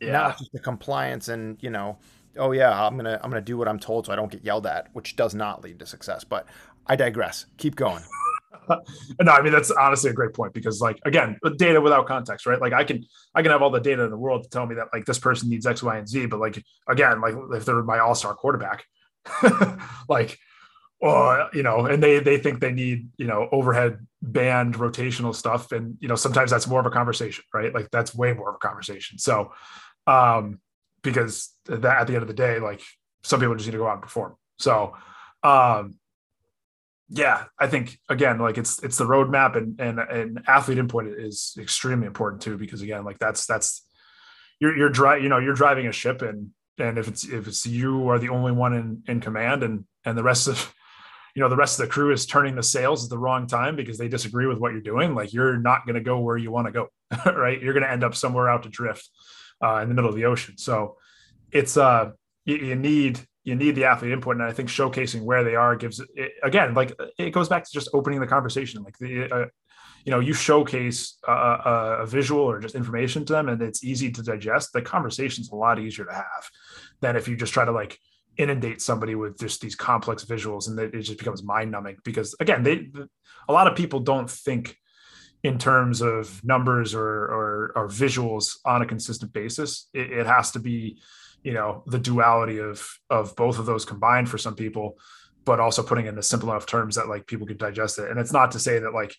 [0.00, 0.12] yeah.
[0.12, 1.98] now it's just the compliance and, you know,
[2.38, 4.66] oh yeah, I'm gonna I'm gonna do what I'm told so I don't get yelled
[4.66, 6.24] at, which does not lead to success.
[6.24, 6.46] But
[6.86, 7.46] I digress.
[7.58, 8.02] Keep going.
[8.68, 12.60] no, I mean that's honestly a great point because like again, data without context, right?
[12.60, 14.74] Like I can I can have all the data in the world to tell me
[14.76, 17.82] that like this person needs X, Y, and Z, but like again, like if they're
[17.82, 18.84] my all-star quarterback,
[20.08, 20.38] like
[21.00, 25.72] or you know, and they they think they need, you know, overhead band rotational stuff.
[25.72, 27.72] And you know, sometimes that's more of a conversation, right?
[27.74, 29.18] Like that's way more of a conversation.
[29.18, 29.52] So
[30.06, 30.60] um
[31.02, 32.80] because that at the end of the day, like
[33.22, 34.36] some people just need to go out and perform.
[34.58, 34.94] So
[35.42, 35.98] um
[37.08, 41.56] yeah, I think again, like it's it's the roadmap and and and athlete input is
[41.58, 43.86] extremely important too because again, like that's that's
[44.60, 47.66] you're you're driving you know you're driving a ship and and if it's if it's
[47.66, 50.74] you are the only one in in command and and the rest of
[51.34, 53.76] you know the rest of the crew is turning the sails at the wrong time
[53.76, 56.50] because they disagree with what you're doing like you're not going to go where you
[56.50, 56.88] want to go
[57.32, 59.08] right you're going to end up somewhere out to drift
[59.62, 60.56] uh, in the middle of the ocean.
[60.58, 60.96] So
[61.52, 62.10] it's uh
[62.44, 64.36] you, you need you need the athlete input.
[64.36, 67.70] And i think showcasing where they are gives it, again like it goes back to
[67.72, 68.82] just opening the conversation.
[68.82, 69.46] Like the uh,
[70.04, 74.10] you know you showcase a, a, visual or just information to them and it's easy
[74.12, 74.72] to digest.
[74.72, 76.50] The conversation's a lot easier to have
[77.00, 77.98] than if you just try to like
[78.36, 82.62] inundate somebody with just these complex visuals and it just becomes mind numbing because again
[82.62, 82.88] they
[83.48, 84.76] a lot of people don't think
[85.42, 90.50] in terms of numbers or or, or visuals on a consistent basis it, it has
[90.50, 90.98] to be
[91.42, 94.98] you know the duality of of both of those combined for some people
[95.46, 98.10] but also putting in the simple enough terms that like people could digest it.
[98.10, 99.14] And it's not to say that like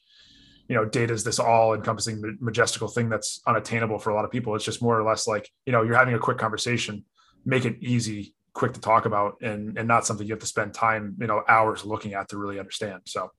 [0.67, 4.29] you know data is this all encompassing majestical thing that's unattainable for a lot of
[4.31, 4.53] people.
[4.53, 7.05] It's just more or less like you know you're having a quick conversation,
[7.45, 10.73] make it easy, quick to talk about, and and not something you have to spend
[10.73, 13.01] time you know hours looking at to really understand.
[13.05, 13.31] So.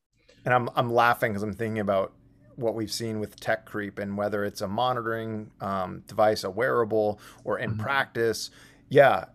[0.45, 2.15] And I'm I'm laughing because I'm thinking about
[2.59, 7.21] what we've seen with tech creep and whether it's a monitoring um, device, a wearable,
[7.45, 7.81] or in mm-hmm.
[7.81, 8.51] practice.
[8.89, 9.27] Yeah,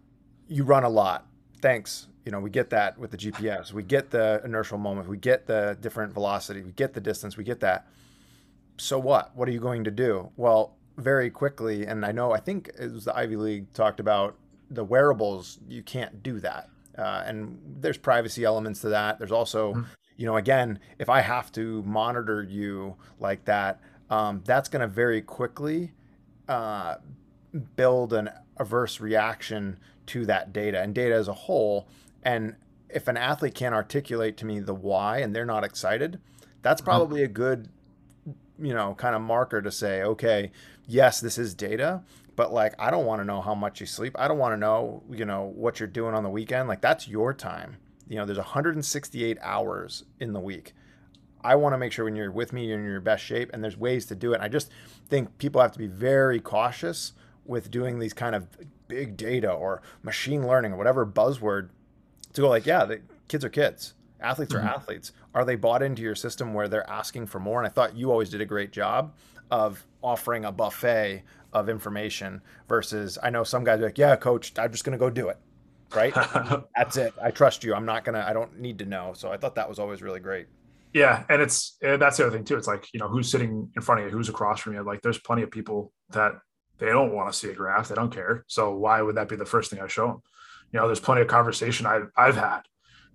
[0.47, 1.26] you run a lot.
[1.61, 2.07] Thanks.
[2.26, 3.71] You know, we get that with the GPS.
[3.71, 5.07] We get the inertial moment.
[5.07, 6.61] We get the different velocity.
[6.61, 7.38] We get the distance.
[7.38, 7.88] We get that.
[8.78, 9.36] So what?
[9.36, 10.30] What are you going to do?
[10.36, 14.38] Well, very quickly, and I know, I think it was the Ivy League talked about
[14.69, 15.59] the wearables.
[15.67, 16.69] You can't do that.
[16.97, 19.17] Uh, and there's privacy elements to that.
[19.17, 19.84] There's also mm-hmm
[20.24, 24.88] you know, again, if I have to monitor you like that, um, that's going to
[24.88, 25.91] very quickly
[26.47, 26.95] uh,
[27.76, 31.89] build an adverse reaction to that data and data as a whole.
[32.24, 32.55] And
[32.88, 36.21] if an athlete can't articulate to me the why and they're not excited,
[36.61, 36.89] that's uh-huh.
[36.89, 37.67] probably a good,
[38.57, 40.53] you know, kind of marker to say, okay,
[40.88, 42.01] yes, this is data,
[42.38, 44.15] but like I don't want to know how much you sleep.
[44.17, 46.69] I don't want to know, you know, what you're doing on the weekend.
[46.69, 47.76] Like that's your time
[48.14, 50.74] you know, there's 168 hours in the week.
[51.43, 53.64] I want to make sure when you're with me, you're in your best shape, and
[53.64, 54.36] there's ways to do it.
[54.36, 54.70] And I just
[55.09, 58.47] think people have to be very cautious with doing these kind of
[58.88, 61.70] big data or machine learning or whatever buzzword
[62.34, 64.64] to go like, yeah, the kids are kids, athletes mm-hmm.
[64.64, 65.11] are athletes.
[65.34, 67.59] Are they bought into your system where they're asking for more?
[67.59, 69.16] And I thought you always did a great job
[69.49, 74.53] of offering a buffet of information versus I know some guys are like, yeah, coach,
[74.59, 75.39] I'm just going to go do it
[75.96, 76.14] right?
[76.76, 77.14] That's it.
[77.22, 77.74] I trust you.
[77.74, 78.26] I'm not gonna.
[78.28, 79.14] I don't need to know.
[79.16, 80.48] So I thought that was always really great.
[80.94, 82.56] Yeah, and it's and that's the other thing too.
[82.56, 84.84] It's like you know who's sitting in front of you, who's across from you.
[84.84, 86.34] Like there's plenty of people that
[86.78, 87.88] they don't want to see a graph.
[87.88, 88.44] They don't care.
[88.48, 90.22] So why would that be the first thing I show them?
[90.72, 92.62] You know, there's plenty of conversation I've I've had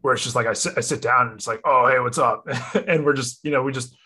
[0.00, 2.18] where it's just like I sit I sit down and it's like, oh hey, what's
[2.18, 2.48] up?
[2.88, 3.96] and we're just you know we just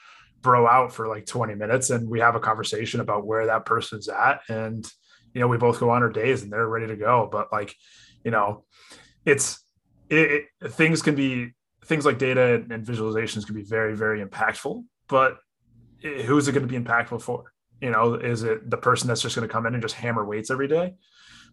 [0.43, 4.09] bro out for like 20 minutes and we have a conversation about where that person's
[4.09, 4.91] at and
[5.35, 7.75] you know we both go on our days and they're ready to go but like
[8.25, 8.64] you know
[9.25, 9.64] it's
[10.09, 11.53] it, it, things can be
[11.85, 15.39] things like data and visualizations can be very very impactful but
[16.03, 17.53] who's it going to be impactful for?
[17.81, 20.25] You know is it the person that's just going to come in and just hammer
[20.25, 20.95] weights every day?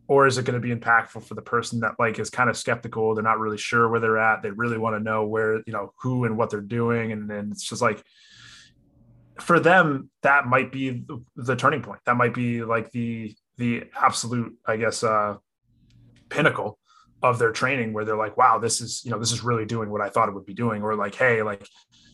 [0.08, 2.58] Or is it going to be impactful for the person that like is kind of
[2.58, 5.74] skeptical they're not really sure where they're at they really want to know where you
[5.74, 8.04] know who and what they're doing and then it's just like
[9.40, 11.04] for them that might be
[11.36, 12.02] the turning point.
[12.06, 15.36] That might be like the the absolute i guess uh
[16.30, 16.80] pinnacle
[17.22, 19.90] of their training where they're like, wow, this is, you know, this is really doing
[19.90, 20.82] what I thought it would be doing.
[20.82, 21.68] Or like, hey, like,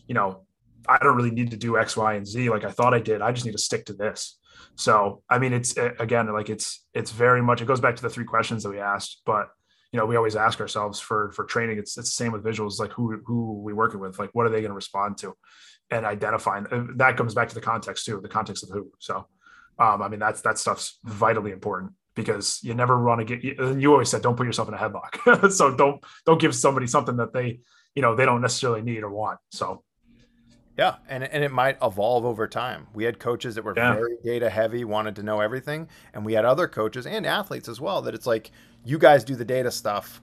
[0.08, 0.46] you know,
[0.88, 3.20] I don't really need to do X, Y, and Z like I thought I did.
[3.20, 4.38] I just need to stick to this.
[4.74, 8.10] So, I mean, it's again, like it's, it's very much, it goes back to the
[8.10, 9.48] three questions that we asked, but
[9.92, 11.78] you know, we always ask ourselves for, for training.
[11.78, 14.50] It's, it's the same with visuals, like who, who we working with, like, what are
[14.50, 15.34] they going to respond to
[15.90, 18.90] and identifying that comes back to the context too, the context of who.
[18.98, 19.28] So,
[19.78, 23.44] um, I mean, that's, that stuff's vitally important because you never want to get
[23.78, 25.52] you always said don't put yourself in a headlock.
[25.52, 27.60] So don't don't give somebody something that they
[27.94, 29.84] you know they don't necessarily need or want so.
[30.76, 32.88] Yeah and, and it might evolve over time.
[32.92, 33.94] We had coaches that were yeah.
[33.94, 37.80] very data heavy wanted to know everything and we had other coaches and athletes as
[37.80, 38.50] well that it's like
[38.84, 40.20] you guys do the data stuff.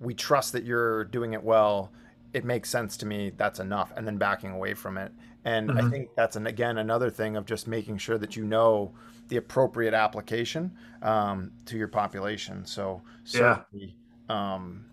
[0.00, 1.92] We trust that you're doing it well.
[2.32, 3.32] It makes sense to me.
[3.36, 5.12] That's enough and then backing away from it.
[5.44, 5.86] And mm-hmm.
[5.86, 8.92] i think that's an, again another thing of just making sure that you know
[9.28, 10.72] the appropriate application
[11.02, 12.64] um, to your population.
[12.64, 13.96] So certainly,
[14.28, 14.54] yeah.
[14.54, 14.84] um,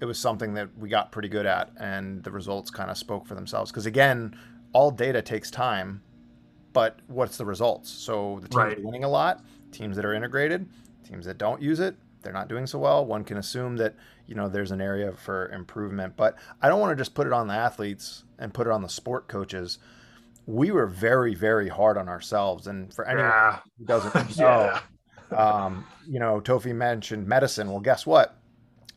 [0.00, 3.26] it was something that we got pretty good at, and the results kind of spoke
[3.26, 3.70] for themselves.
[3.70, 4.36] Because again,
[4.72, 6.02] all data takes time,
[6.72, 7.90] but what's the results?
[7.90, 8.78] So the teams right.
[8.78, 10.68] are winning a lot, teams that are integrated,
[11.06, 13.04] teams that don't use it, they're not doing so well.
[13.04, 13.94] One can assume that
[14.26, 17.32] you know there's an area for improvement, but I don't want to just put it
[17.32, 19.78] on the athletes and put it on the sport coaches
[20.46, 22.66] we were very, very hard on ourselves.
[22.66, 23.58] And for anyone yeah.
[23.78, 24.78] who doesn't know,
[25.30, 25.36] yeah.
[25.36, 27.70] um, you know, Teofe mentioned medicine.
[27.70, 28.38] Well, guess what?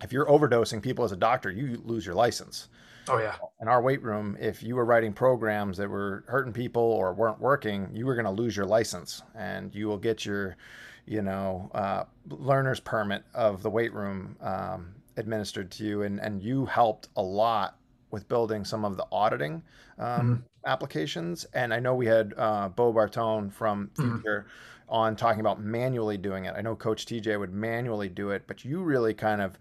[0.02, 2.70] If you're overdosing people as a doctor, you lose your license.
[3.08, 3.36] Oh yeah.
[3.62, 7.39] In our weight room, if you were writing programs that were hurting people or weren't
[7.39, 10.58] working, you were going to lose your license, and you will get your,
[11.06, 16.41] you know, uh, learner's permit of the weight room um, administered to you, and and
[16.41, 17.78] you helped a lot
[18.10, 19.62] with building some of the auditing
[20.00, 20.34] um, mm-hmm
[20.66, 21.45] applications.
[21.53, 23.91] And I know we had uh, Bo Bartone from.
[23.95, 24.93] Future mm-hmm.
[24.93, 26.53] on talking about manually doing it.
[26.55, 29.57] I know Coach TJ would manually do it, but you really kind of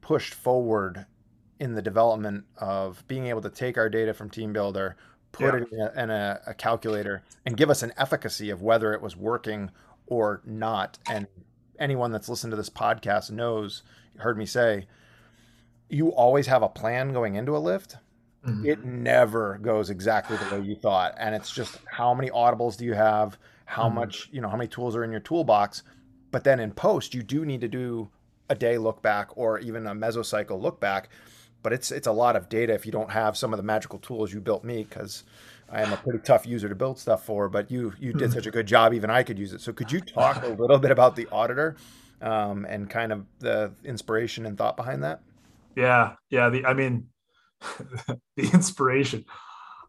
[0.00, 1.04] pushed forward
[1.60, 4.94] in the development of being able to take our data from TeamBuildr,
[5.32, 5.60] put yeah.
[5.60, 9.02] it in, a, in a, a calculator, and give us an efficacy of whether it
[9.02, 9.70] was working
[10.06, 10.98] or not.
[11.10, 11.26] And
[11.78, 13.82] anyone that's listened to this podcast knows,
[14.18, 14.86] heard me say,
[15.88, 17.96] you always have a plan going into a lift,
[18.48, 18.66] mm-hmm.
[18.66, 21.14] it never goes exactly the way you thought.
[21.18, 23.38] And it's just how many audibles do you have?
[23.64, 23.96] How mm-hmm.
[23.96, 25.82] much, you know, how many tools are in your toolbox?
[26.30, 28.08] But then in post, you do need to do
[28.48, 31.10] a day look back or even a mesocycle look back.
[31.62, 33.98] But it's it's a lot of data if you don't have some of the magical
[33.98, 35.24] tools you built me because
[35.70, 37.48] I am a pretty tough user to build stuff for.
[37.48, 38.32] But you you did mm-hmm.
[38.32, 39.60] such a good job, even I could use it.
[39.60, 41.76] So could you talk a little bit about the auditor
[42.22, 45.20] um, and kind of the inspiration and thought behind that?
[45.76, 46.48] Yeah, yeah.
[46.48, 47.08] The I mean,
[48.36, 49.24] the inspiration.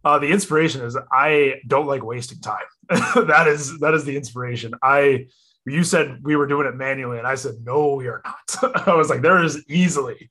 [0.04, 2.58] Uh, the inspiration is I don't like wasting time.
[2.90, 4.74] that is that is the inspiration.
[4.82, 5.28] I
[5.66, 8.88] you said we were doing it manually, and I said no, we are not.
[8.88, 10.30] I was like, there is easily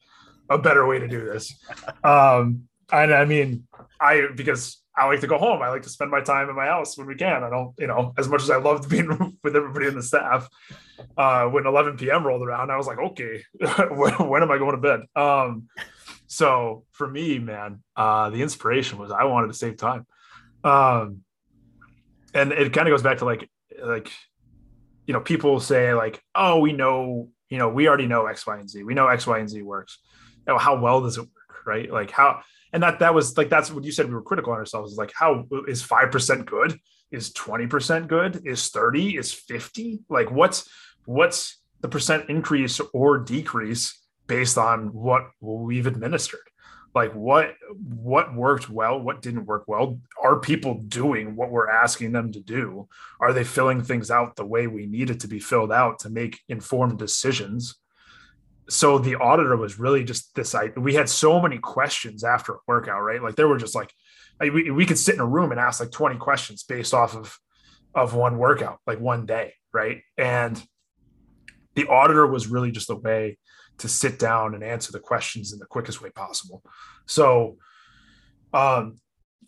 [0.49, 1.55] a better way to do this.
[2.03, 3.68] Um, and I mean,
[4.01, 5.62] I because I like to go home.
[5.62, 7.45] I like to spend my time in my house when we can.
[7.45, 10.49] I don't, you know, as much as I loved being with everybody in the staff.
[11.16, 12.26] Uh, when 11 p.m.
[12.26, 13.45] rolled around, I was like, okay,
[13.91, 15.01] when, when, am I going to bed?
[15.14, 15.68] Um,
[16.29, 20.07] so for me, man, uh, the inspiration was I wanted to save time.
[20.62, 21.22] Um,
[22.35, 23.51] and it kind of goes back to like,
[23.83, 24.12] like,
[25.07, 28.59] you know, people say like, oh, we know, you know, we already know X, Y,
[28.59, 28.85] and Z.
[28.85, 29.99] We know X, Y, and Z works.
[30.47, 31.66] You know, how well does it work?
[31.66, 31.91] Right?
[31.91, 34.59] Like how and that that was like that's what you said we were critical on
[34.59, 36.79] ourselves is like how is 5% good
[37.11, 40.68] is 20% good is 30 is 50 like what's
[41.07, 43.97] what's the percent increase or decrease
[44.29, 46.41] based on what we've administered.
[46.95, 50.01] Like what what worked well what didn't work well.
[50.22, 52.89] Are people doing what we're asking them to do?
[53.20, 56.11] Are they filling things out the way we need it to be filled out to
[56.11, 57.76] make informed decisions?
[58.70, 62.59] So the auditor was really just this I, we had so many questions after a
[62.66, 63.22] workout right?
[63.22, 63.93] Like there were just like
[64.41, 67.39] we, we could sit in a room and ask like 20 questions based off of
[67.95, 70.01] of one workout like one day right?
[70.16, 70.62] And
[71.74, 73.39] the auditor was really just a way
[73.79, 76.62] to sit down and answer the questions in the quickest way possible
[77.07, 77.57] so
[78.53, 78.97] um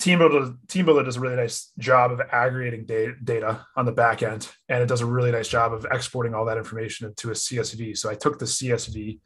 [0.00, 4.48] TeamBuildr TeamBuildr does a really nice job of aggregating data, data on the back end,
[4.70, 7.98] and it does a really nice job of exporting all that information into a CSV.
[7.98, 9.20] So I took the CSV,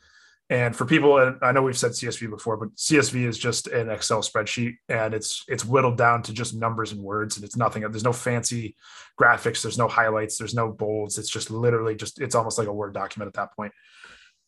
[0.51, 3.89] and for people, and I know we've said CSV before, but CSV is just an
[3.89, 7.83] Excel spreadsheet, and it's it's whittled down to just numbers and words, and it's nothing.
[7.83, 8.77] There's no fancy
[9.19, 11.19] graphics, there's no highlights, there's no bolds.
[11.19, 13.73] It's just literally just it's almost like a Word document at that point.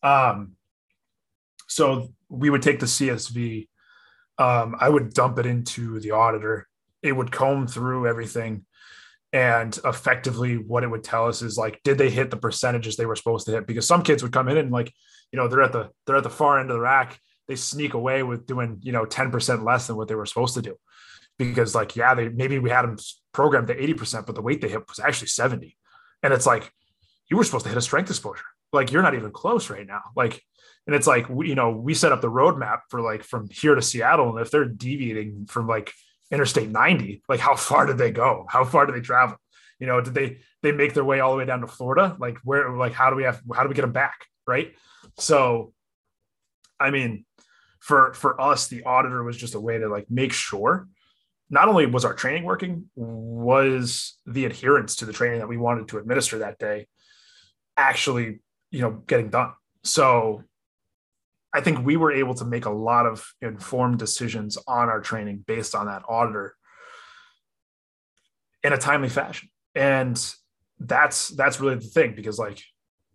[0.02, 0.52] Um,
[1.68, 3.68] so we would take the CSV
[4.38, 6.68] um, I would dump it into the auditor.
[7.02, 8.64] It would comb through everything.
[9.32, 13.06] And effectively, what it would tell us is like, did they hit the percentages they
[13.06, 13.66] were supposed to hit?
[13.66, 14.92] Because some kids would come in and like,
[15.32, 17.18] you know, they're at the they're at the far end of the rack.
[17.48, 20.62] They sneak away with doing, you know, 10% less than what they were supposed to
[20.62, 20.76] do.
[21.38, 22.96] Because like, yeah, they maybe we had them
[23.32, 25.76] programmed to 80%, but the weight they hit was actually 70.
[26.22, 26.72] And it's like,
[27.28, 28.44] you were supposed to hit a strength exposure.
[28.76, 30.02] Like you're not even close right now.
[30.14, 30.42] Like
[30.86, 33.74] and it's like we, you know we set up the roadmap for like from here
[33.74, 35.92] to seattle and if they're deviating from like
[36.30, 38.46] interstate 90 like how far did they go?
[38.48, 39.36] How far did they travel?
[39.80, 42.16] You know did they they make their way all the way down to florida?
[42.18, 44.72] Like where like how do we have how do we get them back right?
[45.18, 45.72] So
[46.78, 47.24] i mean
[47.80, 50.88] for for us the auditor was just a way to like make sure
[51.48, 55.88] not only was our training working was the adherence to the training that we wanted
[55.88, 56.86] to administer that day
[57.76, 58.40] actually
[58.70, 59.52] you know getting done
[59.84, 60.42] so
[61.56, 65.42] I think we were able to make a lot of informed decisions on our training
[65.46, 66.54] based on that auditor
[68.62, 69.48] in a timely fashion.
[69.74, 70.22] And
[70.78, 72.62] that's that's really the thing because like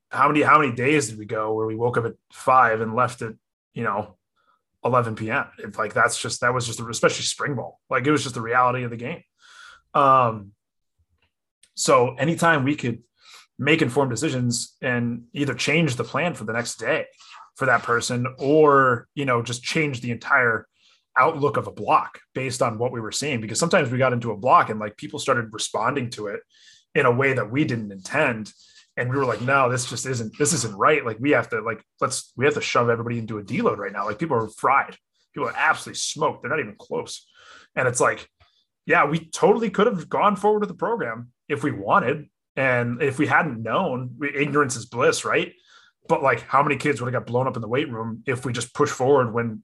[0.09, 2.95] how many how many days did we go where we woke up at five and
[2.95, 3.33] left at
[3.75, 4.17] you know
[4.83, 5.45] 11 p.m.
[5.59, 8.41] It's like that's just that was just especially spring ball like it was just the
[8.41, 9.21] reality of the game.
[9.93, 10.53] Um,
[11.75, 13.03] so anytime we could
[13.61, 17.05] make informed decisions and either change the plan for the next day
[17.55, 20.67] for that person or you know just change the entire
[21.15, 23.39] outlook of a block based on what we were seeing.
[23.39, 26.39] Because sometimes we got into a block and like people started responding to it
[26.95, 28.51] in a way that we didn't intend.
[28.97, 31.05] And we were like no this just isn't this isn't right.
[31.05, 33.93] Like we have to like let's we have to shove everybody into a deload right
[33.93, 34.05] now.
[34.05, 34.97] Like people are fried.
[35.33, 36.41] People are absolutely smoked.
[36.41, 37.27] They're not even close.
[37.75, 38.27] And it's like
[38.87, 43.17] yeah we totally could have gone forward with the program if we wanted and if
[43.17, 45.53] we hadn't known ignorance is bliss right?
[46.07, 48.45] But like how many kids would have got blown up in the weight room if
[48.45, 49.63] we just push forward when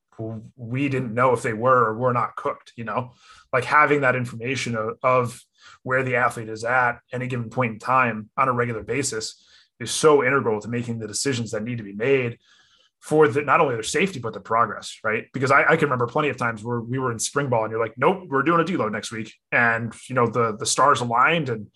[0.55, 3.13] we didn't know if they were or were not cooked you know?
[3.51, 5.41] Like having that information of, of
[5.83, 9.43] where the athlete is at any given point in time on a regular basis
[9.79, 12.37] is so integral to making the decisions that need to be made
[12.99, 15.25] for the, not only their safety but their progress right?
[15.33, 17.71] Because I, I, can remember plenty of times where we were in spring ball and
[17.71, 19.33] you're like nope we're doing a deload next week.
[19.51, 21.67] And you know the the stars aligned and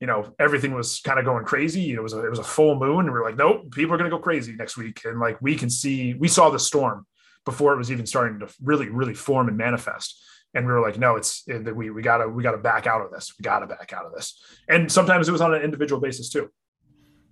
[0.00, 2.78] you know everything was kind of going crazy it was a, it was a full
[2.78, 5.20] moon and we are like nope people are going to go crazy next week and
[5.20, 7.06] like we can see we saw the storm
[7.44, 10.22] before it was even starting to really, really form and manifest.
[10.54, 13.34] And we were like, no, it's we we gotta we gotta back out of this.
[13.38, 14.40] We gotta back out of this.
[14.68, 16.48] And sometimes it was on an individual basis too.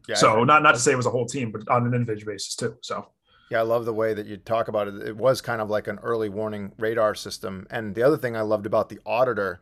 [0.09, 2.33] Yeah, so not not to say it was a whole team, but on an individual
[2.33, 2.77] basis too.
[2.81, 3.07] So
[3.49, 4.97] yeah, I love the way that you talk about it.
[5.07, 7.65] It was kind of like an early warning radar system.
[7.71, 9.61] And the other thing I loved about the auditor,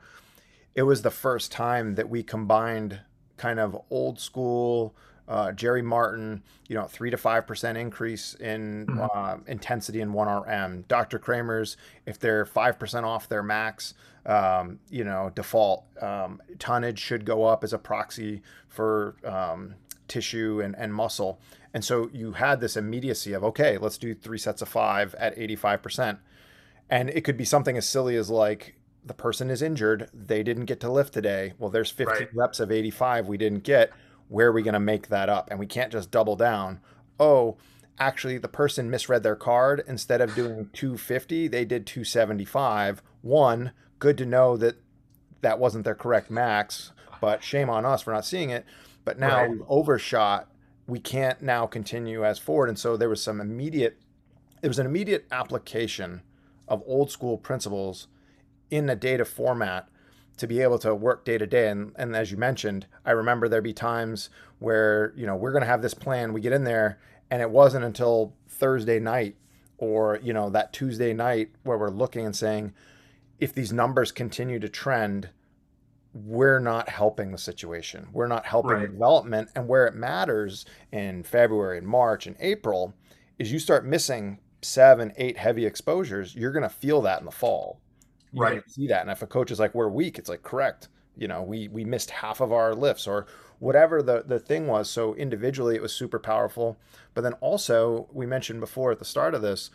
[0.81, 3.01] it was the first time that we combined
[3.37, 4.95] kind of old school
[5.29, 9.01] uh, Jerry Martin, you know, three to five percent increase in mm-hmm.
[9.15, 10.87] uh, intensity in one RM.
[10.89, 11.19] Dr.
[11.19, 11.77] Kraemer's,
[12.07, 13.93] if they're five percent off their max,
[14.25, 19.75] um, you know, default um, tonnage should go up as a proxy for um,
[20.09, 21.39] tissue and, and muscle.
[21.75, 25.37] And so you had this immediacy of, okay, let's do three sets of five at
[25.37, 26.19] 85%.
[26.89, 28.75] And it could be something as silly as like,
[29.05, 30.09] the person is injured.
[30.13, 31.55] They didn't get to lift today.
[31.59, 32.35] Well, there's 15 right.
[32.35, 33.93] reps of 85 we didn't get.
[34.29, 35.51] Where are we going to make that up?
[35.51, 36.81] And we can't just double down.
[37.19, 37.57] Oh,
[37.99, 39.83] actually, the person misread their card.
[39.87, 43.03] Instead of doing 250, they did 275.
[43.23, 44.77] One, good to know that
[45.41, 48.65] that wasn't their correct max, but shame on us for not seeing it.
[49.05, 49.51] But now right.
[49.51, 50.51] we've overshot
[50.91, 52.69] we can't now continue as forward.
[52.69, 53.99] And so there was some immediate,
[54.61, 56.23] there was an immediate application
[56.69, 58.09] of old school principles
[58.71, 59.89] in a data format
[60.37, 61.69] to be able to work day to day.
[61.69, 65.63] And, and as you mentioned, I remember there'd be times where, you know, we're going
[65.63, 66.99] to have this plan, we get in there,
[67.31, 69.37] and it wasn't until Thursday night
[69.79, 72.73] or, you know, that Tuesday night where we're looking and saying,
[73.39, 75.31] if these numbers continue to trend,
[76.13, 78.09] we're not helping the situation.
[78.13, 78.91] We're not helping right.
[78.91, 79.51] development.
[79.55, 82.95] And where it matters in February and March and April
[83.39, 87.31] is you start missing seven, eight heavy exposures, you're going to feel that in the
[87.31, 87.81] fall.
[88.33, 88.71] You're right.
[88.71, 89.03] See that.
[89.03, 90.89] And if a coach is like, we're weak, it's like, correct.
[91.17, 93.27] You know, we, we missed half of our lifts or
[93.59, 94.89] whatever the, the thing was.
[94.89, 96.79] So individually, it was super powerful.
[97.15, 99.71] But then also, we mentioned before at the start of this,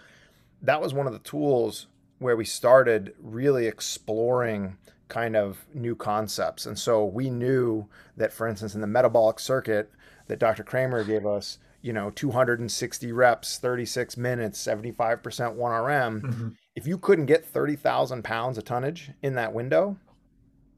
[0.61, 1.87] that was one of the tools
[2.19, 4.77] where we started really exploring
[5.07, 6.65] kind of new concepts.
[6.65, 7.87] And so we knew
[8.17, 9.91] that, for instance, in the metabolic circuit
[10.27, 10.63] that Dr.
[10.63, 16.21] Kraemer gave us, you know, 260 reps, 36 minutes, 75% 1RM.
[16.21, 16.47] Mm-hmm.
[16.75, 19.97] If you couldn't get 30,000 pounds of tonnage in that window,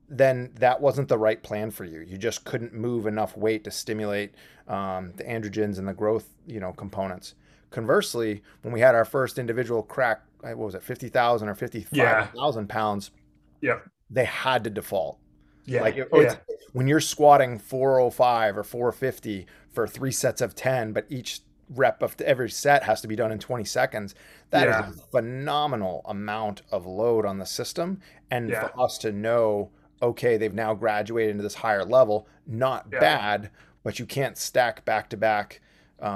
[0.09, 2.01] then that wasn't the right plan for you.
[2.01, 4.35] You just couldn't move enough weight to stimulate
[4.67, 7.35] um, the androgens and the growth, you know, components.
[7.71, 12.73] Conversely, when we had our first individual crack, what was it, 50,000 or 55,000 yeah.
[12.73, 13.11] pounds?
[13.59, 13.79] Yeah
[14.09, 15.19] they had to default.
[15.65, 15.81] Yeah.
[15.81, 16.35] Like it, oh, yeah.
[16.73, 22.19] when you're squatting 405 or 450 for three sets of 10, but each rep of
[22.21, 24.15] every set has to be done in 20 seconds.
[24.51, 24.89] That yeah.
[24.89, 28.01] is a phenomenal amount of load on the system.
[28.31, 28.67] And yeah.
[28.67, 33.51] for us to know, okay, they've now graduated into this higher level, not bad,
[33.83, 35.61] but you can't stack back to back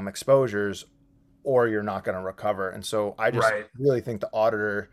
[0.07, 0.85] exposures
[1.43, 2.69] or you're not going to recover.
[2.69, 3.65] And so I just right.
[3.77, 4.89] really think the auditor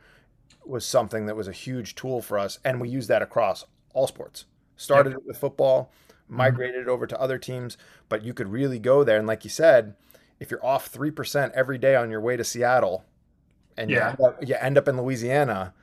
[0.64, 4.06] was something that was a huge tool for us, and we use that across all
[4.06, 4.46] sports.
[4.76, 5.20] Started yep.
[5.26, 5.92] with football,
[6.24, 6.36] mm-hmm.
[6.36, 6.90] migrated mm-hmm.
[6.90, 7.76] over to other teams,
[8.08, 9.18] but you could really go there.
[9.18, 9.94] And like you said,
[10.40, 13.04] if you're off three percent every day on your way to Seattle,
[13.76, 14.14] and yeah.
[14.18, 15.74] you, end up, you end up in Louisiana,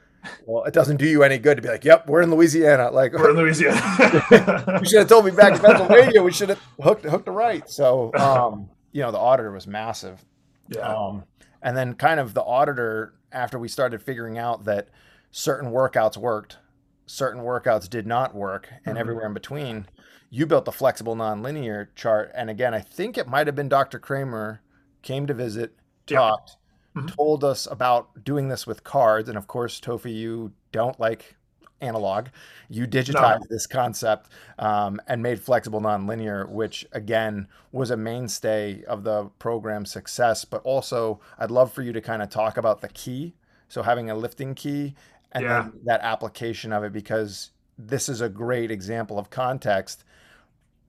[0.46, 3.14] well, it doesn't do you any good to be like, "Yep, we're in Louisiana." Like
[3.14, 4.80] we're in Louisiana.
[4.82, 6.22] you should have told me back in Pennsylvania.
[6.24, 7.68] We should have hooked hooked the right.
[7.70, 10.24] So, um, you know, the auditor was massive.
[10.70, 10.82] Yeah.
[10.82, 11.24] Um,
[11.62, 14.90] and then kind of the auditor after we started figuring out that
[15.32, 16.58] certain workouts worked,
[17.06, 18.98] certain workouts did not work, and mm-hmm.
[18.98, 19.88] everywhere in between,
[20.30, 22.32] you built the flexible nonlinear chart.
[22.36, 24.00] And again, I think it might have been Dr.
[24.00, 24.60] Kraemer
[25.02, 25.76] came to visit,
[26.08, 26.58] talked,
[26.96, 27.08] mm-hmm.
[27.08, 29.30] told us about doing this with cards.
[29.30, 31.36] And of course, Teofe, you don't like
[31.82, 32.28] analog.
[32.70, 33.46] You digitized no.
[33.50, 39.92] this concept um, and made flexible nonlinear, which again was a mainstay of the program's
[39.92, 40.46] success.
[40.46, 43.36] But also, I'd love for you to kind of talk about the key.
[43.68, 44.96] So having a lifting key
[45.32, 45.64] and yeah.
[45.64, 50.04] then that application of it, because this is a great example of context.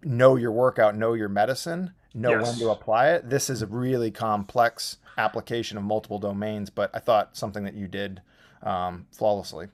[0.07, 2.47] Know your workout, know your medicine, know yes.
[2.47, 3.29] when to apply it.
[3.29, 7.89] This is a really complex application of multiple domains, but I thought something that you
[7.89, 8.23] did
[8.63, 9.67] um, flawlessly.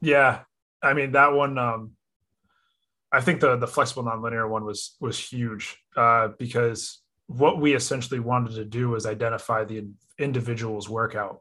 [0.00, 0.40] Yeah,
[0.82, 1.58] I mean that one.
[1.58, 1.92] Um,
[3.12, 8.18] I think the the flexible nonlinear one was was huge uh, because what we essentially
[8.18, 9.86] wanted to do was identify the
[10.18, 11.40] individual's workout.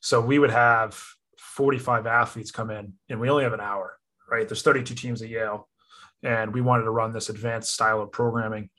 [0.00, 0.98] So we would have
[1.38, 3.98] 45 athletes come in, and we only have an hour.
[4.30, 4.48] Right?
[4.48, 5.68] There's 32 teams at Yale,
[6.22, 8.70] and we wanted to run this advanced style of programming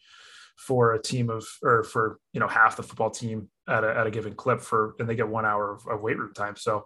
[0.57, 4.07] for a team of or for you know half the football team at a, at
[4.07, 6.85] a given clip for and they get one hour of, of weight room time so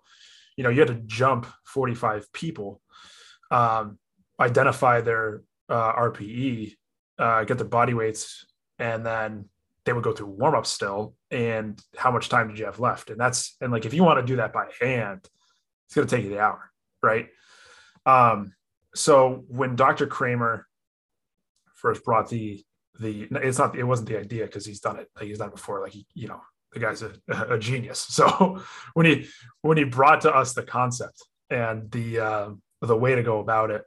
[0.58, 2.82] you know you had to jump 45 people
[3.52, 4.00] um,
[4.40, 6.76] identify their uh, RPE,
[7.18, 8.46] uh, get their body weights,
[8.78, 9.46] and then
[9.86, 13.10] they would go through warm up still and how much time did you have left?
[13.10, 15.28] And that's, and like, if you want to do that by hand,
[15.86, 16.72] it's going to take you the hour.
[17.02, 17.30] Right.
[18.06, 18.54] Um,
[18.96, 20.08] so when Dr.
[20.08, 20.64] Kraemer
[21.76, 22.64] first brought the,
[23.00, 25.08] the, it's not, it wasn't the idea because he's done it.
[25.16, 25.82] Like he's done it before.
[25.82, 26.42] Like, he, you know,
[26.74, 27.14] the guy's a,
[27.50, 28.08] a genius.
[28.10, 28.62] So
[28.94, 29.28] when he,
[29.62, 32.50] when he brought to us the concept and the, uh,
[32.82, 33.84] the way to go about it,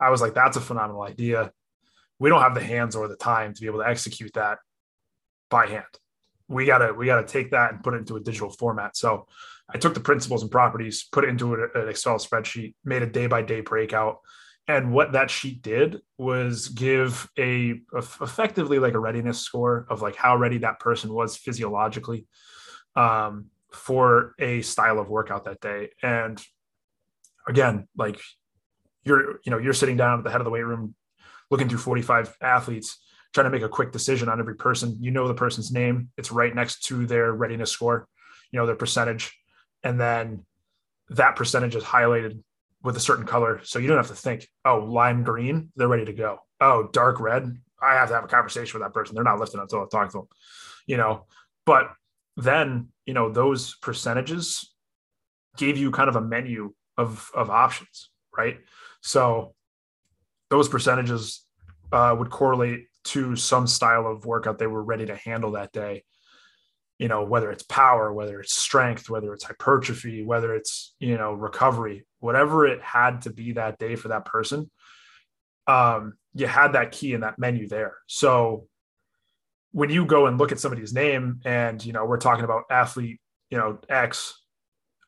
[0.00, 1.50] I was like, that's a phenomenal idea.
[2.18, 4.58] We don't have the hands or the time to be able to execute that
[5.50, 5.84] by hand.
[6.48, 8.96] We gotta we gotta take that and put it into a digital format.
[8.96, 9.26] So
[9.72, 13.26] I took the principles and properties, put it into an Excel spreadsheet, made a day
[13.26, 14.18] by day breakout.
[14.66, 20.00] And what that sheet did was give a, a, effectively like a readiness score of
[20.00, 22.26] like how ready that person was physiologically
[22.96, 25.90] um, for a style of workout that day.
[26.02, 26.42] And
[27.46, 28.20] again, like
[29.04, 30.94] you're you know you're sitting down at the head of the weight room,
[31.50, 32.98] looking through 45 athletes
[33.34, 34.96] trying to make a quick decision on every person.
[35.00, 38.06] You know the person's name, it's right next to their readiness score,
[38.52, 39.36] you know, their percentage.
[39.82, 40.46] And then
[41.10, 42.42] that percentage is highlighted
[42.84, 43.60] with a certain color.
[43.64, 46.38] So you don't have to think, oh, lime green, they're ready to go.
[46.60, 49.14] Oh, dark red, I have to have a conversation with that person.
[49.14, 50.28] They're not lifting until I talk to them,
[50.86, 51.26] you know.
[51.66, 51.90] But
[52.36, 54.70] then, you know, those percentages
[55.56, 58.58] gave you kind of a menu of of options, right?
[59.00, 59.54] So
[60.50, 61.44] those percentages
[61.90, 66.04] uh, would correlate to some style of workout they were ready to handle that day
[66.98, 71.32] you know whether it's power whether it's strength whether it's hypertrophy whether it's you know
[71.32, 74.70] recovery whatever it had to be that day for that person
[75.66, 77.94] um you had that key in that menu there.
[78.06, 78.66] So
[79.72, 83.20] when you go and look at somebody's name and you know we're talking about athlete
[83.50, 84.40] you know x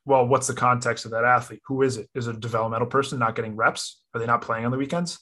[0.05, 1.61] well what's the context of that athlete?
[1.67, 2.09] Who is it?
[2.15, 4.01] Is it a developmental person not getting reps?
[4.13, 5.19] Are they not playing on the weekends?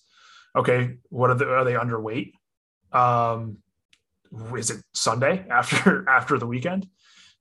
[0.55, 2.33] Okay what are they are they underweight?
[2.91, 3.57] Um,
[4.55, 6.87] is it Sunday after after the weekend?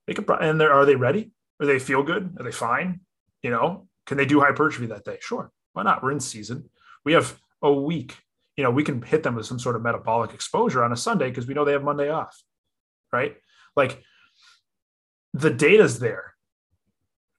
[0.07, 1.31] They could and there are they ready?
[1.61, 2.37] Are they feel good?
[2.39, 3.01] Are they fine?
[3.43, 5.19] You know, can they do hypertrophy that day?
[5.21, 5.51] Sure.
[5.73, 6.03] Why not?
[6.03, 6.71] We're in season.
[7.05, 8.17] We have a week.
[8.57, 11.29] You know, we can hit them with some sort of metabolic exposure on a Sunday
[11.29, 12.41] because we know they have Monday off.
[13.13, 13.37] Right?
[13.77, 14.03] Like
[15.33, 16.35] the data's there.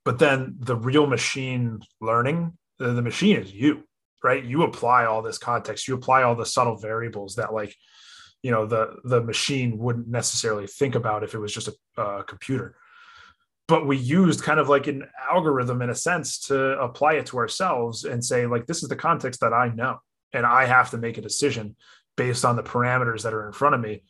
[0.03, 3.83] But then the real machine learning, the, the machine is you,
[4.23, 4.43] right?
[4.43, 7.75] You apply all this context, you apply all the subtle variables that like
[8.45, 12.23] you know the the machine wouldn't necessarily think about if it was just a, a
[12.23, 12.75] computer.
[13.67, 17.37] But we used kind of like an algorithm in a sense to apply it to
[17.37, 19.97] ourselves and say like this is the context that i know
[20.31, 21.75] and i have to make a decision
[22.15, 24.03] based on the parameters that are in front of me.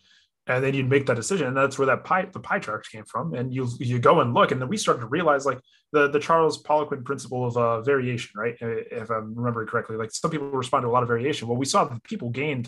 [0.48, 3.06] And then you'd make that decision and that's where that pie the pie charts came
[3.06, 3.36] from.
[3.36, 5.62] And you you go and look and then we started to realize like
[5.94, 8.58] the the charles poliquin principle of uh, variation right?
[8.60, 11.48] If i'm remembering correctly like some people respond to a lot of variation.
[11.48, 12.68] Well we saw that people gained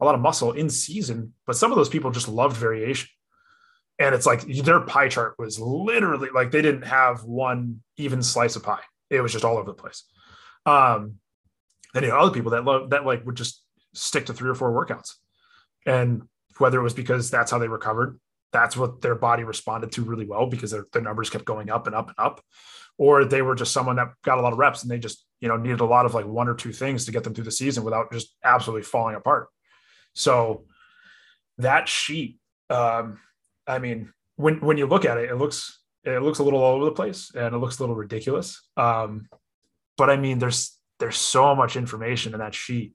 [0.00, 3.08] a lot of muscle in season, but some of those people just loved variation.
[3.98, 8.56] And it's like their pie chart was literally like they didn't have one even slice
[8.56, 8.82] of pie.
[9.08, 10.02] It was just all over the place.
[10.66, 11.18] Um,
[11.92, 13.62] then you know other people that love that like would just
[13.94, 15.12] stick to three or four workouts.
[15.86, 16.22] And
[16.58, 18.18] whether it was because that's how they recovered,
[18.52, 21.86] that's what their body responded to really well because their, their numbers kept going up
[21.86, 22.42] and up and up,
[22.98, 25.48] or they were just someone that got a lot of reps and they just you
[25.48, 27.50] know needed a lot of like one or two things to get them through the
[27.52, 29.48] season without just absolutely falling apart.
[30.14, 30.64] So
[31.58, 32.38] that sheet,
[32.70, 33.18] um,
[33.66, 36.76] I mean, when when you look at it, it looks it looks a little all
[36.76, 38.62] over the place and it looks a little ridiculous.
[38.76, 39.28] Um,
[39.96, 42.94] but I mean, there's there's so much information in that sheet,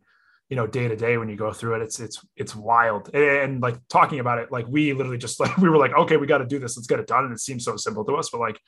[0.50, 3.10] you know, day to day when you go through it, it's it's it's wild.
[3.14, 6.18] And, and like talking about it, like we literally just like we were like, okay,
[6.18, 7.26] we got to do this, let's get it done.
[7.26, 8.60] And it seems so simple to us, but like,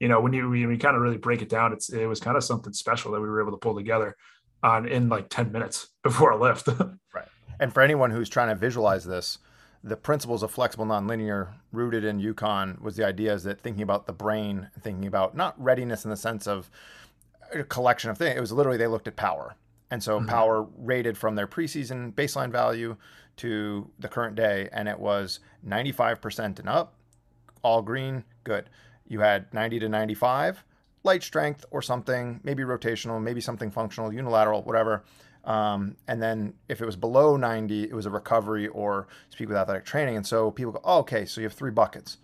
[0.00, 2.20] you know, when you when you kind of really break it down, it's it was
[2.20, 4.16] kind of something special that we were able to pull together
[4.62, 6.68] on in like 10 minutes before a lift.
[7.14, 7.28] right.
[7.58, 9.38] And for anyone who's trying to visualize this,
[9.82, 14.06] the principles of flexible nonlinear rooted in UConn was the idea is that thinking about
[14.06, 16.70] the brain, thinking about not readiness in the sense of
[17.52, 18.36] a collection of things.
[18.36, 19.54] It was literally they looked at power.
[19.90, 20.28] And so mm-hmm.
[20.28, 22.96] power rated from their preseason baseline value
[23.36, 24.68] to the current day.
[24.72, 26.94] And it was 95% and up,
[27.62, 28.68] all green, good.
[29.06, 30.64] You had 90 to 95,
[31.04, 35.04] light strength or something, maybe rotational, maybe something functional, unilateral, whatever.
[35.46, 39.56] Um, and then if it was below 90, it was a recovery or speak with
[39.56, 40.16] athletic training.
[40.16, 42.18] And so people go, oh, okay, so you have three buckets.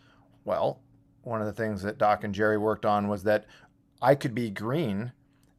[0.45, 0.81] Well,
[1.23, 3.47] one of the things that Doc and Jerry worked on was that
[4.03, 5.13] I could be green,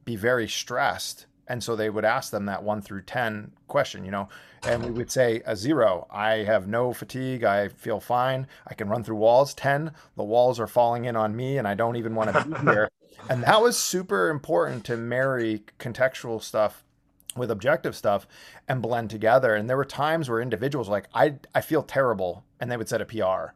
[0.03, 1.25] be very stressed.
[1.47, 4.27] And so they would ask them that one through 10 question, you know,
[4.63, 7.43] and we would say a zero, I have no fatigue.
[7.43, 8.47] I feel fine.
[8.67, 9.53] I can run through walls.
[9.53, 12.59] 10, the walls are falling in on me and I don't even want to be
[12.59, 12.89] here.
[13.29, 16.83] and that was super important to marry contextual stuff
[17.35, 18.27] with objective stuff
[18.67, 19.55] and blend together.
[19.55, 23.01] And there were times where individuals like, I, I feel terrible and they would set
[23.01, 23.53] a PR.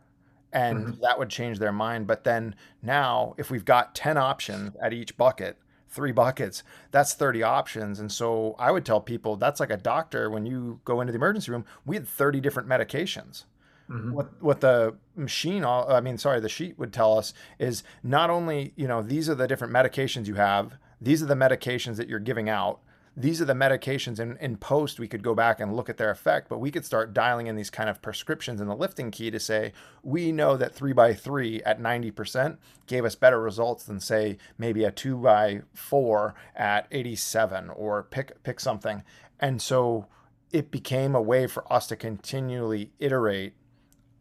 [0.53, 1.01] And Mhm.
[1.01, 2.07] that would change their mind.
[2.07, 5.57] But then now, if we've got 10 options at each bucket,
[5.89, 7.99] three buckets, that's 30 options.
[7.99, 11.17] And so I would tell people that's like a doctor when you go into the
[11.17, 13.45] emergency room, we had 30 different medications
[13.89, 14.11] Mhm.
[14.11, 18.29] what what the machine all i mean sorry the sheet would tell us is not
[18.29, 22.07] only you know these are the different medications you have these are the medications that
[22.09, 22.81] you're giving out
[23.19, 26.11] these are the medications in, in post we could go back and look at their
[26.11, 29.31] effect but we could start dialing in these kind of prescriptions in the lifting key
[29.31, 29.73] to say
[30.03, 34.83] we know that 3 by 3 at 90% gave us better results than say maybe
[34.83, 39.03] a 2 by 4 at 87 or pick pick something
[39.39, 40.05] and so
[40.51, 43.53] it became a way for us to continually iterate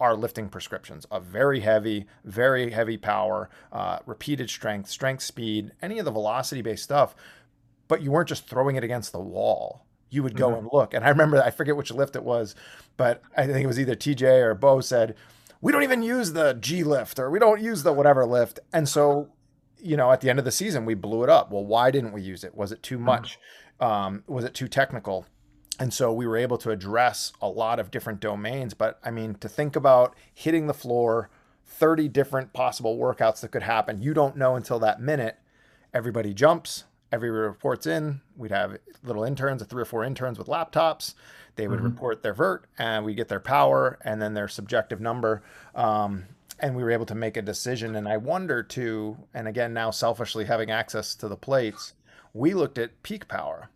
[0.01, 5.98] our lifting prescriptions of very heavy, very heavy power, uh, repeated strength, strength speed, any
[5.98, 7.14] of the velocity based stuff.
[7.88, 9.84] But you weren't just throwing it against the wall.
[10.10, 10.58] You would go Mhm.
[10.58, 10.94] and look.
[10.94, 12.54] And I remember, I forget which lift it was,
[12.96, 15.14] but I think it was either TJ or Bo said,
[15.62, 18.60] We don't even use the G lift or we don't use the whatever lift.
[18.74, 19.28] And so,
[19.78, 21.50] you know, at the end of the season, we blew it up.
[21.50, 22.54] Well, why didn't we use it?
[22.54, 23.38] Was it too much?
[23.80, 25.26] Um, was it too technical?
[25.80, 28.74] And so we were able to address a lot of different domains.
[28.74, 31.30] But I mean, to think about hitting the floor,
[31.64, 35.38] 30 different possible workouts that could happen, you don't know until that minute.
[35.94, 38.20] Everybody jumps, everybody reports in.
[38.37, 41.15] We'd have little interns, three or four interns with laptops.
[41.57, 41.85] They would Mhm.
[41.85, 45.43] report their vert, and we get their power and then their subjective number.
[45.74, 46.27] Um,
[46.59, 47.95] and we were able to make a decision.
[47.97, 51.95] And I wonder too, and again, now selfishly having access to the plates,
[52.33, 53.70] we looked at peak power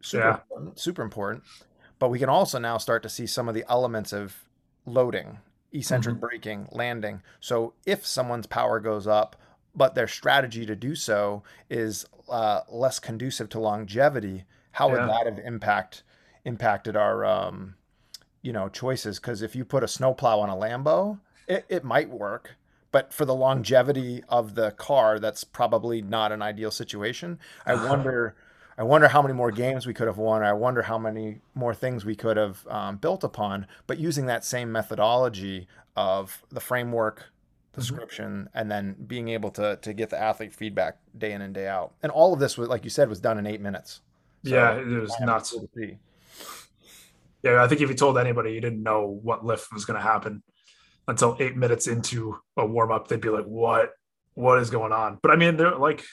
[0.00, 0.34] super Yeah.
[0.34, 1.44] important, super important.
[2.00, 4.44] But we can also now start to see some of the elements of
[4.84, 5.38] loading,
[5.72, 6.20] eccentric Mhm.
[6.20, 7.22] braking, landing.
[7.38, 9.36] So if someone's power goes up,
[9.74, 15.26] but their strategy to do so is uh, less conducive to longevity, how would that
[15.26, 16.02] have impact
[16.44, 17.74] impacted our um,
[18.42, 19.18] you know choices?
[19.18, 22.56] Because if you put a snowplow on a Lambo, it, it might work.
[22.90, 27.38] But for the longevity of the car, that's probably not an ideal situation.
[27.64, 28.34] I wonder
[28.76, 30.42] I wonder how many more games we could have won.
[30.42, 33.66] I wonder how many more things we could have um, built upon.
[33.86, 37.30] But using that same methodology of the framework,
[37.72, 37.80] Mm-hmm.
[37.80, 41.68] description, and then being able to to get the athlete feedback day in and day
[41.68, 41.94] out.
[42.02, 44.02] And all of this was, like you said, was done in eight minutes.
[44.44, 45.52] So, yeah, it was nuts.
[45.52, 45.96] cool to see.
[47.42, 50.02] Yeah, I think if you told anybody you didn't know what lift was going to
[50.02, 50.42] happen
[51.08, 53.92] until eight minutes into a warm up, they'd be like, "What?
[54.34, 56.04] What is going on?" But I mean, they're like,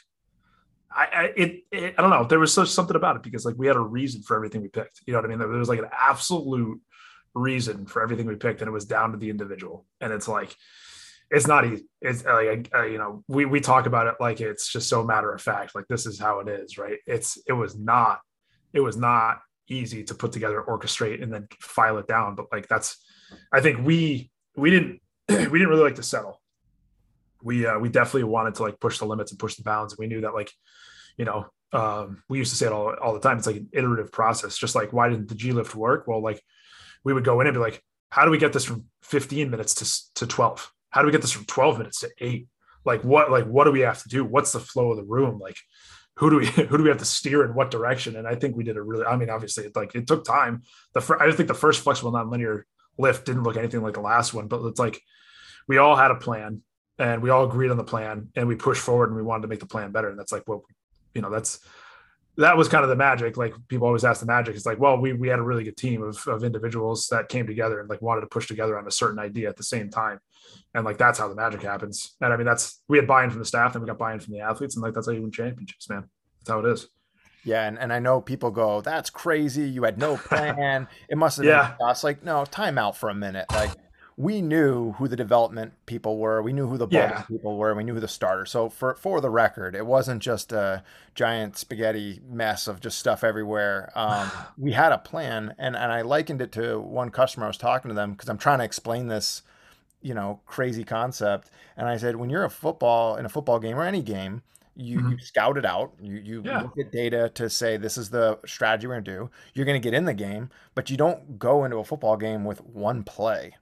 [0.90, 2.24] I, I it, it, I don't know.
[2.24, 4.70] There was such something about it because like we had a reason for everything we
[4.70, 5.02] picked.
[5.06, 5.40] You know what I mean?
[5.40, 6.80] There was like an absolute
[7.34, 9.86] reason for everything we picked, and it was down to the individual.
[10.00, 10.56] And it's like,
[11.32, 11.86] it's not easy.
[12.02, 15.32] It's like uh, you know, we we talk about it like it's just so matter
[15.32, 15.76] of fact.
[15.76, 16.98] Like this is how it is, right?
[17.06, 18.20] It's it was not.
[18.74, 22.36] It was not easy to put together, orchestrate, and then file it down.
[22.36, 22.98] But like that's,
[23.52, 26.42] I think we we didn't we didn't really like to settle.
[27.44, 29.94] We uh, we definitely wanted to like push the limits and push the bounds.
[29.94, 30.52] And we knew that like,
[31.18, 33.38] you know, um, we used to say it all all the time.
[33.38, 34.58] It's like an iterative process.
[34.58, 36.08] Just like why didn't the G lift work?
[36.08, 36.42] Well, like
[37.04, 39.76] we would go in and be like, how do we get this from 15 minutes
[39.76, 40.72] to to 12?
[40.90, 42.48] How do we get this from 12 minutes to eight?
[42.86, 44.24] Like what like what do we have to do?
[44.24, 45.40] What's the flow of the room?
[45.40, 45.58] Like
[46.20, 48.16] who do we who do we have to steer in what direction?
[48.16, 49.06] And I think we did a really.
[49.06, 50.64] I mean, obviously, it, like it took time.
[50.94, 52.64] The fir- I think the first flexible nonlinear
[52.98, 55.02] lift didn't look anything like the last one, but it's like
[55.68, 56.62] we all had a plan
[56.98, 59.48] and we all agreed on the plan and we pushed forward and we wanted to
[59.48, 60.10] make the plan better.
[60.10, 60.62] And that's like what
[61.16, 61.30] you know.
[61.30, 61.60] That's
[62.38, 63.38] that was kind of the magic.
[63.38, 64.56] Like people always ask the magic.
[64.56, 67.48] It's like, well, we we had a really good team of of individuals that came
[67.48, 70.20] together and like wanted to push together on a certain idea at the same time.
[70.74, 72.16] And like that's how the magic happens.
[72.22, 74.34] And I mean, that's we had buy-in from the staff and we got buy-in from
[74.34, 76.08] the athletes, and like that's how you win championships, man.
[76.40, 76.88] That's how it is.
[77.46, 79.64] Yeah, and, and I know people go, "That's crazy!
[79.70, 80.88] You had no plan.
[81.10, 81.76] it must have Yeah.
[81.80, 83.46] been us." Like, no, time out for a minute.
[83.52, 83.72] Like,
[84.18, 86.42] we knew who the development people were.
[86.44, 87.22] We knew who the Yeah.
[87.22, 87.74] people were.
[87.74, 88.46] We knew who the starter.
[88.46, 90.84] So for for the record, it wasn't just a
[91.16, 93.92] giant spaghetti mess of just stuff everywhere.
[93.96, 97.46] Um, we had a plan, and and I likened it to one customer.
[97.46, 99.42] I was talking to them because I'm trying to explain this,
[100.02, 101.52] you know, crazy concept.
[101.78, 104.42] And I said, when you're a football in a football game or any game,
[104.76, 105.12] you, Mhm.
[105.12, 105.94] you scout it out.
[106.02, 106.62] You you Yeah.
[106.62, 109.30] look at data to say this is the strategy we're gonna do.
[109.54, 112.62] You're gonna get in the game, but you don't go into a football game with
[112.64, 113.56] one play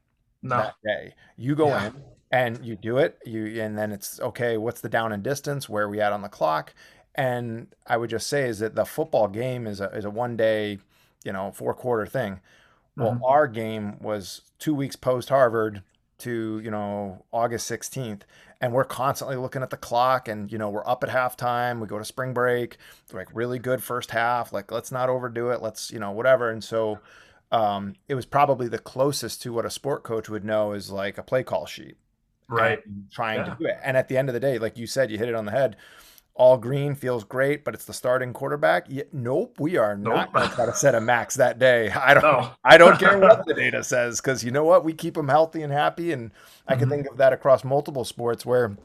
[0.43, 0.57] No.
[0.57, 1.15] that day.
[1.37, 1.87] You go Yeah.
[1.87, 3.17] in and you do it.
[3.25, 4.57] You and then it's okay.
[4.57, 5.67] What's the down and distance?
[5.69, 6.73] Where are we at on the clock?
[7.15, 10.37] And I would just say is that the football game is a is a one
[10.37, 10.79] day,
[11.23, 12.41] you know, four quarter thing.
[12.97, 13.21] Well, Mhm.
[13.23, 15.83] our game was two weeks post Harvard
[16.19, 18.21] to you know August 16th,
[18.61, 21.79] and we're constantly looking at the clock, and you know we're up at halftime.
[21.79, 22.77] We go to spring break,
[23.13, 24.53] like really good first half.
[24.53, 25.61] Like let's not overdo it.
[25.61, 26.49] Let's you know whatever.
[26.49, 26.99] And so
[27.51, 31.17] um, it was probably the closest to what a sport coach would know is like
[31.17, 31.97] a play call sheet.
[32.49, 32.79] Right.
[33.11, 33.45] Trying yeah.
[33.45, 33.77] to do it.
[33.83, 35.51] And at the end of the day, like you said, you hit it on the
[35.51, 35.75] head.
[36.37, 38.85] All green feels great, but it's the starting quarterback.
[38.87, 40.13] Yeah, nope, we are nope.
[40.13, 41.89] not going to try to set a max that day.
[41.95, 42.23] I don't.
[42.23, 42.51] No.
[42.63, 44.85] I don't care what the data says because you know what?
[44.85, 46.31] We keep them healthy and happy, and
[46.67, 46.79] I mm-hmm.
[46.81, 48.77] can think of that across multiple sports where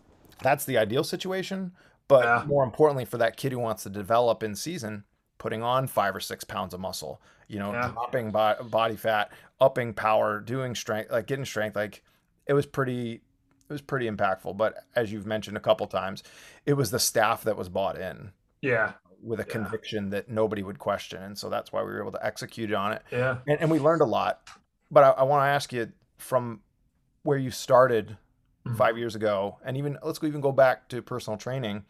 [0.43, 1.73] that's the ideal situation.
[2.09, 2.45] But yeah.
[2.47, 5.05] more importantly, for that kid who wants to develop in season,
[5.39, 7.91] putting on five or six pounds of muscle, you know, yeah.
[7.93, 9.31] dropping bo- body fat,
[9.61, 12.03] upping power, doing strength, like getting strength, like
[12.47, 13.21] it was pretty
[13.69, 14.57] it was pretty impactful.
[14.57, 16.23] But as you've mentioned a couple times,
[16.67, 18.33] it was the staff that was bought in.
[18.61, 18.93] Yeah.
[19.23, 19.53] With a yeah.
[19.53, 21.23] conviction that nobody would question.
[21.23, 23.03] And so that's why we were able to execute on it.
[23.11, 23.39] Yeah.
[23.47, 24.49] And, and we learned a lot.
[24.91, 26.61] But I, I want to ask you from
[27.23, 28.17] where you started
[28.67, 28.77] mm-hmm.
[28.77, 31.85] five years ago, and even let's go even go back to personal training,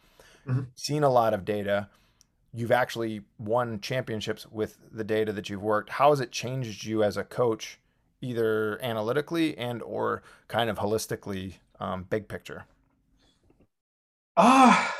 [0.47, 0.61] mm-hmm.
[0.75, 1.89] seen a lot of data
[2.53, 5.89] you've actually won championships with the data that you've worked.
[5.89, 7.79] How has it changed you as a coach,
[8.23, 12.65] either analytically and or kind of holistically, um, big picture?
[14.37, 14.91] Ah, uh,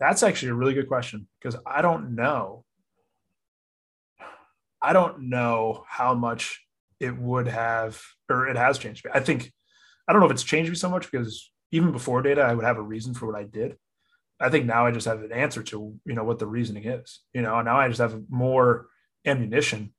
[0.00, 2.64] that's actually a really good question because I don't know.
[4.82, 6.66] I don't know how much
[7.00, 9.10] it would have or it has changed me.
[9.14, 9.52] I think
[10.08, 12.64] I don't know if it's changed me so much because even before data, I would
[12.64, 13.76] have a reason for what I did.
[14.40, 17.20] I think now I just have an answer to you know what the reasoning is.
[17.32, 18.88] You know, now I just have more
[19.24, 19.94] ammunition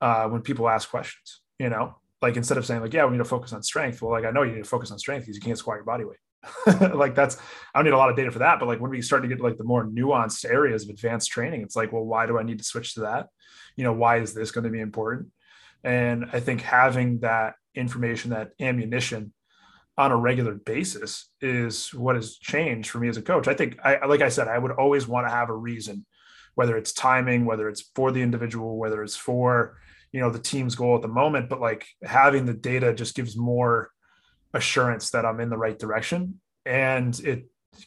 [0.00, 1.41] uh, when people ask questions.
[1.62, 4.02] You know, like instead of saying like, yeah, we need to focus on strength.
[4.02, 5.84] Well, like I know you need to focus on strength because you can't squat your
[5.84, 6.18] body weight.
[6.92, 7.36] like that's
[7.72, 8.58] I don't need a lot of data for that.
[8.58, 11.62] But like when we start to get like the more nuanced areas of advanced training,
[11.62, 13.28] it's like, well, why do I need to switch to that?
[13.76, 15.28] You know, why is this going to be important?
[15.84, 19.32] And I think having that information, that ammunition
[19.96, 23.46] on a regular basis is what has changed for me as a coach.
[23.46, 26.06] I think I like I said, I would always want to have a reason,
[26.56, 29.76] whether it's timing, whether it's for the individual, whether it's for,
[30.12, 33.36] you know, the team's goal at the moment, but like having the data just gives
[33.36, 33.90] more
[34.54, 36.40] assurance that I'm in the right direction.
[36.66, 37.46] And it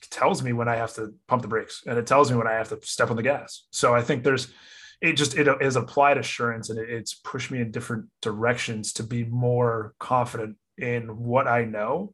[0.10, 2.53] tells me when I have to pump the brakes and it tells me when I
[2.53, 3.68] have to step on the gas.
[3.72, 4.52] So I think there's
[5.02, 9.23] it just it is applied assurance and it's pushed me in different directions to be
[9.23, 12.14] more confident in what I know.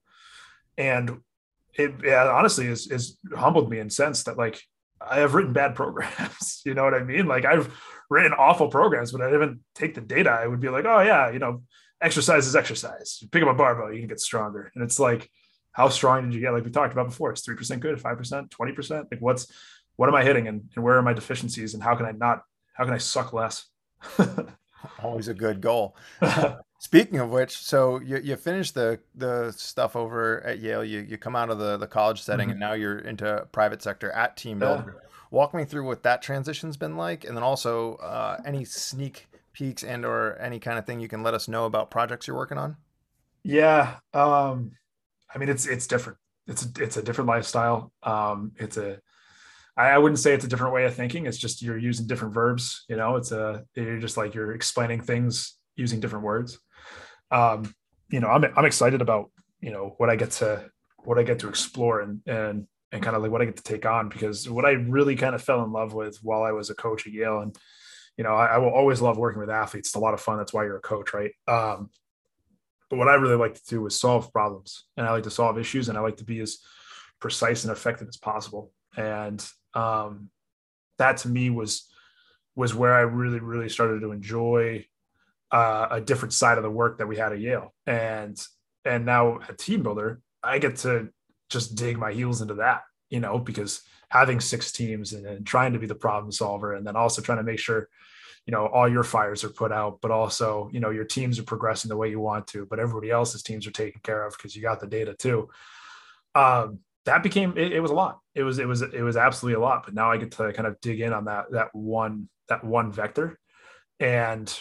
[0.78, 1.22] And
[1.74, 4.62] it yeah, honestly is, is humbled me in sense that like
[5.00, 6.62] I have written bad programs.
[6.66, 7.28] you know what I mean?
[7.28, 7.74] Like I've
[8.12, 10.30] written awful programs, but I didn't take the data.
[10.30, 11.64] I would be like, oh yeah, you know,
[12.02, 13.20] exercise is exercise.
[13.22, 14.70] You pick up a barbell, you can get stronger.
[14.76, 15.32] And it's like,
[15.72, 16.52] how strong did you get?
[16.52, 19.08] Like we talked about before, it's three percent good, five percent, twenty percent.
[19.10, 19.48] Like what's
[19.96, 22.44] what am I hitting and, and where are my deficiencies and how can I not
[22.74, 23.66] how can I suck less?
[25.04, 25.96] Always a good goal.
[26.80, 30.84] Speaking of which, so you, you finished the the stuff over at Yale.
[30.84, 32.52] You you come out of the the college setting, mm-hmm.
[32.52, 34.88] and now you're into private sector at TeamBuildr.
[34.88, 35.11] Yeah.
[35.32, 39.84] Walk me through what that transition's been like, and then also uh, any sneak peeks
[39.84, 42.58] and or any kind of thing you can let us know about projects you're working
[42.58, 42.78] on.
[43.44, 44.72] Yeah, um,
[45.34, 46.20] I mean it's it's different.
[46.48, 47.92] It's it's a different lifestyle.
[48.04, 49.00] Um, it's a
[49.76, 51.26] I, wouldn't say it's a different way of thinking.
[51.26, 52.86] It's just you're using different verbs.
[52.88, 56.60] You know, it's a you're just like you're explaining things using different words
[57.32, 57.74] um,
[58.10, 59.32] you know, I'm I'm excited about
[59.62, 63.16] you know what I get to what I get to explore and and and kind
[63.16, 65.64] of like what I get to take on because what I really kind of fell
[65.64, 67.58] in love with while I was a coach at Yale and
[68.18, 69.90] you know I, I will always love working with athletes.
[69.90, 70.38] It's a lot of fun.
[70.38, 71.32] That's why you're a coach, right?
[71.48, 71.90] Um,
[72.90, 75.58] but what I really like to do is solve problems and I like to solve
[75.58, 76.60] issues and I like to be as
[77.22, 78.74] precise and effective as possible.
[78.98, 79.44] And
[79.74, 80.30] um,
[80.98, 81.88] that to me was
[82.56, 84.86] was where I really really started to enjoy
[85.52, 87.74] uh, a different side of the work that we had at Yale.
[87.88, 88.38] And
[88.84, 91.10] and now at TeamBuildr, I get to
[91.52, 95.74] just dig my heels into that, you know, because having six teams and, and trying
[95.74, 97.90] to be the problem solver, and then also trying to make sure,
[98.46, 101.44] you know, all your fires are put out, but also, you know, your teams are
[101.44, 104.56] progressing the way you want to, but everybody else's teams are taken care of because
[104.56, 105.50] you got the data too.
[106.34, 108.20] Um, that became it, it was a lot.
[108.36, 109.84] It was it was it was absolutely a lot.
[109.86, 112.92] But now I get to kind of dig in on that that one that one
[112.92, 113.40] vector,
[114.00, 114.54] and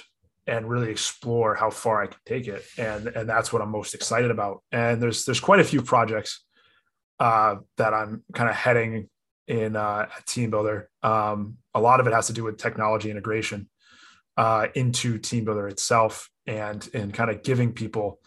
[0.47, 2.65] and really explore how far I can take it.
[2.79, 4.63] And and that's what I'm most excited about.
[4.73, 6.45] And there's there's quite a few projects
[7.21, 9.09] uh, that I'm kind of heading
[9.47, 10.87] in uh, TeamBuildr.
[11.03, 13.69] Um, a lot of it has to do with technology integration
[14.37, 18.21] uh, into TeamBuildr itself, and and kind of giving people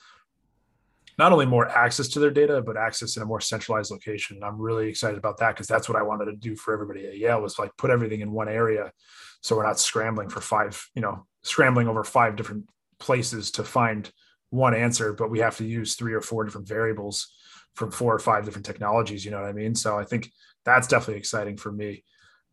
[1.18, 4.38] not only more access to their data, but access in a more centralized location.
[4.38, 7.06] And I'm really excited about that because that's what I wanted to do for everybody
[7.07, 8.91] at Yale was like put everything in one area,
[9.41, 14.11] so we're not scrambling for five, you know, scrambling over five different places to find
[14.54, 17.34] one answer, but we have to use three or four different variables
[17.76, 19.26] from four or five different technologies.
[19.26, 19.74] You know what I mean?
[19.74, 20.32] So I think
[20.64, 22.04] that's definitely exciting for me.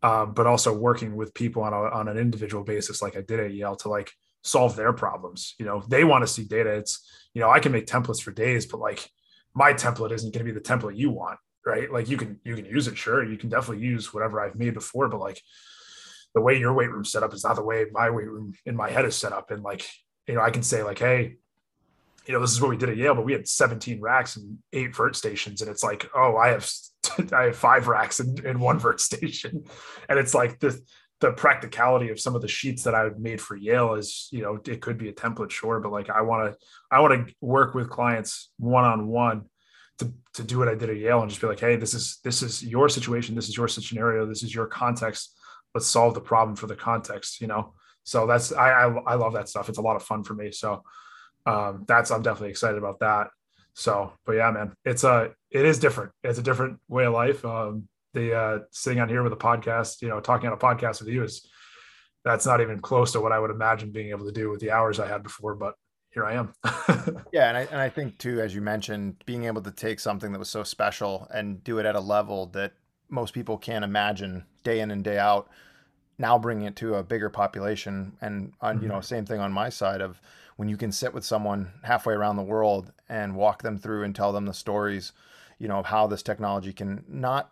[0.02, 3.38] Um, but also working with people on, a, on an individual basis, like I did
[3.38, 4.10] at Yale, to like
[4.42, 5.54] solve their problems.
[5.58, 6.70] You know, they want to see data.
[6.70, 9.06] It's, you know, I can make templates for days, but like
[9.54, 11.92] my template isn't going to be the template you want, right?
[11.92, 13.22] Like you can you can use it, sure.
[13.22, 15.42] You can definitely use whatever I've made before, but like
[16.34, 18.76] the way your weight room set up is not the way my weight room in
[18.76, 19.50] my head is set up.
[19.50, 19.86] And like,
[20.26, 21.36] you know, I can say like, hey,
[22.30, 24.56] you know, this is what we did at Yale, but we had 17 racks and
[24.72, 25.62] eight vert stations.
[25.62, 26.70] And it's like, oh, I have
[27.32, 29.64] I have five racks and, in one vert station.
[30.08, 30.80] And it's like the
[31.18, 34.60] the practicality of some of the sheets that I've made for Yale is, you know,
[34.64, 36.58] it could be a template, sure, but like I want to,
[36.90, 39.46] I want to work with clients one on one
[39.98, 42.20] to to do what I did at Yale and just be like, hey, this is
[42.22, 45.36] this is your situation, this is your scenario, this is your context.
[45.74, 47.74] Let's solve the problem for the context, you know.
[48.04, 49.68] So that's I I, I love that stuff.
[49.68, 50.52] It's a lot of fun for me.
[50.52, 50.84] So
[51.46, 53.28] um, that's I'm definitely excited about that.
[53.74, 56.12] So, but yeah, man, it's a it is different.
[56.22, 57.44] It's a different way of life.
[57.44, 61.00] Um, the uh, sitting on here with a podcast, you know, talking on a podcast
[61.00, 61.48] with you is
[62.24, 64.70] that's not even close to what I would imagine being able to do with the
[64.70, 65.54] hours I had before.
[65.54, 65.74] But
[66.10, 66.52] here I am.
[67.32, 70.32] yeah, and I and I think too, as you mentioned, being able to take something
[70.32, 72.72] that was so special and do it at a level that
[73.08, 75.48] most people can't imagine day in and day out.
[76.18, 78.84] Now bringing it to a bigger population, and on mm-hmm.
[78.84, 80.20] you know, same thing on my side of
[80.60, 84.14] when you can sit with someone halfway around the world and walk them through and
[84.14, 85.12] tell them the stories,
[85.58, 87.50] you know, of how this technology can not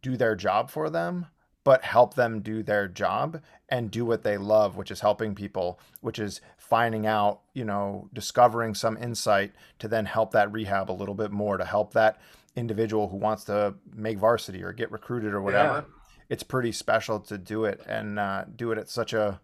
[0.00, 1.26] do their job for them,
[1.62, 5.78] but help them do their job and do what they love, which is helping people,
[6.00, 10.98] which is finding out, you know, discovering some insight to then help that rehab a
[10.98, 12.18] little bit more, to help that
[12.56, 15.84] individual who wants to make varsity or get recruited or whatever.
[15.86, 15.94] Yeah.
[16.30, 19.38] It's pretty special to do it and uh, do it at such a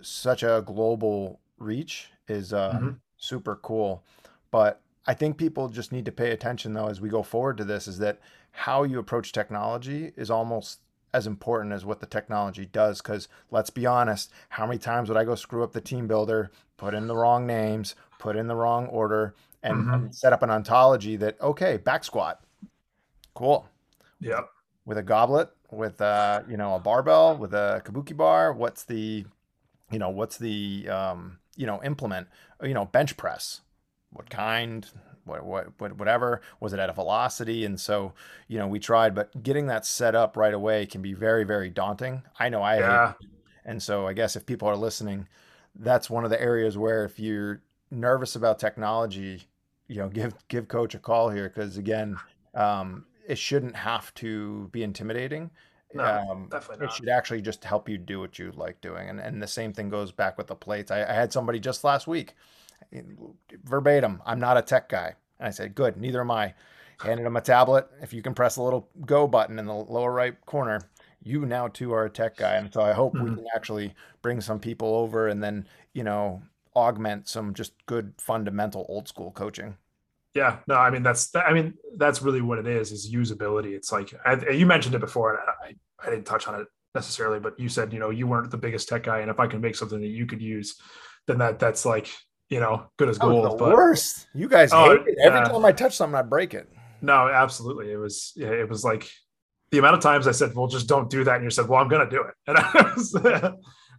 [0.00, 2.90] such a global reach is uh, mm-hmm.
[3.16, 4.02] super cool.
[4.50, 7.64] But I think people just need to pay attention though as we go forward to
[7.64, 8.18] this is that
[8.52, 10.80] how you approach technology is almost
[11.12, 13.00] as important as what the technology does.
[13.00, 16.94] Because let's be honest, how many times would I go screw up the TeamBuildr, put
[16.94, 19.94] in the wrong names, put in the wrong order, and, mm-hmm.
[19.94, 22.42] and set up an ontology that okay, back squat,
[23.34, 23.68] cool,
[24.20, 24.42] yeah,
[24.84, 28.52] with a goblet, with uh, you know a barbell, with a kabuki bar.
[28.52, 29.26] What's the,
[29.90, 32.28] you know, what's the um, you know implement?
[32.62, 33.60] You know, bench press.
[34.10, 34.86] What kind?
[35.24, 35.44] what,
[35.78, 38.12] what, whatever was it at a velocity and so
[38.48, 41.70] you know we tried but getting that set up right away can be very very
[41.70, 43.14] daunting i know i yeah.
[43.20, 43.28] hate
[43.64, 45.28] and so i guess if people are listening
[45.76, 49.42] that's one of the areas where if you're nervous about technology
[49.88, 52.16] you know give give coach a call here because again
[52.54, 55.50] um, it shouldn't have to be intimidating
[55.94, 56.92] no, um, definitely not.
[56.92, 59.08] It should actually just help you do what you like doing.
[59.08, 60.90] And, and the same thing goes back with the plates.
[60.90, 62.34] I, I had somebody just last week
[63.64, 65.14] verbatim, I'm not a tech guy.
[65.38, 66.54] And I said, good, neither am I.
[67.00, 67.88] Handed him a tablet.
[68.02, 70.80] If you can press the little go button in the lower right corner,
[71.22, 72.56] you now too are a tech guy.
[72.56, 73.24] And so I hope mm-hmm.
[73.24, 76.42] we can actually bring some people over and then, you know,
[76.76, 79.76] augment some just good fundamental old school coaching.
[80.34, 83.72] Yeah, no, I mean that's I mean that's really what it is is usability.
[83.74, 87.40] It's like I, you mentioned it before, and I, I didn't touch on it necessarily,
[87.40, 89.60] but you said you know you weren't the biggest tech guy, and if I can
[89.60, 90.80] make something that you could use,
[91.26, 92.08] then that that's like
[92.50, 93.58] you know, good as gold.
[93.58, 94.26] but worst.
[94.34, 95.18] You guys oh, hate it.
[95.24, 96.68] Every uh, time I touch something, I break it.
[97.00, 97.90] No, absolutely.
[97.92, 99.08] It was yeah, it was like
[99.70, 101.80] the amount of times I said, "Well, just don't do that," and you said, "Well,
[101.80, 103.14] I'm going to do it," and I was,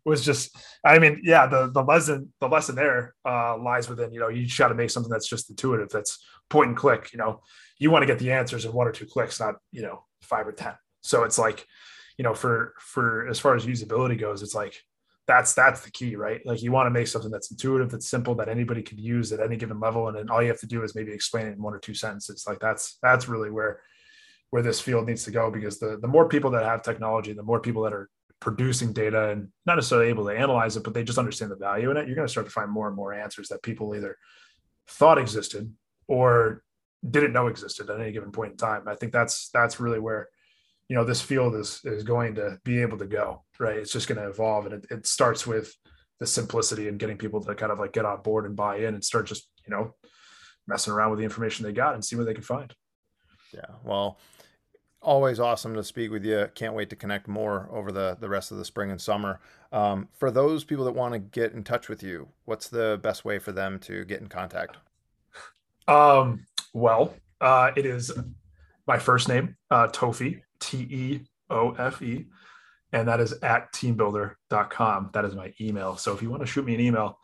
[0.05, 0.55] was just.
[0.83, 4.45] I mean, yeah, the the lesson the lesson there uh, lies within you know you
[4.45, 7.11] just gotta make something that's just intuitive, that's point and click.
[7.13, 7.41] You know,
[7.77, 10.47] you want to get the answers in one or two clicks, not you know five
[10.47, 10.73] or ten.
[11.01, 11.65] So it's like,
[12.17, 14.81] you know, for for as far as usability goes, it's like
[15.27, 16.41] that's that's the key, right?
[16.45, 19.39] Like you want to make something that's intuitive, that's simple, that anybody could use at
[19.39, 21.61] any given level, and then all you have to do is maybe explain it in
[21.61, 22.45] one or two sentences.
[22.47, 23.81] Like that's that's really where
[24.49, 27.43] where this field needs to go because the the more people that have technology, the
[27.43, 28.09] more people that are
[28.41, 31.91] producing data and not necessarily able to analyze it, but they just understand the value
[31.91, 34.17] in it, you're going to start to find more and more answers that people either
[34.87, 35.73] thought existed
[36.07, 36.63] or
[37.09, 38.87] didn't know existed at any given point in time.
[38.87, 40.27] I think that's that's really where
[40.91, 44.09] you know this field is is going to be able to go right it's just
[44.09, 45.73] going to evolve and it, it starts with
[46.19, 48.93] the simplicity and getting people to kind of like get on board and buy in
[48.93, 49.95] and start just you know
[50.67, 52.75] messing around with the information they got and see what they can find
[53.53, 54.19] yeah well
[55.01, 58.51] always awesome to speak with you can't wait to connect more over the the rest
[58.51, 59.39] of the spring and summer
[59.71, 63.25] um, for those people that want to get in touch with you what's the best
[63.25, 64.77] way for them to get in contact
[65.87, 68.11] um well uh it is
[68.85, 71.19] my first name uh teofe T E
[71.49, 72.27] O F E,
[72.93, 75.09] and that is at teambuildr.com.
[75.13, 75.97] That is my email.
[75.97, 77.19] So if you want to shoot me an email,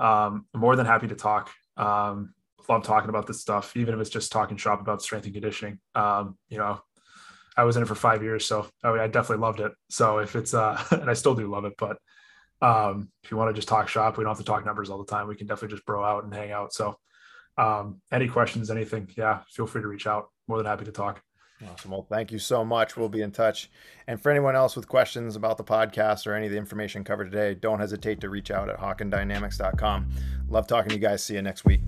[0.00, 1.50] um, I'm more than happy to talk.
[1.76, 2.34] Um,
[2.68, 5.78] love talking about this stuff, even if it's just talking shop about strength and conditioning.
[5.94, 6.80] Um, you know,
[7.58, 9.72] I was in it for five years, so I, I, definitely loved it.
[9.90, 11.98] So if it's, uh, and I still do love it, but
[12.60, 14.98] Um, if you want to just talk shop, we don't have to talk numbers all
[14.98, 15.28] the time.
[15.28, 16.72] We can definitely just bro out and hang out.
[16.72, 16.98] So,
[17.56, 20.30] um, any questions, anything, yeah, feel free to reach out.
[20.48, 21.22] More than happy to talk.
[21.64, 21.90] Awesome.
[21.90, 22.96] Well, thank you so much.
[22.96, 23.70] We'll be in touch.
[24.06, 27.30] And for anyone else with questions about the podcast or any of the information covered
[27.30, 30.08] today, don't hesitate to reach out at hawkindynamics.com.
[30.48, 31.22] Love talking to you guys.
[31.22, 31.80] See you next week.